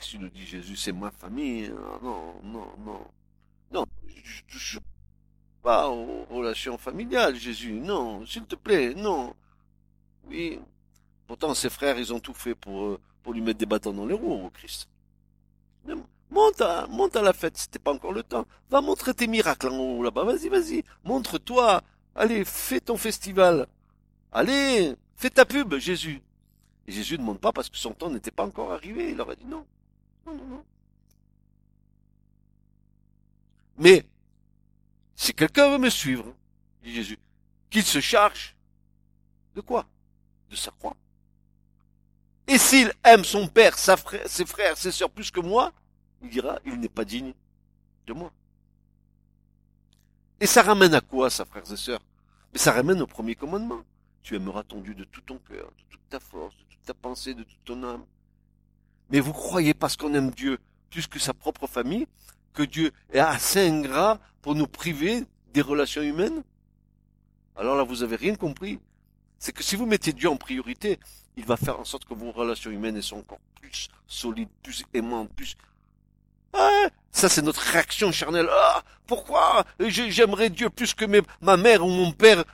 qu'est-ce 0.00 0.16
que 0.16 0.22
nous 0.22 0.30
dit 0.30 0.46
Jésus 0.46 0.76
C'est 0.76 0.92
ma 0.92 1.10
famille. 1.10 1.70
Ah, 1.76 1.98
Non, 2.02 2.34
non, 2.42 2.66
non. 2.84 3.06
Non, 3.72 3.86
je 4.24 4.42
touche 4.50 4.78
pas 5.62 5.88
aux 5.90 6.24
relations 6.30 6.78
familiales, 6.78 7.36
Jésus. 7.36 7.74
Non, 7.74 8.24
s'il 8.26 8.44
te 8.46 8.56
plaît, 8.56 8.94
non. 8.94 9.34
Oui. 10.26 10.58
Pourtant, 11.26 11.54
ses 11.54 11.70
frères, 11.70 11.98
ils 11.98 12.12
ont 12.12 12.20
tout 12.20 12.34
fait 12.34 12.54
pour, 12.54 12.84
euh, 12.84 13.00
lui 13.32 13.42
mettre 13.42 13.58
des 13.58 13.66
bâtons 13.66 13.92
dans 13.92 14.06
les 14.06 14.14
roues 14.14 14.46
au 14.46 14.50
Christ. 14.50 14.88
Monte 16.30 16.60
à, 16.60 16.86
monte 16.88 17.16
à 17.16 17.22
la 17.22 17.32
fête, 17.32 17.56
c'était 17.56 17.78
pas 17.78 17.92
encore 17.92 18.12
le 18.12 18.22
temps. 18.22 18.46
Va 18.70 18.80
montrer 18.80 19.14
tes 19.14 19.26
miracles 19.26 19.68
en 19.68 19.78
haut 19.78 20.02
là-bas. 20.02 20.24
Vas-y, 20.24 20.48
vas-y. 20.48 20.84
Montre-toi. 21.04 21.82
Allez, 22.14 22.44
fais 22.44 22.80
ton 22.80 22.96
festival. 22.96 23.66
Allez, 24.32 24.94
fais 25.16 25.30
ta 25.30 25.44
pub, 25.44 25.76
Jésus. 25.76 26.20
Et 26.86 26.92
Jésus 26.92 27.14
ne 27.14 27.18
demande 27.18 27.40
pas 27.40 27.52
parce 27.52 27.68
que 27.68 27.76
son 27.76 27.92
temps 27.92 28.10
n'était 28.10 28.30
pas 28.30 28.44
encore 28.44 28.72
arrivé. 28.72 29.10
Il 29.10 29.16
leur 29.16 29.30
a 29.30 29.36
dit 29.36 29.44
non. 29.46 29.64
Mais, 33.76 34.04
si 35.16 35.32
quelqu'un 35.32 35.70
veut 35.70 35.78
me 35.78 35.90
suivre, 35.90 36.34
dit 36.82 36.92
Jésus, 36.92 37.18
qu'il 37.70 37.84
se 37.84 38.00
charge 38.00 38.54
de 39.54 39.60
quoi? 39.60 39.86
De 40.50 40.56
sa 40.56 40.70
croix. 40.70 40.96
Et 42.46 42.58
s'il 42.58 42.92
aime 43.04 43.24
son 43.24 43.46
père, 43.46 43.78
sa 43.78 43.96
ses 44.26 44.44
frères, 44.44 44.76
ses 44.76 44.90
sœurs 44.90 45.10
plus 45.10 45.30
que 45.30 45.40
moi, 45.40 45.72
il 46.22 46.28
dira, 46.28 46.58
il 46.66 46.78
n'est 46.78 46.88
pas 46.88 47.04
digne 47.04 47.32
de 48.06 48.12
moi. 48.12 48.32
Et 50.40 50.46
ça 50.46 50.62
ramène 50.62 50.94
à 50.94 51.00
quoi, 51.00 51.30
ça, 51.30 51.44
frères 51.44 51.70
et 51.70 51.76
sœurs? 51.76 52.00
Mais 52.52 52.58
ça 52.58 52.72
ramène 52.72 53.00
au 53.00 53.06
premier 53.06 53.34
commandement. 53.34 53.82
Tu 54.22 54.34
aimeras 54.36 54.64
ton 54.64 54.80
Dieu 54.80 54.94
de 54.94 55.04
tout 55.04 55.20
ton 55.20 55.38
cœur, 55.38 55.70
de 55.78 55.82
toute 55.88 56.08
ta 56.08 56.18
force, 56.18 56.56
de 56.56 56.64
toute 56.64 56.82
ta 56.82 56.94
pensée, 56.94 57.34
de 57.34 57.44
toute 57.44 57.64
ton 57.64 57.82
âme. 57.84 58.04
Mais 59.10 59.20
vous 59.20 59.32
croyez 59.32 59.74
parce 59.74 59.96
qu'on 59.96 60.14
aime 60.14 60.30
Dieu 60.30 60.58
plus 60.90 61.06
que 61.06 61.18
sa 61.18 61.34
propre 61.34 61.66
famille, 61.66 62.06
que 62.54 62.62
Dieu 62.62 62.92
est 63.12 63.18
assez 63.18 63.66
ingrat 63.68 64.18
pour 64.42 64.54
nous 64.54 64.66
priver 64.66 65.24
des 65.52 65.60
relations 65.62 66.02
humaines? 66.02 66.42
Alors 67.56 67.76
là, 67.76 67.82
vous 67.82 68.02
avez 68.02 68.16
rien 68.16 68.34
compris. 68.36 68.78
C'est 69.38 69.52
que 69.52 69.62
si 69.62 69.76
vous 69.76 69.86
mettez 69.86 70.12
Dieu 70.12 70.28
en 70.28 70.36
priorité, 70.36 70.98
il 71.36 71.44
va 71.44 71.56
faire 71.56 71.80
en 71.80 71.84
sorte 71.84 72.04
que 72.04 72.14
vos 72.14 72.30
relations 72.32 72.70
humaines 72.70 72.96
elles 72.96 73.02
sont 73.02 73.18
encore 73.18 73.40
plus 73.60 73.88
solides, 74.06 74.48
plus 74.62 74.84
aimantes, 74.94 75.32
plus... 75.34 75.56
Ah, 76.52 76.88
ça 77.12 77.28
c'est 77.28 77.42
notre 77.42 77.60
réaction 77.60 78.10
charnelle. 78.12 78.48
Ah, 78.50 78.82
pourquoi 79.06 79.64
J'ai- 79.80 80.10
J'aimerais 80.10 80.50
Dieu 80.50 80.68
plus 80.68 80.94
que 80.94 81.04
ma 81.40 81.56
mère 81.56 81.84
ou 81.84 81.88
mon 81.88 82.12
père? 82.12 82.44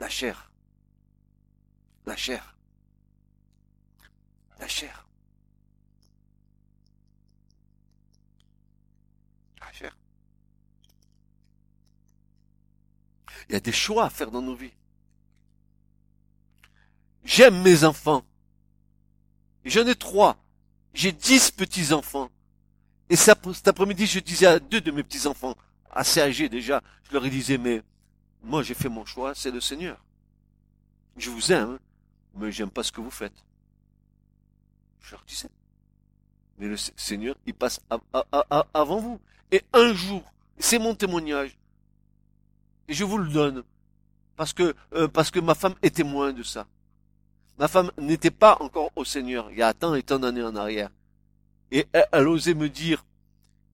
La 0.00 0.08
chair. 0.08 0.50
La 2.06 2.16
chair. 2.16 2.51
La 4.62 4.68
chair. 4.68 5.04
La 9.60 9.72
chair. 9.72 9.96
Il 13.48 13.54
y 13.54 13.56
a 13.56 13.60
des 13.60 13.72
choix 13.72 14.04
à 14.04 14.08
faire 14.08 14.30
dans 14.30 14.40
nos 14.40 14.54
vies. 14.54 14.70
J'aime 17.24 17.60
mes 17.62 17.82
enfants. 17.82 18.24
J'en 19.64 19.84
ai 19.84 19.96
trois. 19.96 20.36
J'ai 20.94 21.10
dix 21.10 21.50
petits-enfants. 21.50 22.30
Et 23.10 23.16
cet 23.16 23.66
après-midi, 23.66 24.06
je 24.06 24.20
disais 24.20 24.46
à 24.46 24.60
deux 24.60 24.80
de 24.80 24.92
mes 24.92 25.02
petits-enfants, 25.02 25.56
assez 25.90 26.20
âgés 26.20 26.48
déjà, 26.48 26.80
je 27.02 27.12
leur 27.14 27.22
disais, 27.22 27.58
mais 27.58 27.82
moi 28.44 28.62
j'ai 28.62 28.74
fait 28.74 28.88
mon 28.88 29.04
choix, 29.04 29.34
c'est 29.34 29.50
le 29.50 29.60
Seigneur. 29.60 30.04
Je 31.16 31.30
vous 31.30 31.50
aime, 31.50 31.80
mais 32.36 32.52
j'aime 32.52 32.70
pas 32.70 32.84
ce 32.84 32.92
que 32.92 33.00
vous 33.00 33.10
faites. 33.10 33.44
Je 35.02 35.12
leur 35.12 35.24
disais. 35.24 35.48
Mais 36.58 36.68
le 36.68 36.76
Seigneur, 36.76 37.34
il 37.46 37.54
passe 37.54 37.80
avant 38.74 39.00
vous. 39.00 39.20
Et 39.50 39.62
un 39.72 39.92
jour, 39.92 40.22
c'est 40.58 40.78
mon 40.78 40.94
témoignage. 40.94 41.58
Et 42.88 42.94
je 42.94 43.04
vous 43.04 43.18
le 43.18 43.28
donne. 43.28 43.64
Parce 44.36 44.52
que, 44.52 44.74
euh, 44.94 45.08
parce 45.08 45.30
que 45.30 45.40
ma 45.40 45.54
femme 45.54 45.74
est 45.82 45.96
témoin 45.96 46.32
de 46.32 46.42
ça. 46.42 46.66
Ma 47.58 47.68
femme 47.68 47.90
n'était 47.98 48.30
pas 48.30 48.56
encore 48.60 48.90
au 48.96 49.04
Seigneur 49.04 49.50
il 49.50 49.58
y 49.58 49.62
a 49.62 49.74
tant 49.74 49.94
et 49.94 50.02
tant 50.02 50.18
d'années 50.18 50.42
en 50.42 50.56
arrière. 50.56 50.90
Et 51.70 51.86
elle, 51.92 52.06
elle 52.12 52.28
osait 52.28 52.54
me 52.54 52.68
dire, 52.68 53.04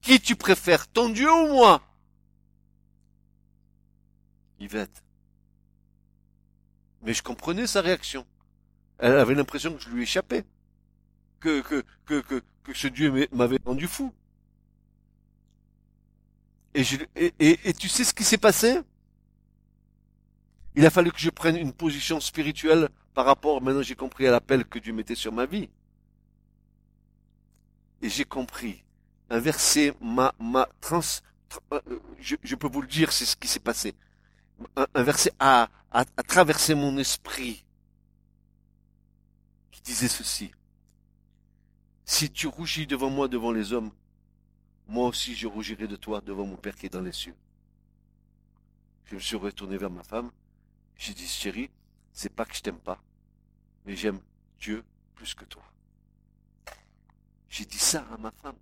qui 0.00 0.20
tu 0.20 0.36
préfères, 0.36 0.88
ton 0.88 1.08
Dieu 1.08 1.30
ou 1.30 1.48
moi? 1.48 1.82
Yvette. 4.60 5.02
Mais 7.02 7.14
je 7.14 7.22
comprenais 7.22 7.66
sa 7.66 7.80
réaction. 7.80 8.26
Elle 8.98 9.16
avait 9.16 9.34
l'impression 9.34 9.74
que 9.74 9.80
je 9.80 9.90
lui 9.90 10.02
échappais. 10.02 10.44
Que, 11.40 11.60
que, 11.60 11.84
que, 12.04 12.20
que, 12.20 12.42
que 12.64 12.74
ce 12.74 12.88
Dieu 12.88 13.28
m'avait 13.32 13.60
rendu 13.64 13.86
fou. 13.86 14.12
Et, 16.74 16.84
je, 16.84 16.96
et, 17.16 17.32
et, 17.38 17.72
tu 17.72 17.88
sais 17.88 18.04
ce 18.04 18.12
qui 18.12 18.24
s'est 18.24 18.38
passé? 18.38 18.80
Il 20.74 20.84
a 20.84 20.90
fallu 20.90 21.10
que 21.10 21.18
je 21.18 21.30
prenne 21.30 21.56
une 21.56 21.72
position 21.72 22.20
spirituelle 22.20 22.88
par 23.14 23.24
rapport, 23.24 23.60
maintenant 23.62 23.82
j'ai 23.82 23.96
compris 23.96 24.26
à 24.26 24.30
l'appel 24.30 24.64
que 24.64 24.78
Dieu 24.78 24.92
mettait 24.92 25.14
sur 25.14 25.32
ma 25.32 25.46
vie. 25.46 25.68
Et 28.02 28.08
j'ai 28.08 28.24
compris. 28.24 28.84
Un 29.30 29.40
verset 29.40 29.94
m'a, 30.00 30.34
m'a 30.38 30.68
trans, 30.80 31.00
euh, 31.72 31.80
je, 32.20 32.36
je 32.42 32.54
peux 32.54 32.68
vous 32.68 32.80
le 32.82 32.86
dire, 32.88 33.12
c'est 33.12 33.26
ce 33.26 33.36
qui 33.36 33.48
s'est 33.48 33.60
passé 33.60 33.94
un, 34.76 35.02
verset 35.02 35.32
a, 35.38 35.68
a, 35.90 36.04
traversé 36.04 36.74
mon 36.74 36.96
esprit 36.98 37.64
qui 39.70 39.80
disait 39.82 40.08
ceci. 40.08 40.52
Si 42.10 42.30
tu 42.30 42.46
rougis 42.46 42.86
devant 42.86 43.10
moi, 43.10 43.28
devant 43.28 43.52
les 43.52 43.74
hommes, 43.74 43.90
moi 44.86 45.08
aussi 45.08 45.34
je 45.34 45.46
rougirai 45.46 45.86
de 45.86 45.94
toi 45.94 46.22
devant 46.22 46.46
mon 46.46 46.56
Père 46.56 46.74
qui 46.74 46.86
est 46.86 46.88
dans 46.88 47.02
les 47.02 47.12
cieux. 47.12 47.34
Je 49.04 49.16
me 49.16 49.20
suis 49.20 49.36
retourné 49.36 49.76
vers 49.76 49.90
ma 49.90 50.02
femme. 50.02 50.30
J'ai 50.96 51.12
dit, 51.12 51.26
chérie, 51.26 51.68
c'est 52.14 52.34
pas 52.34 52.46
que 52.46 52.56
je 52.56 52.62
t'aime 52.62 52.78
pas, 52.78 52.98
mais 53.84 53.94
j'aime 53.94 54.20
Dieu 54.58 54.84
plus 55.14 55.34
que 55.34 55.44
toi. 55.44 55.62
J'ai 57.50 57.66
dit 57.66 57.78
ça 57.78 58.06
à 58.10 58.16
ma 58.16 58.30
femme. 58.30 58.56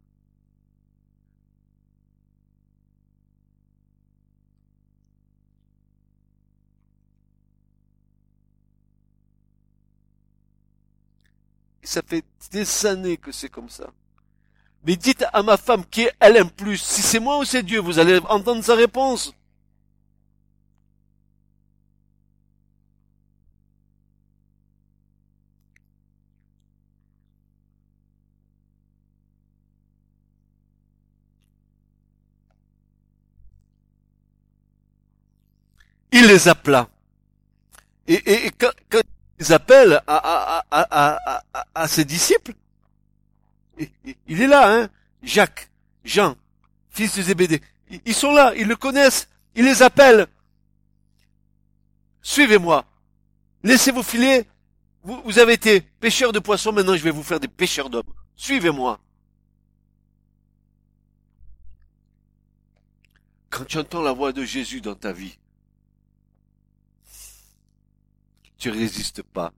Ça 11.87 12.03
fait 12.07 12.25
des 12.51 12.87
années 12.87 13.17
que 13.17 13.33
c'est 13.33 13.49
comme 13.49 13.69
ça. 13.69 13.91
Mais 14.85 14.97
dites 14.97 15.25
à 15.33 15.43
ma 15.43 15.57
femme 15.57 15.85
qui 15.87 16.09
elle 16.21 16.37
aime 16.37 16.51
plus, 16.51 16.79
si 16.79 17.03
c'est 17.03 17.21
moi 17.21 17.39
ou 17.39 17.45
c'est 17.45 17.63
Dieu, 17.63 17.81
vous 17.81 17.99
allez 17.99 18.19
entendre 18.29 18.63
sa 18.65 18.75
réponse. 18.75 19.33
Il 36.13 36.27
les 36.27 36.49
appela. 36.49 36.89
Et, 38.07 38.15
et, 38.15 38.47
et 38.47 38.51
quand, 38.51 38.71
les 39.39 39.53
appelle 39.53 40.01
à, 40.07 41.89
ses 41.89 42.05
disciples. 42.05 42.55
Il 44.27 44.41
est 44.41 44.47
là, 44.47 44.73
hein 44.73 44.89
Jacques, 45.23 45.71
Jean, 46.05 46.37
fils 46.91 47.17
de 47.17 47.23
Zébédée. 47.23 47.61
Ils 48.05 48.15
sont 48.15 48.33
là, 48.33 48.55
ils 48.57 48.67
le 48.67 48.77
connaissent, 48.77 49.29
il 49.55 49.65
les 49.65 49.83
appelle. 49.83 50.27
Suivez-moi. 52.23 52.85
Laissez 53.63 53.93
vos 53.93 54.03
filets. 54.03 54.47
Vous, 55.03 55.21
vous 55.25 55.39
avez 55.39 55.53
été 55.53 55.81
pêcheurs 55.81 56.33
de 56.33 56.39
poissons, 56.39 56.73
maintenant 56.73 56.97
je 56.97 57.03
vais 57.03 57.11
vous 57.11 57.23
faire 57.23 57.41
des 57.41 57.49
pêcheurs 57.49 57.91
d'hommes. 57.91 58.13
Suivez-moi. 58.37 58.99
Quand 63.51 63.65
tu 63.65 63.79
entends 63.79 64.03
la 64.03 64.13
voix 64.13 64.33
de 64.33 64.45
Jésus 64.45 64.81
dans 64.81 64.95
ta 64.95 65.13
vie, 65.13 65.39
tu 68.67 68.71
résistes 68.73 69.23
pas. 69.23 69.53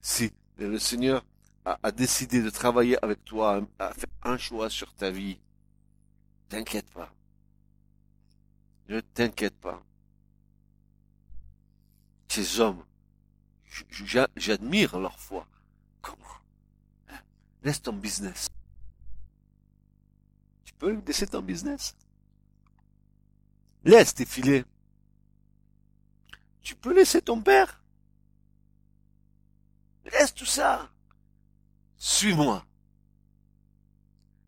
Si 0.00 0.32
le 0.58 0.76
Seigneur 0.76 1.24
a, 1.64 1.92
décidé 1.92 2.42
de 2.42 2.50
travailler 2.50 2.98
avec 3.04 3.24
toi, 3.24 3.64
a 3.78 3.94
fait 3.94 4.10
un 4.24 4.36
choix 4.38 4.68
sur 4.68 4.92
ta 4.92 5.12
vie, 5.12 5.38
t'inquiète 6.48 6.90
pas. 6.90 7.14
Ne 8.88 9.00
t'inquiète 9.00 9.54
pas. 9.60 9.80
Ces 12.26 12.58
hommes, 12.58 12.84
j'admire 14.34 14.98
leur 14.98 15.20
foi. 15.20 15.46
Hein? 17.08 17.20
Laisse 17.62 17.80
ton 17.80 17.92
business. 17.92 18.48
Tu 20.64 20.72
peux 20.74 21.00
laisser 21.06 21.28
ton 21.28 21.42
business? 21.42 21.94
Laisse 23.84 24.12
tes 24.12 24.26
filets. 24.26 24.64
Tu 26.62 26.74
peux 26.74 26.92
laisser 26.92 27.22
ton 27.22 27.40
père? 27.40 27.79
Laisse 30.12 30.34
tout 30.34 30.46
ça? 30.46 30.90
Suis-moi. 31.96 32.64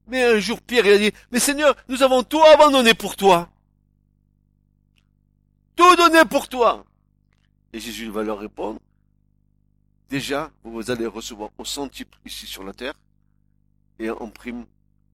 Mais 0.07 0.25
un 0.25 0.39
jour, 0.39 0.61
Pierre, 0.61 0.87
a 0.87 0.99
dit, 0.99 1.13
mais 1.31 1.39
Seigneur, 1.39 1.77
nous 1.89 2.03
avons 2.03 2.23
tout 2.23 2.43
abandonné 2.43 2.95
pour 2.95 3.17
toi. 3.17 3.49
Tout 5.77 5.97
donné 5.97 6.25
pour 6.25 6.49
toi. 6.49 6.85
Et 7.73 7.81
Jésus 7.81 8.11
va 8.11 8.23
leur 8.23 8.39
répondre, 8.39 8.81
déjà, 10.09 10.51
vous 10.65 10.91
allez 10.91 11.07
recevoir 11.07 11.51
au 11.57 11.65
centuple 11.65 12.19
ici 12.25 12.47
sur 12.47 12.65
la 12.65 12.73
terre, 12.73 12.95
et 13.99 14.11
en 14.11 14.29
prime 14.29 14.67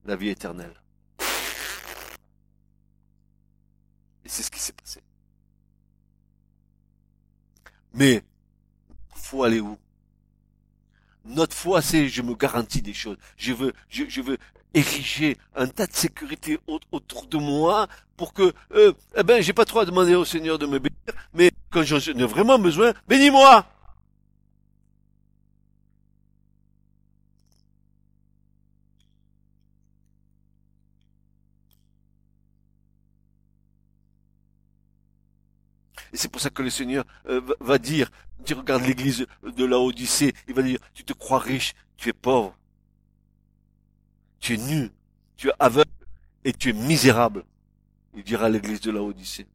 la 0.05 0.17
vie 0.17 0.31
éternelle. 0.31 0.75
Et 4.25 4.29
c'est 4.29 4.43
ce 4.43 4.51
qui 4.51 4.59
s'est 4.59 4.73
passé. 4.73 5.01
Mais, 7.93 8.23
faut 9.15 9.45
aller 9.45 9.61
où? 9.61 9.79
Notre 11.29 11.55
foi, 11.55 11.83
c'est 11.83 12.09
je 12.09 12.23
me 12.23 12.35
garantis 12.35 12.83
des 12.83 12.95
choses. 12.95 13.17
Je 13.37 13.53
veux, 13.53 13.73
je, 13.89 14.21
veux 14.21 14.39
ériger 14.75 15.37
un 15.55 15.67
tas 15.67 15.87
de 15.87 15.95
sécurité 15.95 16.59
autour 16.67 17.27
de 17.27 17.37
moi 17.37 17.87
pour 18.17 18.33
que, 18.33 18.53
euh, 18.75 18.93
eh 19.17 19.23
ben, 19.23 19.43
j'ai 19.43 19.53
pas 19.53 19.65
trop 19.65 19.81
à 19.81 19.85
demander 19.85 20.15
au 20.15 20.25
Seigneur 20.25 20.59
de 20.59 20.67
me 20.67 20.79
bénir, 20.79 20.99
mais 21.35 21.51
quand 21.71 21.83
j'en 21.83 21.99
ai 21.99 22.25
vraiment 22.25 22.59
besoin, 22.59 22.93
bénis-moi. 23.07 23.65
Et 36.13 36.17
c'est 36.17 36.29
pour 36.29 36.41
ça 36.41 36.51
que 36.51 36.63
le 36.63 36.71
Seigneur 36.71 37.05
euh, 37.27 37.41
va 37.61 37.79
dire, 37.79 38.11
tu 38.45 38.55
regardes 38.55 38.85
l'église 38.85 39.27
de 39.43 39.65
la 39.65 39.79
Odyssée, 39.79 40.35
il 40.47 40.55
va 40.55 40.63
dire, 40.63 40.79
tu 40.95 41.05
te 41.05 41.13
crois 41.13 41.39
riche, 41.39 41.75
tu 41.97 42.09
es 42.09 42.13
pauvre. 42.13 42.57
Tu 44.41 44.55
es 44.55 44.57
nu, 44.57 44.91
tu 45.37 45.49
es 45.49 45.53
aveugle 45.59 45.91
et 46.45 46.53
tu 46.53 46.71
es 46.71 46.73
misérable. 46.73 47.45
Il 48.15 48.23
dira 48.23 48.47
à 48.47 48.49
l'église 48.49 48.81
de 48.81 48.91
la 48.91 49.03
Odyssée. 49.03 49.47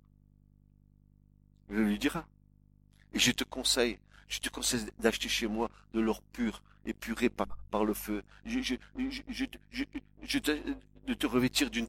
Il 1.70 1.78
lui 1.78 1.98
dira. 1.98 2.26
Et 3.14 3.20
je 3.20 3.32
te 3.32 3.44
conseille, 3.44 4.00
je 4.28 4.40
te 4.40 4.50
conseille 4.50 4.86
d'acheter 5.00 5.30
chez 5.30 5.48
moi 5.48 5.70
de 5.94 6.00
l'or 6.00 6.22
pur, 6.22 6.62
épuré 6.86 7.30
par, 7.30 7.48
par 7.72 7.86
le 7.86 7.94
feu. 7.94 8.24
Je, 8.46 8.60
je, 8.60 8.76
je, 9.30 10.40
de 11.06 11.14
te 11.14 11.28
revêtir 11.28 11.70
d'une 11.70 11.88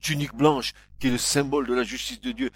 tunique 0.00 0.34
blanche, 0.34 0.72
qui 0.98 1.08
est 1.08 1.10
le 1.10 1.18
symbole 1.18 1.66
de 1.66 1.74
la 1.74 1.82
justice 1.82 2.20
de 2.20 2.32
Dieu. 2.32 2.50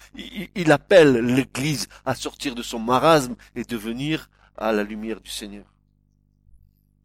Il, 0.55 0.71
appelle 0.71 1.13
l'Église 1.17 1.87
à 2.05 2.15
sortir 2.15 2.55
de 2.55 2.63
son 2.63 2.79
marasme 2.79 3.35
et 3.55 3.63
de 3.63 3.77
venir 3.77 4.29
à 4.57 4.71
la 4.71 4.83
lumière 4.83 5.21
du 5.21 5.29
Seigneur. 5.29 5.65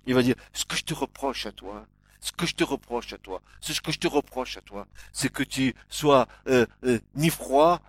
Il 0.06 0.14
va 0.14 0.22
dire, 0.22 0.36
ce 0.52 0.64
que 0.64 0.76
je 0.76 0.84
te 0.84 0.94
reproche 0.94 1.46
à 1.46 1.52
toi, 1.52 1.86
ce 2.20 2.32
que 2.32 2.46
je 2.46 2.54
te 2.54 2.64
reproche 2.64 3.12
à 3.12 3.18
toi, 3.18 3.42
ce 3.60 3.80
que 3.80 3.92
je 3.92 3.98
te 3.98 4.06
reproche 4.06 4.56
à 4.56 4.60
toi, 4.60 4.86
c'est 5.12 5.32
que 5.32 5.42
tu 5.42 5.74
sois 5.88 6.28
euh, 6.48 6.66
euh, 6.84 6.98
ni 7.14 7.30
froid, 7.30 7.80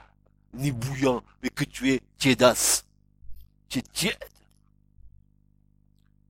ni 0.54 0.72
bouillant, 0.72 1.24
mais 1.44 1.50
que 1.50 1.64
tu 1.64 1.92
es 1.92 2.02
tiédasse. 2.18 2.86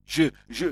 Je, 0.08 0.24
je, 0.50 0.68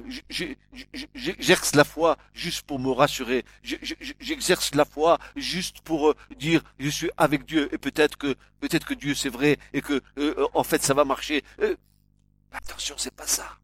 j'exerce 1.14 1.76
la 1.76 1.84
foi 1.84 2.18
juste 2.34 2.62
pour 2.64 2.80
me 2.80 2.90
rassurer. 2.90 3.44
J'exerce 3.64 4.74
la 4.74 4.86
foi 4.86 5.20
juste 5.36 5.82
pour 5.82 6.10
euh, 6.10 6.16
dire 6.38 6.62
je 6.80 6.90
suis 6.90 7.12
avec 7.18 7.46
Dieu 7.46 7.68
et 7.74 7.78
peut-être 7.78 8.18
que 8.18 8.36
peut-être 8.62 8.88
que 8.88 8.94
Dieu 8.94 9.14
c'est 9.14 9.30
vrai 9.30 9.58
et 9.74 9.82
que 9.82 10.02
euh, 10.18 10.48
en 10.54 10.64
fait 10.64 10.82
ça 10.82 10.94
va 10.94 11.04
marcher. 11.04 11.44
Euh, 11.60 11.76
attention, 12.54 12.96
c'est 12.98 13.14
pas 13.14 13.28
ça. 13.28 13.58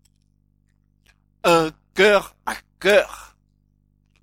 Un 1.45 1.71
cœur 1.93 2.35
à 2.45 2.55
cœur. 2.79 3.29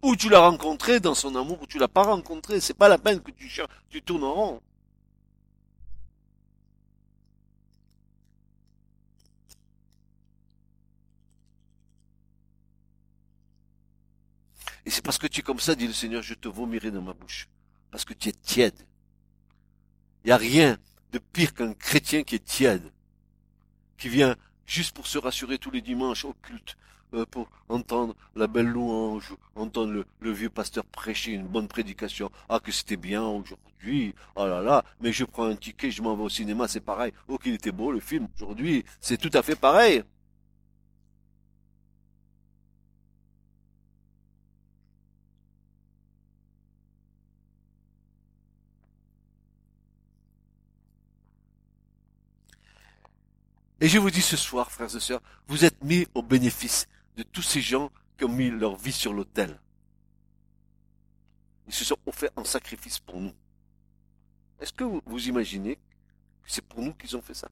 Où 0.00 0.14
tu 0.14 0.28
l'as 0.28 0.38
rencontré 0.38 1.00
dans 1.00 1.16
son 1.16 1.34
amour, 1.34 1.62
ou 1.62 1.66
tu 1.66 1.78
l'as 1.78 1.88
pas 1.88 2.04
rencontré, 2.04 2.60
c'est 2.60 2.74
pas 2.74 2.88
la 2.88 2.98
peine 2.98 3.20
que 3.20 3.32
tu, 3.32 3.50
tu 3.90 4.00
tournes 4.00 4.22
en 4.22 4.32
rond. 4.32 4.60
Et 14.88 14.90
c'est 14.90 15.04
parce 15.04 15.18
que 15.18 15.26
tu 15.26 15.40
es 15.40 15.42
comme 15.42 15.60
ça, 15.60 15.74
dit 15.74 15.86
le 15.86 15.92
Seigneur, 15.92 16.22
je 16.22 16.32
te 16.32 16.48
vomirai 16.48 16.90
dans 16.90 17.02
ma 17.02 17.12
bouche. 17.12 17.46
Parce 17.90 18.06
que 18.06 18.14
tu 18.14 18.30
es 18.30 18.32
tiède. 18.32 18.86
Il 20.24 20.28
n'y 20.28 20.32
a 20.32 20.38
rien 20.38 20.78
de 21.12 21.18
pire 21.18 21.52
qu'un 21.52 21.74
chrétien 21.74 22.22
qui 22.22 22.36
est 22.36 22.42
tiède. 22.42 22.90
Qui 23.98 24.08
vient 24.08 24.34
juste 24.64 24.96
pour 24.96 25.06
se 25.06 25.18
rassurer 25.18 25.58
tous 25.58 25.70
les 25.70 25.82
dimanches 25.82 26.24
au 26.24 26.32
culte, 26.32 26.78
euh, 27.12 27.26
pour 27.26 27.50
entendre 27.68 28.16
la 28.34 28.46
belle 28.46 28.68
louange, 28.68 29.34
entendre 29.56 30.06
le, 30.20 30.32
vieux 30.32 30.48
pasteur 30.48 30.86
prêcher 30.86 31.32
une 31.32 31.46
bonne 31.46 31.68
prédication. 31.68 32.30
Ah, 32.48 32.58
que 32.58 32.72
c'était 32.72 32.96
bien 32.96 33.24
aujourd'hui. 33.24 34.14
Oh 34.36 34.46
là 34.46 34.62
là. 34.62 34.86
Mais 35.02 35.12
je 35.12 35.26
prends 35.26 35.44
un 35.44 35.56
ticket, 35.56 35.90
je 35.90 36.00
m'en 36.00 36.16
vais 36.16 36.22
au 36.22 36.30
cinéma, 36.30 36.66
c'est 36.66 36.80
pareil. 36.80 37.12
Oh, 37.28 37.36
qu'il 37.36 37.52
était 37.52 37.72
beau 37.72 37.92
le 37.92 38.00
film 38.00 38.26
aujourd'hui. 38.36 38.86
C'est 39.02 39.18
tout 39.18 39.36
à 39.36 39.42
fait 39.42 39.54
pareil. 39.54 40.02
Et 53.80 53.88
je 53.88 53.98
vous 53.98 54.10
dis 54.10 54.22
ce 54.22 54.36
soir, 54.36 54.70
frères 54.72 54.94
et 54.94 55.00
sœurs, 55.00 55.22
vous 55.46 55.64
êtes 55.64 55.82
mis 55.84 56.06
au 56.14 56.22
bénéfice 56.22 56.88
de 57.16 57.22
tous 57.22 57.42
ces 57.42 57.60
gens 57.60 57.90
qui 58.16 58.24
ont 58.24 58.28
mis 58.28 58.50
leur 58.50 58.76
vie 58.76 58.92
sur 58.92 59.12
l'autel. 59.12 59.60
Ils 61.66 61.74
se 61.74 61.84
sont 61.84 61.98
offerts 62.06 62.30
en 62.36 62.44
sacrifice 62.44 62.98
pour 62.98 63.20
nous. 63.20 63.32
Est-ce 64.58 64.72
que 64.72 64.84
vous, 64.84 65.00
vous 65.06 65.28
imaginez 65.28 65.76
que 65.76 66.50
c'est 66.50 66.66
pour 66.66 66.82
nous 66.82 66.94
qu'ils 66.94 67.16
ont 67.16 67.22
fait 67.22 67.34
ça? 67.34 67.48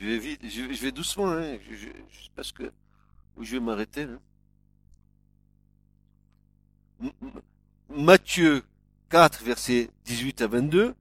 Je 0.00 0.06
vais 0.06 0.18
vite, 0.18 0.40
je, 0.48 0.80
vais 0.80 0.92
doucement, 0.92 1.32
hein, 1.32 1.58
parce 2.36 2.52
que 2.52 2.70
je 3.40 3.52
vais 3.52 3.60
m'arrêter. 3.60 4.06
Matthieu 7.88 8.62
4, 9.10 9.42
versets 9.42 9.90
18 10.04 10.42
à 10.42 10.46
22. 10.46 10.94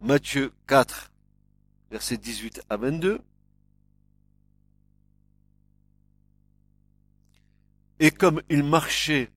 Matthieu 0.00 0.52
4, 0.66 1.10
versets 1.90 2.16
18 2.16 2.62
à 2.70 2.76
22. 2.78 3.20
Et 8.00 8.10
comme 8.10 8.40
il 8.48 8.64
marchait 8.64 9.30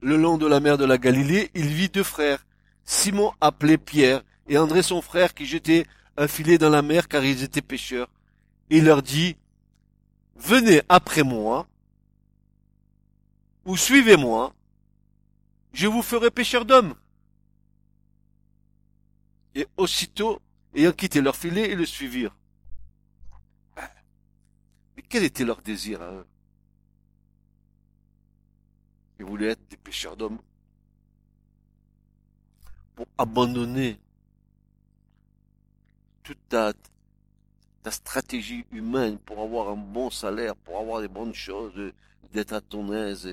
le 0.00 0.16
long 0.16 0.38
de 0.38 0.46
la 0.46 0.60
mer 0.60 0.78
de 0.78 0.84
la 0.84 0.98
Galilée, 0.98 1.50
il 1.54 1.66
vit 1.66 1.88
deux 1.88 2.02
frères, 2.04 2.44
Simon 2.90 3.32
appelé 3.40 3.78
Pierre 3.78 4.24
et 4.48 4.58
André 4.58 4.82
son 4.82 5.00
frère 5.00 5.32
qui 5.32 5.46
jetaient 5.46 5.86
un 6.16 6.26
filet 6.26 6.58
dans 6.58 6.70
la 6.70 6.82
mer 6.82 7.06
car 7.06 7.24
ils 7.24 7.44
étaient 7.44 7.62
pêcheurs. 7.62 8.10
Il 8.68 8.84
leur 8.84 9.00
dit, 9.00 9.36
venez 10.34 10.82
après 10.88 11.22
moi, 11.22 11.68
ou 13.64 13.76
suivez-moi, 13.76 14.52
je 15.72 15.86
vous 15.86 16.02
ferai 16.02 16.32
pêcheur 16.32 16.64
d'hommes. 16.64 16.96
Et 19.54 19.68
aussitôt, 19.76 20.42
ayant 20.74 20.90
quitté 20.90 21.20
leur 21.20 21.36
filet, 21.36 21.70
ils 21.70 21.78
le 21.78 21.86
suivirent. 21.86 22.36
Mais 24.96 25.02
quel 25.08 25.22
était 25.22 25.44
leur 25.44 25.62
désir 25.62 26.02
à 26.02 26.10
eux? 26.10 26.26
Ils 29.20 29.24
voulaient 29.24 29.50
être 29.50 29.68
des 29.68 29.76
pêcheurs 29.76 30.16
d'hommes 30.16 30.40
pour 33.00 33.08
abandonner 33.16 33.98
toute 36.22 36.36
ta, 36.50 36.74
stratégie 37.90 38.66
humaine 38.72 39.16
pour 39.16 39.40
avoir 39.40 39.70
un 39.70 39.76
bon 39.76 40.10
salaire, 40.10 40.54
pour 40.54 40.76
avoir 40.78 41.00
des 41.00 41.08
bonnes 41.08 41.32
choses, 41.32 41.72
d'être 42.30 42.52
à 42.52 42.60
ton 42.60 42.92
aise. 42.92 43.26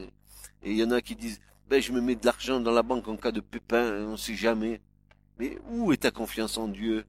Et 0.64 0.72
il 0.72 0.78
y 0.78 0.84
en 0.86 0.92
a 0.92 1.02
qui 1.02 1.18
disent, 1.18 1.42
ben 1.68 1.82
je 1.82 1.92
me 1.92 2.00
mets 2.00 2.16
de 2.16 2.26
l'argent 2.26 2.62
dans 2.62 2.72
la 2.72 2.82
banque 2.82 3.10
en 3.10 3.18
cas 3.18 3.34
de 3.34 3.42
pépin, 3.42 4.06
on 4.06 4.12
ne 4.12 4.18
sait 4.18 4.36
jamais. 4.36 4.80
Mais 5.38 5.58
où 5.70 5.92
est 5.92 5.98
ta 5.98 6.12
confiance 6.12 6.58
en 6.58 6.70
Dieu? 6.70 7.04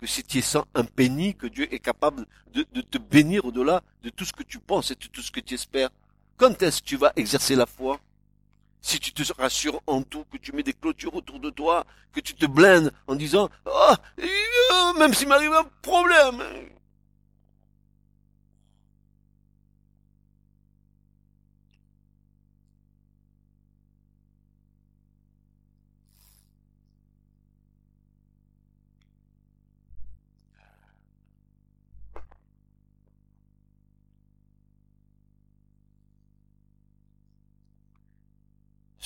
Que 0.00 0.06
si 0.06 0.24
tu 0.24 0.38
es 0.38 0.40
sans 0.40 0.64
un 0.74 0.84
péni, 0.84 1.34
que 1.34 1.48
Dieu 1.48 1.68
est 1.70 1.80
capable 1.80 2.24
de 2.54 2.80
te 2.80 2.96
bénir 2.96 3.44
au-delà 3.44 3.82
de 4.02 4.08
tout 4.08 4.24
ce 4.24 4.32
que 4.32 4.42
tu 4.42 4.58
penses 4.58 4.90
et 4.90 4.94
de 4.94 5.06
tout 5.06 5.20
ce 5.20 5.30
que 5.30 5.40
tu 5.40 5.52
espères. 5.52 5.90
Quand 6.38 6.62
est-ce 6.62 6.80
que 6.80 6.86
tu 6.86 6.96
vas 6.96 7.12
exercer 7.14 7.54
la 7.54 7.66
foi? 7.66 8.00
Si 8.84 9.00
tu 9.00 9.12
te 9.14 9.22
rassures 9.38 9.80
en 9.86 10.02
tout, 10.02 10.26
que 10.30 10.36
tu 10.36 10.52
mets 10.52 10.62
des 10.62 10.74
clôtures 10.74 11.14
autour 11.14 11.40
de 11.40 11.48
toi, 11.48 11.86
que 12.12 12.20
tu 12.20 12.34
te 12.34 12.44
blindes 12.44 12.92
en 13.06 13.14
disant, 13.14 13.48
oh, 13.64 13.94
même 14.98 15.14
s'il 15.14 15.26
m'arrive 15.26 15.54
un 15.54 15.64
problème. 15.80 16.42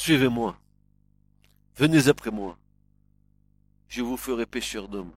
Suivez-moi. 0.09 0.59
Venez 1.77 2.09
après 2.09 2.31
moi. 2.31 2.57
Je 3.89 4.01
vous 4.01 4.17
ferai 4.17 4.47
pêcheur 4.47 4.89
d'hommes. 4.89 5.13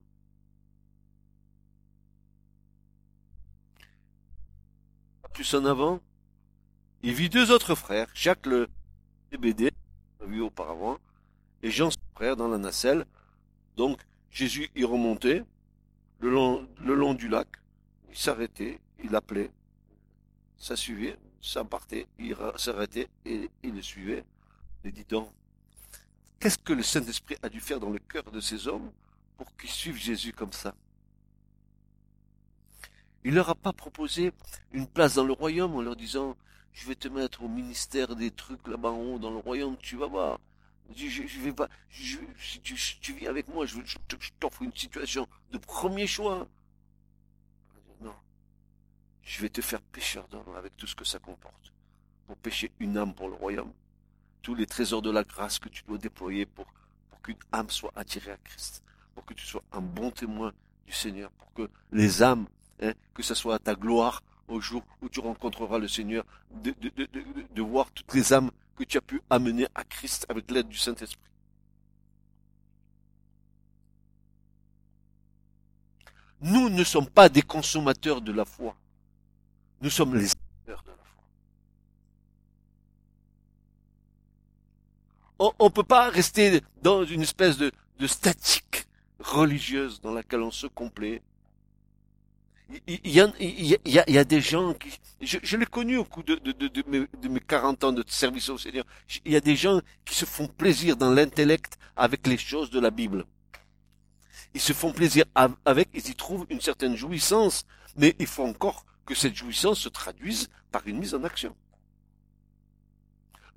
Plus 5.34 5.54
en 5.54 5.64
avant, 5.64 6.02
il 7.04 7.14
vit 7.14 7.30
deux 7.30 7.52
autres 7.52 7.74
frères, 7.74 8.10
Jacques 8.14 8.46
le 8.46 8.68
BD, 9.40 9.72
vu 10.26 10.42
auparavant, 10.42 10.98
et 11.64 11.72
Jean 11.72 11.90
son 11.90 11.98
frère 12.14 12.36
dans 12.36 12.50
la 12.50 12.58
nacelle. 12.58 13.06
Donc 13.78 13.98
Jésus 14.30 14.72
y 14.76 14.84
remontait 14.84 15.46
le 16.20 16.30
long, 16.30 16.68
le 16.82 16.96
long 16.96 17.14
du 17.14 17.30
lac, 17.30 17.48
il 18.10 18.18
s'arrêtait, 18.18 18.82
il 19.02 19.16
appelait, 19.16 19.52
ça 20.58 20.76
suivait, 20.76 21.18
ça 21.40 21.64
partait, 21.64 22.08
il 22.20 22.36
s'arrêtait 22.58 23.08
et 23.24 23.50
il 23.64 23.76
le 23.76 23.82
suivait. 23.82 24.26
Mais 24.84 24.92
dis 24.92 25.06
donc, 25.06 25.32
qu'est-ce 26.40 26.58
que 26.58 26.74
le 26.74 26.84
Saint-Esprit 26.84 27.38
a 27.44 27.50
dû 27.50 27.60
faire 27.60 27.80
dans 27.80 27.90
le 27.90 28.00
cœur 28.00 28.24
de 28.32 28.40
ces 28.40 28.68
hommes 28.68 28.92
pour 29.38 29.56
qu'ils 29.56 29.70
suivent 29.70 29.98
Jésus 29.98 30.34
comme 30.34 30.54
ça? 30.54 30.74
Il 33.24 33.36
leur 33.36 33.50
a 33.50 33.56
pas 33.56 33.74
proposé 33.74 34.32
une 34.72 34.88
place 34.88 35.16
dans 35.16 35.24
le 35.24 35.34
royaume 35.34 35.76
en 35.76 35.82
leur 35.82 35.96
disant 35.96 36.36
je 36.74 36.88
vais 36.88 36.96
te 36.96 37.08
mettre 37.08 37.44
au 37.44 37.48
ministère 37.48 38.16
des 38.16 38.32
trucs 38.32 38.68
là-bas 38.68 38.90
en 38.90 39.02
haut 39.02 39.20
dans 39.20 39.30
le 39.30 39.38
royaume, 39.38 39.78
tu 39.78 39.98
vas 39.98 40.08
voir. 40.08 40.40
Je, 40.96 41.40
vais 41.40 41.54
pas, 41.54 41.70
tu, 41.90 43.14
viens 43.14 43.30
avec 43.30 43.48
moi, 43.48 43.66
je, 43.66 43.80
je 43.86 44.30
t'offre 44.40 44.62
une 44.62 44.76
situation 44.76 45.28
de 45.52 45.58
premier 45.58 46.08
choix. 46.08 46.48
Non. 48.02 48.16
Je 49.22 49.42
vais 49.42 49.50
te 49.50 49.62
faire 49.62 49.82
pécheur 49.82 50.28
d'homme 50.28 50.56
avec 50.58 50.76
tout 50.76 50.88
ce 50.88 50.96
que 50.96 51.06
ça 51.06 51.20
comporte. 51.20 51.74
Pour 52.26 52.36
pécher 52.38 52.72
une 52.80 52.98
âme 52.98 53.14
pour 53.14 53.30
le 53.30 53.36
royaume 53.36 53.72
tous 54.42 54.56
les 54.56 54.66
trésors 54.66 55.02
de 55.02 55.12
la 55.12 55.24
grâce 55.24 55.60
que 55.60 55.70
tu 55.70 55.84
dois 55.84 55.98
déployer 55.98 56.46
pour, 56.46 56.66
qu'une 57.24 57.38
âme 57.52 57.70
soit 57.70 57.92
attirée 57.96 58.32
à 58.32 58.38
Christ, 58.38 58.84
pour 59.14 59.26
que 59.26 59.34
tu 59.34 59.46
sois 59.46 59.64
un 59.72 59.82
bon 59.82 60.12
témoin 60.12 60.52
du 60.86 60.94
Seigneur, 60.94 61.32
pour 61.32 61.54
que 61.54 61.70
les 61.92 62.24
âmes, 62.24 62.48
hein, 62.82 62.94
que 63.14 63.24
ce 63.24 63.36
soit 63.36 63.56
à 63.56 63.60
ta 63.60 63.76
gloire 63.76 64.24
au 64.48 64.60
jour 64.60 64.84
où 65.02 65.10
tu 65.10 65.20
rencontreras 65.20 65.78
le 65.78 65.88
Seigneur, 65.88 66.26
de, 66.52 67.62
voir 67.62 67.92
toutes 67.92 68.14
les 68.14 68.34
âmes 68.34 68.52
que 68.76 68.84
tu 68.84 68.98
as 68.98 69.02
pu 69.02 69.22
amener 69.30 69.68
à 69.76 69.84
Christ 69.84 70.26
avec 70.30 70.50
l'aide 70.52 70.68
du 70.68 70.78
Saint-Esprit. 70.78 71.20
Nous 76.42 76.70
ne 76.70 76.84
sommes 76.84 77.08
pas 77.08 77.30
des 77.30 77.44
consommateurs 77.44 78.20
de 78.20 78.32
la 78.32 78.46
foi. 78.46 78.76
Nous 79.80 79.92
sommes 79.92 80.16
les 80.16 80.28
de 80.66 80.72
la 80.72 80.78
foi. 80.78 81.01
On 85.44 85.66
ne 85.66 85.70
peut 85.70 85.84
pas 85.84 86.10
rester 86.10 86.62
dans 86.84 87.04
une 87.04 87.24
espèce 87.24 87.58
de, 87.58 87.72
de 87.98 88.06
statique 88.06 88.86
religieuse 89.20 90.00
dans 90.00 90.14
laquelle 90.14 90.42
on 90.42 90.52
se 90.52 90.68
complaît. 90.68 91.24
Il 92.86 93.10
y, 93.10 93.20
a, 93.20 93.34
il, 93.40 93.66
y 93.66 93.76
a, 94.00 94.04
il 94.08 94.14
y 94.14 94.18
a 94.20 94.24
des 94.24 94.40
gens 94.40 94.76
qui... 94.76 94.92
Je, 95.20 95.40
je 95.42 95.58
l'ai 95.58 95.66
connu 95.66 95.98
au 95.98 96.06
cours 96.06 96.24
de, 96.24 96.36
de, 96.36 96.52
de, 96.52 96.68
de, 96.68 96.84
mes, 96.88 97.08
de 97.20 97.28
mes 97.28 97.40
40 97.40 97.84
ans 97.84 97.92
de 97.92 98.04
service 98.08 98.50
au 98.50 98.58
Seigneur. 98.60 98.86
Il 99.26 99.32
y 99.32 99.36
a 99.36 99.42
des 99.42 99.56
gens 99.56 99.82
qui 100.06 100.14
se 100.14 100.26
font 100.26 100.48
plaisir 100.48 100.96
dans 100.96 101.12
l'intellect 101.12 101.80
avec 101.96 102.28
les 102.28 102.38
choses 102.38 102.70
de 102.70 102.80
la 102.80 102.92
Bible. 102.92 103.26
Ils 104.54 104.62
se 104.62 104.74
font 104.74 104.94
plaisir 104.94 105.26
avec, 105.66 105.90
ils 105.96 106.08
y 106.08 106.16
trouvent 106.16 106.46
une 106.52 106.62
certaine 106.62 106.96
jouissance, 106.96 107.66
mais 107.98 108.16
il 108.20 108.28
faut 108.28 108.46
encore 108.46 108.86
que 109.08 109.16
cette 109.16 109.36
jouissance 109.36 109.80
se 109.80 109.90
traduise 109.90 110.50
par 110.72 110.86
une 110.86 111.00
mise 111.00 111.16
en 111.16 111.24
action. 111.24 111.56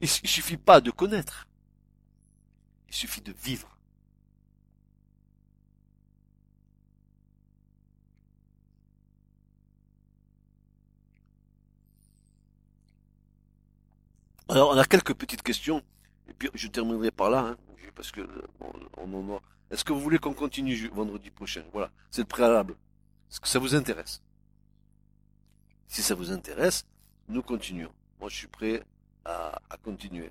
Il, 0.01 0.09
il 0.22 0.28
suffit 0.30 0.57
pas 0.57 0.80
de 0.80 0.91
connaître. 0.91 1.47
Il 2.95 2.97
suffit 2.97 3.22
de 3.22 3.32
vivre. 3.32 3.76
Alors, 14.49 14.70
on 14.70 14.78
a 14.78 14.84
quelques 14.84 15.12
petites 15.14 15.42
questions, 15.42 15.82
et 16.28 16.34
puis 16.34 16.49
je 16.55 16.68
terminerai 16.68 17.11
par 17.11 17.30
là, 17.30 17.40
hein, 17.40 17.57
parce 17.97 18.12
que 18.12 18.20
on 18.61 19.12
en 19.12 19.36
a. 19.38 19.40
Est-ce 19.72 19.84
que 19.84 19.92
vous 19.92 19.99
voulez 19.99 20.18
qu'on 20.18 20.32
continue 20.32 20.88
vendredi 20.95 21.32
prochain? 21.32 21.64
Voilà, 21.72 21.90
c'est 22.12 22.20
le 22.22 22.28
préalable. 22.28 22.76
Est-ce 23.28 23.40
que 23.40 23.49
ça 23.49 23.59
vous 23.59 23.74
intéresse? 23.74 24.22
Si 25.88 26.01
ça 26.01 26.14
vous 26.14 26.30
intéresse, 26.30 26.86
nous 27.26 27.42
continuons. 27.42 27.92
Moi, 28.20 28.28
je 28.28 28.36
suis 28.36 28.47
prêt 28.47 28.84
à, 29.24 29.59
continuer. 29.82 30.30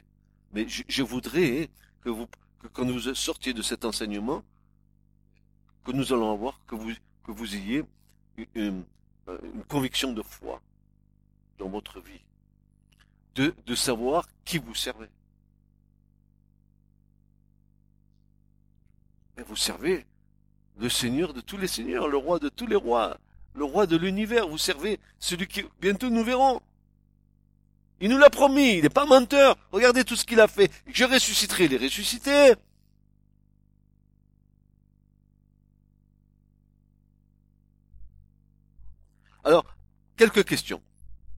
Mais 0.53 0.66
je, 0.70 1.03
voudrais 1.03 1.70
que 1.99 2.09
vous, 2.09 2.26
que 2.64 2.68
quand 2.70 2.89
vous 2.89 3.14
sortiez 3.14 3.53
de 3.53 3.61
cet 3.61 3.86
enseignement, 3.86 4.43
que 5.84 5.91
nous 5.91 6.14
allons 6.14 6.32
avoir, 6.32 6.59
que 6.66 6.76
vous, 6.76 6.93
que 7.24 7.32
vous 7.32 7.55
ayez 7.55 7.84
une, 8.55 8.84
une 9.28 9.64
conviction 9.68 10.14
de 10.14 10.24
foi 10.24 10.61
dans 11.59 11.70
votre 11.70 11.99
vie 11.99 12.22
de, 13.36 13.76
savoir 13.76 14.28
qui 14.45 14.57
vous 14.57 14.76
servez. 14.76 15.07
Vous 19.45 19.55
servez 19.55 20.05
le 20.78 20.89
Seigneur 20.89 21.34
de 21.34 21.41
tous 21.41 21.57
les 21.57 21.68
seigneurs, 21.68 22.07
le 22.07 22.18
roi 22.18 22.39
de 22.39 22.49
tous 22.49 22.68
les 22.68 22.76
rois, 22.76 23.18
le 23.55 23.64
roi 23.64 23.88
de 23.88 23.97
l'univers. 23.97 24.47
Vous 24.47 24.57
servez 24.57 24.99
celui 25.20 25.47
qui, 25.47 25.64
bientôt 25.82 26.09
nous 26.09 26.24
verrons. 26.24 26.61
Il 27.99 28.09
nous 28.09 28.17
l'a 28.17 28.29
promis, 28.29 28.77
il 28.77 28.83
n'est 28.83 28.89
pas 28.89 29.05
menteur. 29.05 29.57
Regardez 29.71 30.03
tout 30.03 30.15
ce 30.15 30.25
qu'il 30.25 30.39
a 30.39 30.47
fait. 30.47 30.71
Je 30.87 31.05
ressusciterai, 31.05 31.65
il 31.65 31.73
est 31.73 31.77
ressuscité. 31.77 32.53
Alors, 39.43 39.65
quelques 40.15 40.45
questions. 40.45 40.81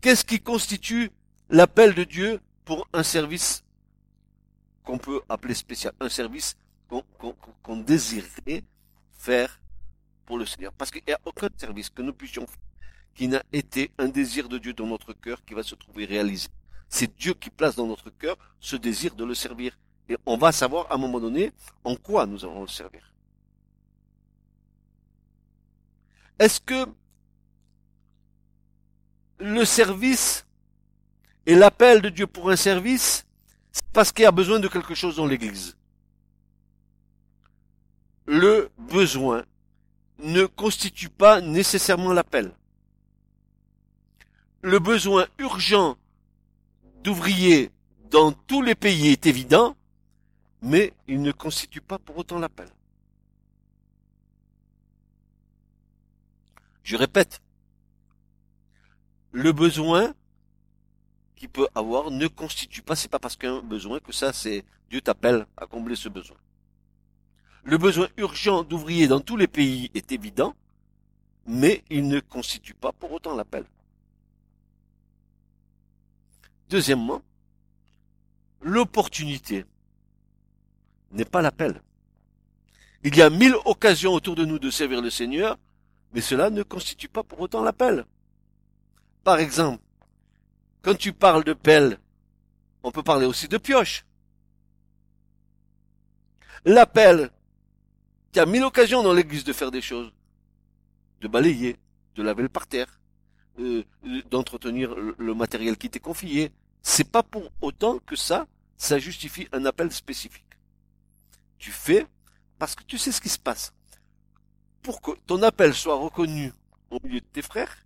Qu'est-ce 0.01 0.25
qui 0.25 0.39
constitue 0.39 1.11
l'appel 1.49 1.93
de 1.93 2.03
Dieu 2.03 2.39
pour 2.63 2.87
un 2.93 3.03
service 3.03 3.63
qu'on 4.83 4.97
peut 4.97 5.21
appeler 5.29 5.53
spécial, 5.53 5.93
un 5.99 6.09
service 6.09 6.55
qu'on 7.63 7.77
désirait 7.77 8.63
faire 9.17 9.59
pour 10.25 10.37
le 10.37 10.45
Seigneur. 10.45 10.71
Parce 10.73 10.91
qu'il 10.91 11.01
n'y 11.07 11.13
a 11.13 11.19
aucun 11.25 11.49
service 11.57 11.89
que 11.89 12.01
nous 12.01 12.13
puissions 12.13 12.45
faire 12.45 12.59
qui 13.15 13.29
n'a 13.29 13.41
été 13.53 13.91
un 13.97 14.09
désir 14.09 14.49
de 14.49 14.57
Dieu 14.57 14.73
dans 14.73 14.85
notre 14.85 15.13
cœur 15.13 15.43
qui 15.45 15.53
va 15.53 15.63
se 15.63 15.73
trouver 15.73 16.05
réalisé. 16.05 16.49
C'est 16.89 17.15
Dieu 17.17 17.33
qui 17.33 17.49
place 17.49 17.75
dans 17.75 17.87
notre 17.87 18.09
cœur 18.09 18.37
ce 18.59 18.75
désir 18.75 19.15
de 19.15 19.23
le 19.23 19.33
servir. 19.33 19.77
Et 20.09 20.17
on 20.25 20.37
va 20.37 20.51
savoir 20.51 20.91
à 20.91 20.95
un 20.95 20.97
moment 20.97 21.19
donné 21.19 21.51
en 21.83 21.95
quoi 21.95 22.25
nous 22.25 22.43
allons 22.43 22.61
le 22.61 22.67
servir. 22.67 23.11
Est-ce 26.37 26.59
que 26.59 26.85
le 29.39 29.65
service 29.65 30.45
et 31.45 31.55
l'appel 31.55 32.01
de 32.01 32.09
Dieu 32.09 32.27
pour 32.27 32.49
un 32.49 32.55
service, 32.55 33.25
c'est 33.71 33.85
parce 33.93 34.11
qu'il 34.11 34.23
y 34.23 34.27
a 34.27 34.31
besoin 34.31 34.59
de 34.59 34.67
quelque 34.67 34.93
chose 34.93 35.15
dans 35.15 35.25
l'Église? 35.25 35.77
Le 38.25 38.69
besoin 38.77 39.45
ne 40.19 40.45
constitue 40.45 41.09
pas 41.09 41.41
nécessairement 41.41 42.11
l'appel. 42.11 42.53
Le 44.65 44.79
besoin 44.79 45.27
urgent 45.37 45.95
d'ouvriers 47.03 47.69
dans 48.09 48.31
tous 48.31 48.63
les 48.63 48.73
pays 48.73 49.09
est 49.09 49.27
évident, 49.27 49.77
mais 50.63 50.91
il 51.07 51.21
ne 51.21 51.31
constitue 51.31 51.81
pas 51.81 51.99
pour 51.99 52.17
autant 52.17 52.39
l'appel. 52.39 52.67
Je 56.81 56.97
répète, 56.97 57.43
le 59.31 59.51
besoin 59.51 60.15
qui 61.35 61.47
peut 61.47 61.67
avoir 61.75 62.09
ne 62.09 62.25
constitue 62.25 62.81
pas, 62.81 62.95
c'est 62.95 63.07
pas 63.07 63.19
parce 63.19 63.35
qu'il 63.35 63.49
y 63.49 63.51
a 63.51 63.55
un 63.55 63.61
besoin 63.61 63.99
que 63.99 64.11
ça 64.11 64.33
c'est 64.33 64.65
Dieu 64.89 64.99
t'appelle 64.99 65.45
à 65.57 65.67
combler 65.67 65.95
ce 65.95 66.09
besoin. 66.09 66.37
Le 67.65 67.77
besoin 67.77 68.07
urgent 68.17 68.63
d'ouvriers 68.63 69.07
dans 69.07 69.19
tous 69.19 69.37
les 69.37 69.47
pays 69.47 69.91
est 69.93 70.11
évident, 70.11 70.55
mais 71.45 71.83
il 71.91 72.07
ne 72.07 72.19
constitue 72.19 72.73
pas 72.73 72.93
pour 72.93 73.11
autant 73.11 73.35
l'appel. 73.35 73.63
Deuxièmement, 76.69 77.21
l'opportunité 78.61 79.65
n'est 81.11 81.25
pas 81.25 81.41
l'appel. 81.41 81.81
Il 83.03 83.15
y 83.15 83.21
a 83.21 83.29
mille 83.29 83.55
occasions 83.65 84.13
autour 84.13 84.35
de 84.35 84.45
nous 84.45 84.57
de 84.57 84.71
servir 84.71 85.01
le 85.01 85.11
Seigneur, 85.11 85.57
mais 86.13 86.21
cela 86.21 86.49
ne 86.49 86.63
constitue 86.63 87.07
pas 87.07 87.23
pour 87.23 87.39
autant 87.39 87.63
l'appel. 87.63 88.05
Par 89.23 89.37
exemple, 89.37 89.83
quand 90.81 90.97
tu 90.97 91.13
parles 91.13 91.43
de 91.43 91.53
pelle, 91.53 91.99
on 92.83 92.91
peut 92.91 93.03
parler 93.03 93.25
aussi 93.25 93.47
de 93.47 93.57
pioche. 93.57 94.05
La 96.63 96.87
pelle, 96.87 97.29
tu 98.31 98.39
as 98.39 98.45
mille 98.45 98.63
occasions 98.63 99.03
dans 99.03 99.13
l'église 99.13 99.43
de 99.43 99.53
faire 99.53 99.71
des 99.71 99.81
choses. 99.81 100.11
De 101.21 101.27
balayer, 101.27 101.77
de 102.15 102.23
laver 102.23 102.43
le 102.43 102.49
parterre, 102.49 102.99
euh, 103.59 103.83
d'entretenir 104.29 104.95
le 104.95 105.33
matériel 105.33 105.77
qui 105.77 105.89
t'est 105.89 105.99
confié. 105.99 106.51
C'est 106.81 107.09
pas 107.09 107.23
pour 107.23 107.51
autant 107.61 107.99
que 107.99 108.15
ça, 108.15 108.47
ça 108.77 108.99
justifie 108.99 109.47
un 109.51 109.65
appel 109.65 109.91
spécifique. 109.91 110.43
Tu 111.57 111.71
fais 111.71 112.05
parce 112.59 112.75
que 112.75 112.83
tu 112.83 112.97
sais 112.97 113.11
ce 113.11 113.21
qui 113.21 113.29
se 113.29 113.39
passe. 113.39 113.73
Pour 114.81 115.01
que 115.01 115.11
ton 115.25 115.41
appel 115.43 115.73
soit 115.73 115.95
reconnu 115.95 116.53
au 116.91 116.99
milieu 117.03 117.21
de 117.21 117.25
tes 117.25 117.41
frères, 117.41 117.85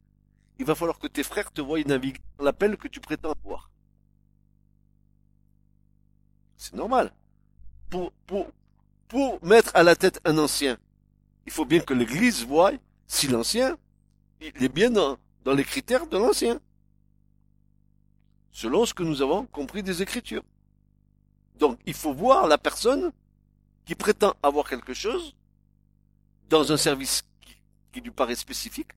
il 0.57 0.65
va 0.65 0.75
falloir 0.75 0.99
que 0.99 1.07
tes 1.07 1.23
frères 1.23 1.51
te 1.51 1.61
voient 1.61 1.81
naviguer 1.83 2.19
dans 2.37 2.43
l'appel 2.43 2.75
que 2.75 2.87
tu 2.87 2.99
prétends 2.99 3.31
avoir. 3.31 3.71
C'est 6.57 6.73
normal. 6.73 7.13
Pour, 7.89 8.11
pour, 8.27 8.47
pour 9.07 9.43
mettre 9.45 9.71
à 9.75 9.83
la 9.83 9.95
tête 9.95 10.19
un 10.25 10.37
ancien, 10.37 10.77
il 11.45 11.51
faut 11.51 11.65
bien 11.65 11.79
que 11.79 11.93
l'Église 11.93 12.45
voie 12.45 12.73
si 13.07 13.27
l'ancien, 13.27 13.77
il 14.41 14.63
est 14.63 14.69
bien 14.69 14.91
dans, 14.91 15.17
dans 15.43 15.53
les 15.53 15.63
critères 15.63 16.07
de 16.07 16.17
l'ancien. 16.17 16.59
Selon 18.51 18.85
ce 18.85 18.93
que 18.93 19.03
nous 19.03 19.21
avons 19.21 19.45
compris 19.45 19.83
des 19.83 20.01
Écritures. 20.01 20.43
Donc, 21.57 21.79
il 21.85 21.93
faut 21.93 22.13
voir 22.13 22.47
la 22.47 22.57
personne 22.57 23.11
qui 23.85 23.95
prétend 23.95 24.33
avoir 24.41 24.69
quelque 24.69 24.93
chose 24.93 25.35
dans 26.49 26.71
un 26.71 26.77
service 26.77 27.23
qui, 27.91 28.01
lui 28.01 28.11
paraît 28.11 28.35
spécifique 28.35 28.91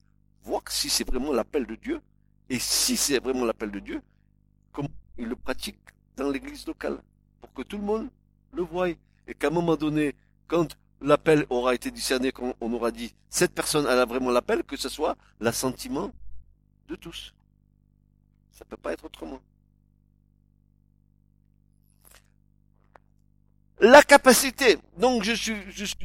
voir 0.44 0.62
si 0.68 0.88
c'est 0.88 1.06
vraiment 1.06 1.32
l'appel 1.32 1.66
de 1.66 1.74
Dieu, 1.74 2.00
et 2.48 2.58
si 2.58 2.96
c'est 2.96 3.18
vraiment 3.18 3.44
l'appel 3.44 3.70
de 3.70 3.78
Dieu, 3.78 4.02
comment 4.72 4.88
il 5.18 5.26
le 5.26 5.36
pratique 5.36 5.78
dans 6.16 6.28
l'église 6.28 6.66
locale, 6.66 6.98
pour 7.40 7.52
que 7.52 7.62
tout 7.62 7.78
le 7.78 7.84
monde 7.84 8.08
le 8.52 8.62
voie, 8.62 8.88
et 8.90 9.34
qu'à 9.38 9.48
un 9.48 9.50
moment 9.50 9.76
donné, 9.76 10.14
quand 10.46 10.76
l'appel 11.00 11.46
aura 11.48 11.74
été 11.74 11.90
discerné, 11.90 12.32
qu'on 12.32 12.54
on 12.60 12.72
aura 12.72 12.90
dit, 12.90 13.14
cette 13.30 13.54
personne 13.54 13.86
elle 13.88 13.98
a 13.98 14.04
vraiment 14.04 14.30
l'appel, 14.30 14.62
que 14.62 14.76
ce 14.76 14.88
soit 14.88 15.16
l'assentiment 15.40 16.12
de 16.88 16.96
tous. 16.96 17.34
Ça 18.50 18.64
peut 18.64 18.76
pas 18.76 18.92
être 18.92 19.04
autrement. 19.04 19.40
La 23.80 24.02
capacité. 24.02 24.78
Donc 24.98 25.24
je 25.24 25.32
suis, 25.32 25.56
je 25.70 25.84
suis 25.84 25.96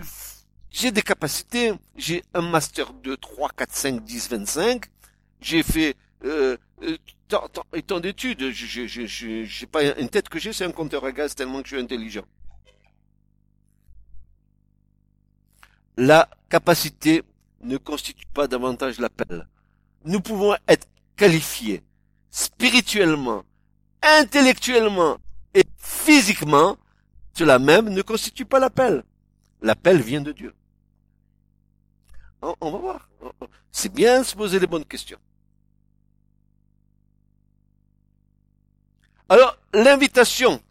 j'ai 0.69 0.91
des 0.91 1.01
capacités, 1.01 1.73
j'ai 1.95 2.23
un 2.33 2.41
master 2.41 2.93
de 2.93 3.15
3, 3.15 3.49
4, 3.49 3.73
5, 3.73 4.03
10, 4.03 4.29
25, 4.29 4.85
j'ai 5.41 5.63
fait 5.63 5.95
euh, 6.23 6.55
euh 6.83 6.97
tant, 7.27 7.99
d'études, 7.99 8.51
je 8.51 8.85
je 8.85 9.65
pas 9.65 9.83
une 9.99 10.09
tête 10.09 10.29
que 10.29 10.39
j'ai, 10.39 10.53
c'est 10.53 10.65
un 10.65 10.71
compteur 10.71 11.03
à 11.03 11.11
gaz 11.11 11.33
tellement 11.35 11.61
que 11.61 11.69
je 11.69 11.75
suis 11.75 11.83
intelligent. 11.83 12.25
La 15.97 16.29
capacité 16.49 17.23
ne 17.61 17.77
constitue 17.77 18.27
pas 18.33 18.47
davantage 18.47 18.99
l'appel. 18.99 19.47
Nous 20.07 20.21
pouvons 20.21 20.55
être 20.69 20.87
qualifié 21.17 21.83
spirituellement, 22.31 23.43
intellectuellement 24.01 25.17
et 25.53 25.65
physiquement, 25.77 26.77
cela 27.33 27.59
même 27.59 27.89
ne 27.89 28.01
constitue 28.01 28.45
pas 28.45 28.59
l'appel. 28.59 29.03
L'appel 29.61 30.01
vient 30.01 30.21
de 30.21 30.31
Dieu. 30.31 30.53
On, 32.41 32.71
va 32.71 32.77
voir. 32.77 33.09
C'est 33.73 33.91
bien 33.91 34.23
se 34.23 34.33
poser 34.33 34.59
les 34.59 34.67
bonnes 34.67 34.85
questions. 34.85 35.19
Alors, 39.27 39.57
l'invitation. 39.73 40.61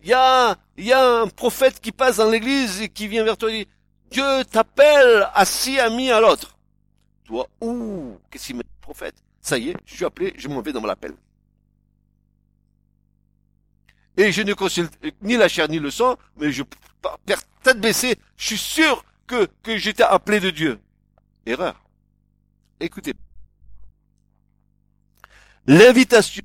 Il 0.00 0.08
y 0.08 0.12
a, 0.12 0.56
un 0.76 1.28
prophète 1.28 1.80
qui 1.80 1.92
passe 1.92 2.16
dans 2.16 2.28
l'église 2.28 2.80
et 2.80 2.88
qui 2.88 3.06
vient 3.06 3.22
vers 3.22 3.36
toi 3.36 3.52
et 3.52 3.64
dit, 3.64 3.70
Dieu 4.10 4.44
t'appelle 4.50 5.28
assis 5.34 5.78
ami 5.78 6.10
à 6.10 6.20
l'autre. 6.20 6.57
Toi, 7.28 7.46
ouh, 7.60 8.18
qu'est-ce 8.30 8.46
qu'il 8.46 8.56
met, 8.56 8.62
prophète? 8.80 9.14
Ça 9.42 9.58
y 9.58 9.68
est, 9.68 9.76
je 9.84 9.96
suis 9.96 10.04
appelé, 10.06 10.32
je 10.38 10.48
m'en 10.48 10.62
vais 10.62 10.72
dans 10.72 10.80
l'appel. 10.80 11.12
Et 14.16 14.32
je 14.32 14.40
ne 14.40 14.54
consulte 14.54 14.98
ni 15.20 15.36
la 15.36 15.46
chair 15.46 15.68
ni 15.68 15.78
le 15.78 15.90
sang, 15.90 16.16
mais 16.38 16.50
je 16.50 16.62
perds 17.02 17.42
tête 17.62 17.80
baissée, 17.82 18.16
je 18.38 18.46
suis 18.46 18.56
sûr 18.56 19.04
que, 19.26 19.46
que 19.62 19.76
j'étais 19.76 20.04
appelé 20.04 20.40
de 20.40 20.48
Dieu. 20.48 20.80
Erreur. 21.44 21.78
Écoutez. 22.80 23.12
L'invitation 25.66 26.44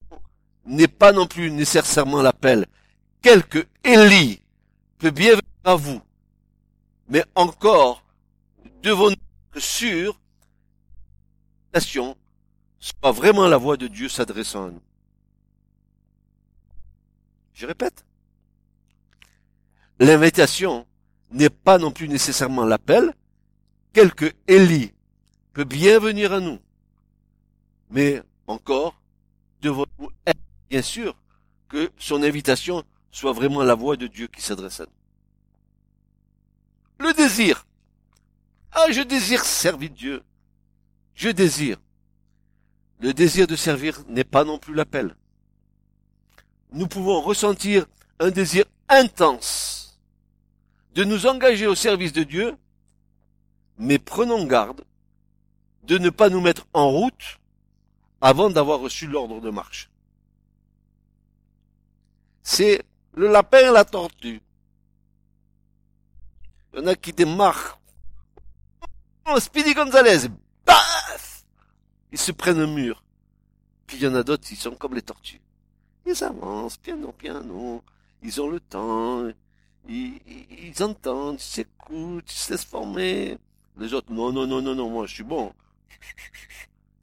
n'est 0.65 0.89
pas 0.89 1.13
non 1.13 1.27
plus 1.27 1.49
nécessairement 1.49 2.21
l'appel. 2.21 2.65
Quelque 3.21 3.65
Élie 3.85 4.41
peut 4.97 5.11
bien 5.11 5.29
venir 5.29 5.43
à 5.63 5.75
vous. 5.75 6.01
Mais 7.07 7.23
encore, 7.35 8.03
devons-nous 8.81 9.15
être 9.55 9.63
sûrs 9.63 10.19
soit 11.81 13.11
vraiment 13.11 13.47
la 13.47 13.57
voix 13.57 13.77
de 13.77 13.87
Dieu 13.87 14.09
s'adressant 14.09 14.67
à 14.67 14.71
nous. 14.71 14.81
Je 17.53 17.65
répète. 17.65 18.05
L'invitation 19.99 20.85
n'est 21.31 21.49
pas 21.49 21.77
non 21.77 21.91
plus 21.91 22.07
nécessairement 22.07 22.65
l'appel. 22.65 23.13
Quelque 23.93 24.33
Élie 24.47 24.91
peut 25.53 25.63
bien 25.63 25.99
venir 25.99 26.33
à 26.33 26.39
nous. 26.39 26.59
Mais 27.89 28.21
encore, 28.47 28.99
devons-nous 29.61 30.09
être 30.25 30.39
bien 30.69 30.81
sûr 30.81 31.15
que 31.69 31.91
son 31.97 32.23
invitation 32.23 32.83
soit 33.11 33.33
vraiment 33.33 33.63
la 33.63 33.75
voix 33.75 33.95
de 33.95 34.07
Dieu 34.07 34.27
qui 34.27 34.41
s'adresse 34.41 34.79
à 34.79 34.85
nous. 34.85 37.07
Le 37.07 37.13
désir. 37.13 37.65
Ah, 38.71 38.91
je 38.91 39.01
désire 39.01 39.45
servir 39.45 39.91
Dieu. 39.91 40.23
Je 41.15 41.29
désire. 41.29 41.77
Le 42.99 43.13
désir 43.13 43.47
de 43.47 43.55
servir 43.55 44.01
n'est 44.07 44.23
pas 44.23 44.43
non 44.43 44.57
plus 44.57 44.73
l'appel. 44.73 45.15
Nous 46.71 46.87
pouvons 46.87 47.21
ressentir 47.21 47.85
un 48.19 48.31
désir 48.31 48.65
intense 48.89 49.99
de 50.93 51.03
nous 51.03 51.25
engager 51.25 51.67
au 51.67 51.75
service 51.75 52.13
de 52.13 52.23
Dieu, 52.23 52.55
mais 53.77 53.99
prenons 53.99 54.45
garde 54.45 54.83
de 55.83 55.97
ne 55.97 56.09
pas 56.09 56.29
nous 56.29 56.41
mettre 56.41 56.65
en 56.73 56.89
route 56.89 57.39
avant 58.21 58.49
d'avoir 58.49 58.79
reçu 58.79 59.07
l'ordre 59.07 59.41
de 59.41 59.49
marche. 59.49 59.89
C'est 62.41 62.83
le 63.15 63.31
lapin 63.31 63.59
et 63.59 63.73
la 63.73 63.85
tortue. 63.85 64.41
Il 66.73 66.79
y 66.79 66.83
en 66.83 66.87
a 66.87 66.95
qui 66.95 67.13
démarrent. 67.13 67.79
Oh, 69.27 69.39
Speedy 69.39 69.73
Gonzalez, 69.73 70.29
paf 70.65 71.02
Ils 72.13 72.19
se 72.19 72.31
prennent 72.31 72.59
un 72.59 72.73
mur. 72.73 73.03
Puis 73.85 73.97
il 73.97 74.03
y 74.03 74.07
en 74.07 74.15
a 74.15 74.23
d'autres, 74.23 74.49
ils 74.51 74.55
sont 74.55 74.75
comme 74.75 74.93
les 74.93 75.01
tortues. 75.01 75.41
Ils 76.05 76.23
avancent, 76.23 76.77
piano, 76.77 77.11
piano. 77.11 77.83
Ils 78.21 78.39
ont 78.39 78.49
le 78.49 78.61
temps. 78.61 79.27
Ils, 79.89 80.73
entendent, 80.81 81.35
ils 81.39 81.43
s'écoutent, 81.43 82.31
ils 82.31 82.37
se 82.37 82.51
laissent 82.51 82.63
former. 82.63 83.37
Les 83.77 83.93
autres, 83.93 84.13
non, 84.13 84.31
non, 84.31 84.47
non, 84.47 84.61
non, 84.61 84.75
non, 84.75 84.89
moi 84.89 85.07
je 85.07 85.15
suis 85.15 85.23
bon. 85.23 85.51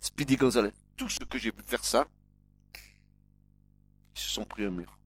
Speedy 0.01 0.37
Gonzalez 0.37 0.73
tout 0.97 1.09
ce 1.09 1.21
que 1.21 1.39
j'ai 1.39 1.51
pu 1.51 1.63
faire 1.63 1.83
ça, 1.83 2.07
ils 4.15 4.21
se 4.21 4.29
sont 4.29 4.45
pris 4.45 4.65
un 4.65 4.71
mur. 4.71 4.99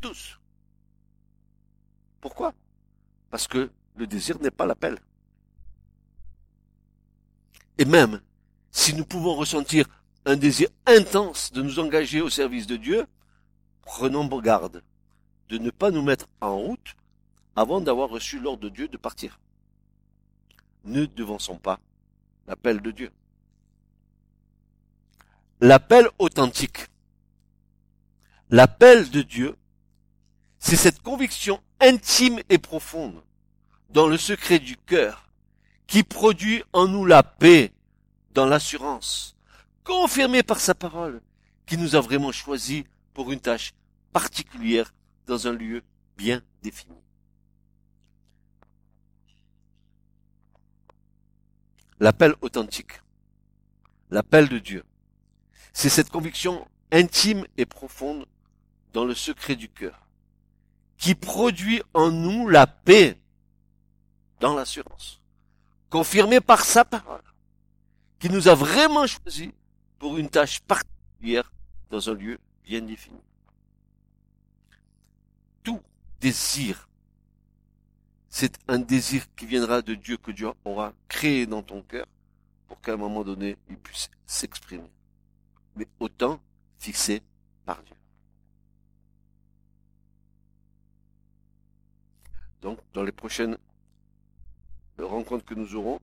Tous. 0.00 0.40
Pourquoi? 2.22 2.54
Parce 3.30 3.46
que 3.46 3.70
le 3.96 4.06
désir 4.06 4.40
n'est 4.40 4.50
pas 4.50 4.64
l'appel. 4.64 4.98
Et 7.76 7.84
même 7.84 8.20
si 8.78 8.94
nous 8.94 9.04
pouvons 9.04 9.34
ressentir 9.34 9.86
un 10.24 10.36
désir 10.36 10.68
intense 10.86 11.50
de 11.50 11.62
nous 11.62 11.80
engager 11.80 12.20
au 12.20 12.30
service 12.30 12.68
de 12.68 12.76
Dieu, 12.76 13.06
prenons 13.82 14.24
garde 14.38 14.84
de 15.48 15.58
ne 15.58 15.70
pas 15.70 15.90
nous 15.90 16.02
mettre 16.02 16.28
en 16.40 16.56
route 16.56 16.94
avant 17.56 17.80
d'avoir 17.80 18.08
reçu 18.08 18.38
l'ordre 18.38 18.62
de 18.62 18.68
Dieu 18.68 18.86
de 18.86 18.96
partir. 18.96 19.40
Ne 20.84 21.06
devançons 21.06 21.58
pas 21.58 21.80
l'appel 22.46 22.80
de 22.80 22.92
Dieu. 22.92 23.10
L'appel 25.60 26.06
authentique. 26.20 26.86
L'appel 28.48 29.10
de 29.10 29.22
Dieu, 29.22 29.56
c'est 30.60 30.76
cette 30.76 31.02
conviction 31.02 31.60
intime 31.80 32.38
et 32.48 32.58
profonde 32.58 33.24
dans 33.90 34.06
le 34.06 34.16
secret 34.16 34.60
du 34.60 34.76
cœur 34.76 35.28
qui 35.88 36.04
produit 36.04 36.62
en 36.72 36.86
nous 36.86 37.04
la 37.04 37.24
paix 37.24 37.72
dans 38.38 38.46
l'assurance, 38.46 39.34
confirmée 39.82 40.44
par 40.44 40.60
sa 40.60 40.72
parole, 40.72 41.20
qui 41.66 41.76
nous 41.76 41.96
a 41.96 42.00
vraiment 42.00 42.30
choisis 42.30 42.84
pour 43.12 43.32
une 43.32 43.40
tâche 43.40 43.74
particulière 44.12 44.94
dans 45.26 45.48
un 45.48 45.52
lieu 45.52 45.82
bien 46.16 46.40
défini. 46.62 46.94
L'appel 51.98 52.36
authentique. 52.40 53.02
L'appel 54.08 54.48
de 54.48 54.60
Dieu. 54.60 54.84
C'est 55.72 55.88
cette 55.88 56.10
conviction 56.10 56.64
intime 56.92 57.44
et 57.56 57.66
profonde 57.66 58.24
dans 58.92 59.04
le 59.04 59.16
secret 59.16 59.56
du 59.56 59.68
cœur 59.68 60.06
qui 60.96 61.16
produit 61.16 61.82
en 61.92 62.12
nous 62.12 62.46
la 62.46 62.68
paix 62.68 63.20
dans 64.38 64.54
l'assurance, 64.54 65.20
confirmée 65.90 66.40
par 66.40 66.64
sa 66.64 66.84
parole, 66.84 67.24
qui 68.18 68.30
nous 68.30 68.48
a 68.48 68.54
vraiment 68.54 69.06
choisis 69.06 69.50
pour 69.98 70.16
une 70.18 70.28
tâche 70.28 70.60
particulière 70.60 71.52
dans 71.90 72.10
un 72.10 72.14
lieu 72.14 72.38
bien 72.64 72.82
défini. 72.82 73.20
Tout 75.62 75.80
désir, 76.20 76.88
c'est 78.28 78.58
un 78.68 78.78
désir 78.78 79.24
qui 79.34 79.46
viendra 79.46 79.82
de 79.82 79.94
Dieu 79.94 80.16
que 80.16 80.30
Dieu 80.30 80.50
aura 80.64 80.92
créé 81.08 81.46
dans 81.46 81.62
ton 81.62 81.82
cœur 81.82 82.06
pour 82.66 82.80
qu'à 82.80 82.92
un 82.94 82.96
moment 82.96 83.24
donné, 83.24 83.56
il 83.68 83.78
puisse 83.78 84.10
s'exprimer 84.26 84.90
mais 85.78 85.86
autant 86.00 86.40
fixé 86.78 87.22
par 87.64 87.82
Dieu. 87.84 87.94
Donc, 92.60 92.80
dans 92.92 93.04
les 93.04 93.12
prochaines 93.12 93.56
rencontres 94.98 95.44
que 95.44 95.54
nous 95.54 95.76
aurons, 95.76 96.00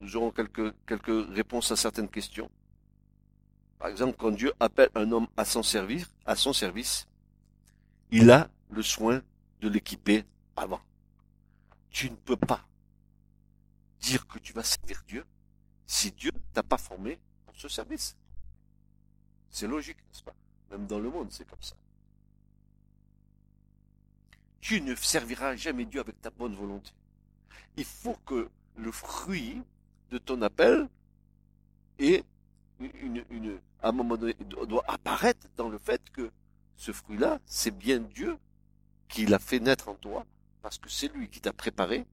nous 0.00 0.16
aurons 0.16 0.30
quelques, 0.30 0.74
quelques 0.86 1.28
réponses 1.34 1.70
à 1.72 1.76
certaines 1.76 2.08
questions. 2.08 2.50
Par 3.78 3.88
exemple, 3.88 4.16
quand 4.18 4.30
Dieu 4.30 4.52
appelle 4.60 4.90
un 4.94 5.10
homme 5.12 5.28
à 5.36 5.44
son 5.44 5.62
service, 5.62 6.06
à 6.26 6.34
son 6.34 6.52
service, 6.52 7.06
il 8.10 8.30
a 8.30 8.48
le 8.70 8.82
soin 8.82 9.22
de 9.60 9.68
l'équiper 9.68 10.24
avant. 10.56 10.80
Tu 11.90 12.10
ne 12.10 12.16
peux 12.16 12.36
pas 12.36 12.66
dire 14.00 14.26
que 14.26 14.38
tu 14.38 14.52
vas 14.52 14.62
servir 14.62 15.02
Dieu 15.06 15.24
si 15.86 16.12
Dieu 16.12 16.32
t'a 16.52 16.62
pas 16.62 16.78
formé 16.78 17.18
ce 17.58 17.68
service. 17.68 18.16
C'est 19.50 19.66
logique, 19.66 19.98
n'est-ce 19.98 20.22
pas? 20.22 20.34
Même 20.70 20.86
dans 20.86 21.00
le 21.00 21.10
monde, 21.10 21.28
c'est 21.30 21.46
comme 21.46 21.62
ça. 21.62 21.74
Tu 24.60 24.80
ne 24.80 24.94
serviras 24.94 25.56
jamais 25.56 25.84
Dieu 25.84 26.00
avec 26.00 26.20
ta 26.20 26.30
bonne 26.30 26.54
volonté. 26.54 26.92
Il 27.76 27.84
faut 27.84 28.16
que 28.26 28.48
le 28.76 28.92
fruit 28.92 29.62
de 30.10 30.18
ton 30.18 30.40
appel 30.42 30.88
et 31.98 32.24
une, 32.80 33.24
une, 33.30 33.58
à 33.82 33.88
un 33.88 33.92
moment 33.92 34.16
donné, 34.16 34.34
doit 34.66 34.84
apparaître 34.86 35.46
dans 35.56 35.68
le 35.68 35.78
fait 35.78 36.02
que 36.10 36.30
ce 36.76 36.92
fruit-là, 36.92 37.40
c'est 37.44 37.76
bien 37.76 37.98
Dieu 37.98 38.38
qui 39.08 39.26
l'a 39.26 39.38
fait 39.38 39.58
naître 39.58 39.88
en 39.88 39.94
toi, 39.94 40.24
parce 40.62 40.78
que 40.78 40.88
c'est 40.88 41.08
lui 41.08 41.28
qui 41.28 41.40
t'a 41.40 41.52
préparé 41.52 42.06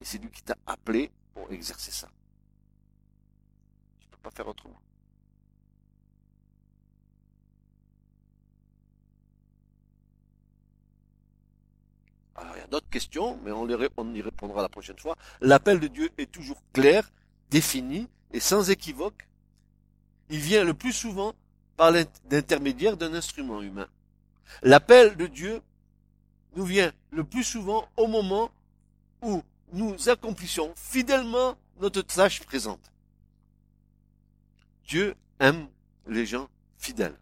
et 0.00 0.04
c'est 0.04 0.18
lui 0.18 0.30
qui 0.30 0.42
t'a 0.42 0.56
appelé 0.66 1.10
pour 1.34 1.50
exercer 1.50 1.90
ça 1.90 2.08
pas 4.22 4.30
faire 4.30 4.46
autrement. 4.46 4.80
Alors, 12.34 12.56
il 12.56 12.60
y 12.60 12.62
a 12.62 12.66
d'autres 12.66 12.88
questions, 12.88 13.38
mais 13.44 13.52
on 13.52 13.68
y 13.68 14.22
répondra 14.22 14.62
la 14.62 14.68
prochaine 14.68 14.98
fois. 14.98 15.16
L'appel 15.40 15.80
de 15.80 15.88
Dieu 15.88 16.10
est 16.16 16.30
toujours 16.30 16.62
clair, 16.72 17.10
défini 17.52 18.08
et 18.32 18.40
sans 18.40 18.70
équivoque 18.70 19.28
il 20.30 20.40
vient 20.40 20.64
le 20.64 20.72
plus 20.72 20.94
souvent 20.94 21.34
par 21.76 21.90
l'intermédiaire 21.90 22.96
d'un 22.96 23.12
instrument 23.12 23.60
humain. 23.60 23.88
L'appel 24.62 25.16
de 25.16 25.26
Dieu 25.26 25.60
nous 26.56 26.64
vient 26.64 26.92
le 27.10 27.24
plus 27.24 27.44
souvent 27.44 27.86
au 27.98 28.06
moment 28.06 28.50
où 29.20 29.42
nous 29.72 30.08
accomplissons 30.08 30.72
fidèlement 30.74 31.56
notre 31.80 32.00
tâche 32.00 32.42
présente. 32.44 32.90
Dieu 34.86 35.14
aime 35.38 35.68
les 36.06 36.24
gens 36.24 36.48
fidèles. 36.78 37.18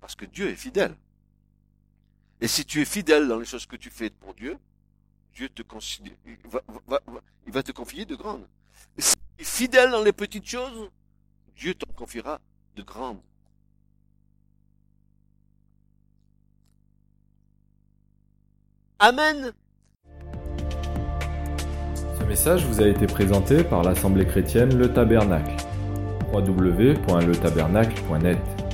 Parce 0.00 0.16
que 0.16 0.24
Dieu 0.24 0.48
est 0.48 0.56
fidèle. 0.56 0.96
Et 2.40 2.48
si 2.48 2.64
tu 2.64 2.80
es 2.80 2.84
fidèle 2.84 3.28
dans 3.28 3.38
les 3.38 3.46
choses 3.46 3.66
que 3.66 3.76
tu 3.76 3.90
fais 3.90 4.10
pour 4.10 4.34
Dieu, 4.34 4.58
Dieu 5.34 5.48
te 5.48 5.62
considère, 5.62 6.12
il 6.26 6.36
va, 7.52 7.62
te 7.62 7.72
confier 7.72 8.04
de 8.04 8.16
grandes. 8.16 8.46
Si 8.98 9.16
fidèle 9.38 9.90
dans 9.90 10.02
les 10.02 10.12
petites 10.12 10.46
choses, 10.46 10.90
Dieu 11.56 11.72
t'en 11.74 11.90
confiera 11.94 12.38
de 12.76 12.82
grandes. 12.82 13.22
Amen. 18.98 19.54
Ce 22.18 22.24
message 22.24 22.66
vous 22.66 22.82
a 22.82 22.86
été 22.86 23.06
présenté 23.06 23.64
par 23.64 23.82
l'Assemblée 23.82 24.26
chrétienne 24.26 24.76
Le 24.76 24.92
Tabernacle. 24.92 25.56
www.letabernacle.net 26.32 28.69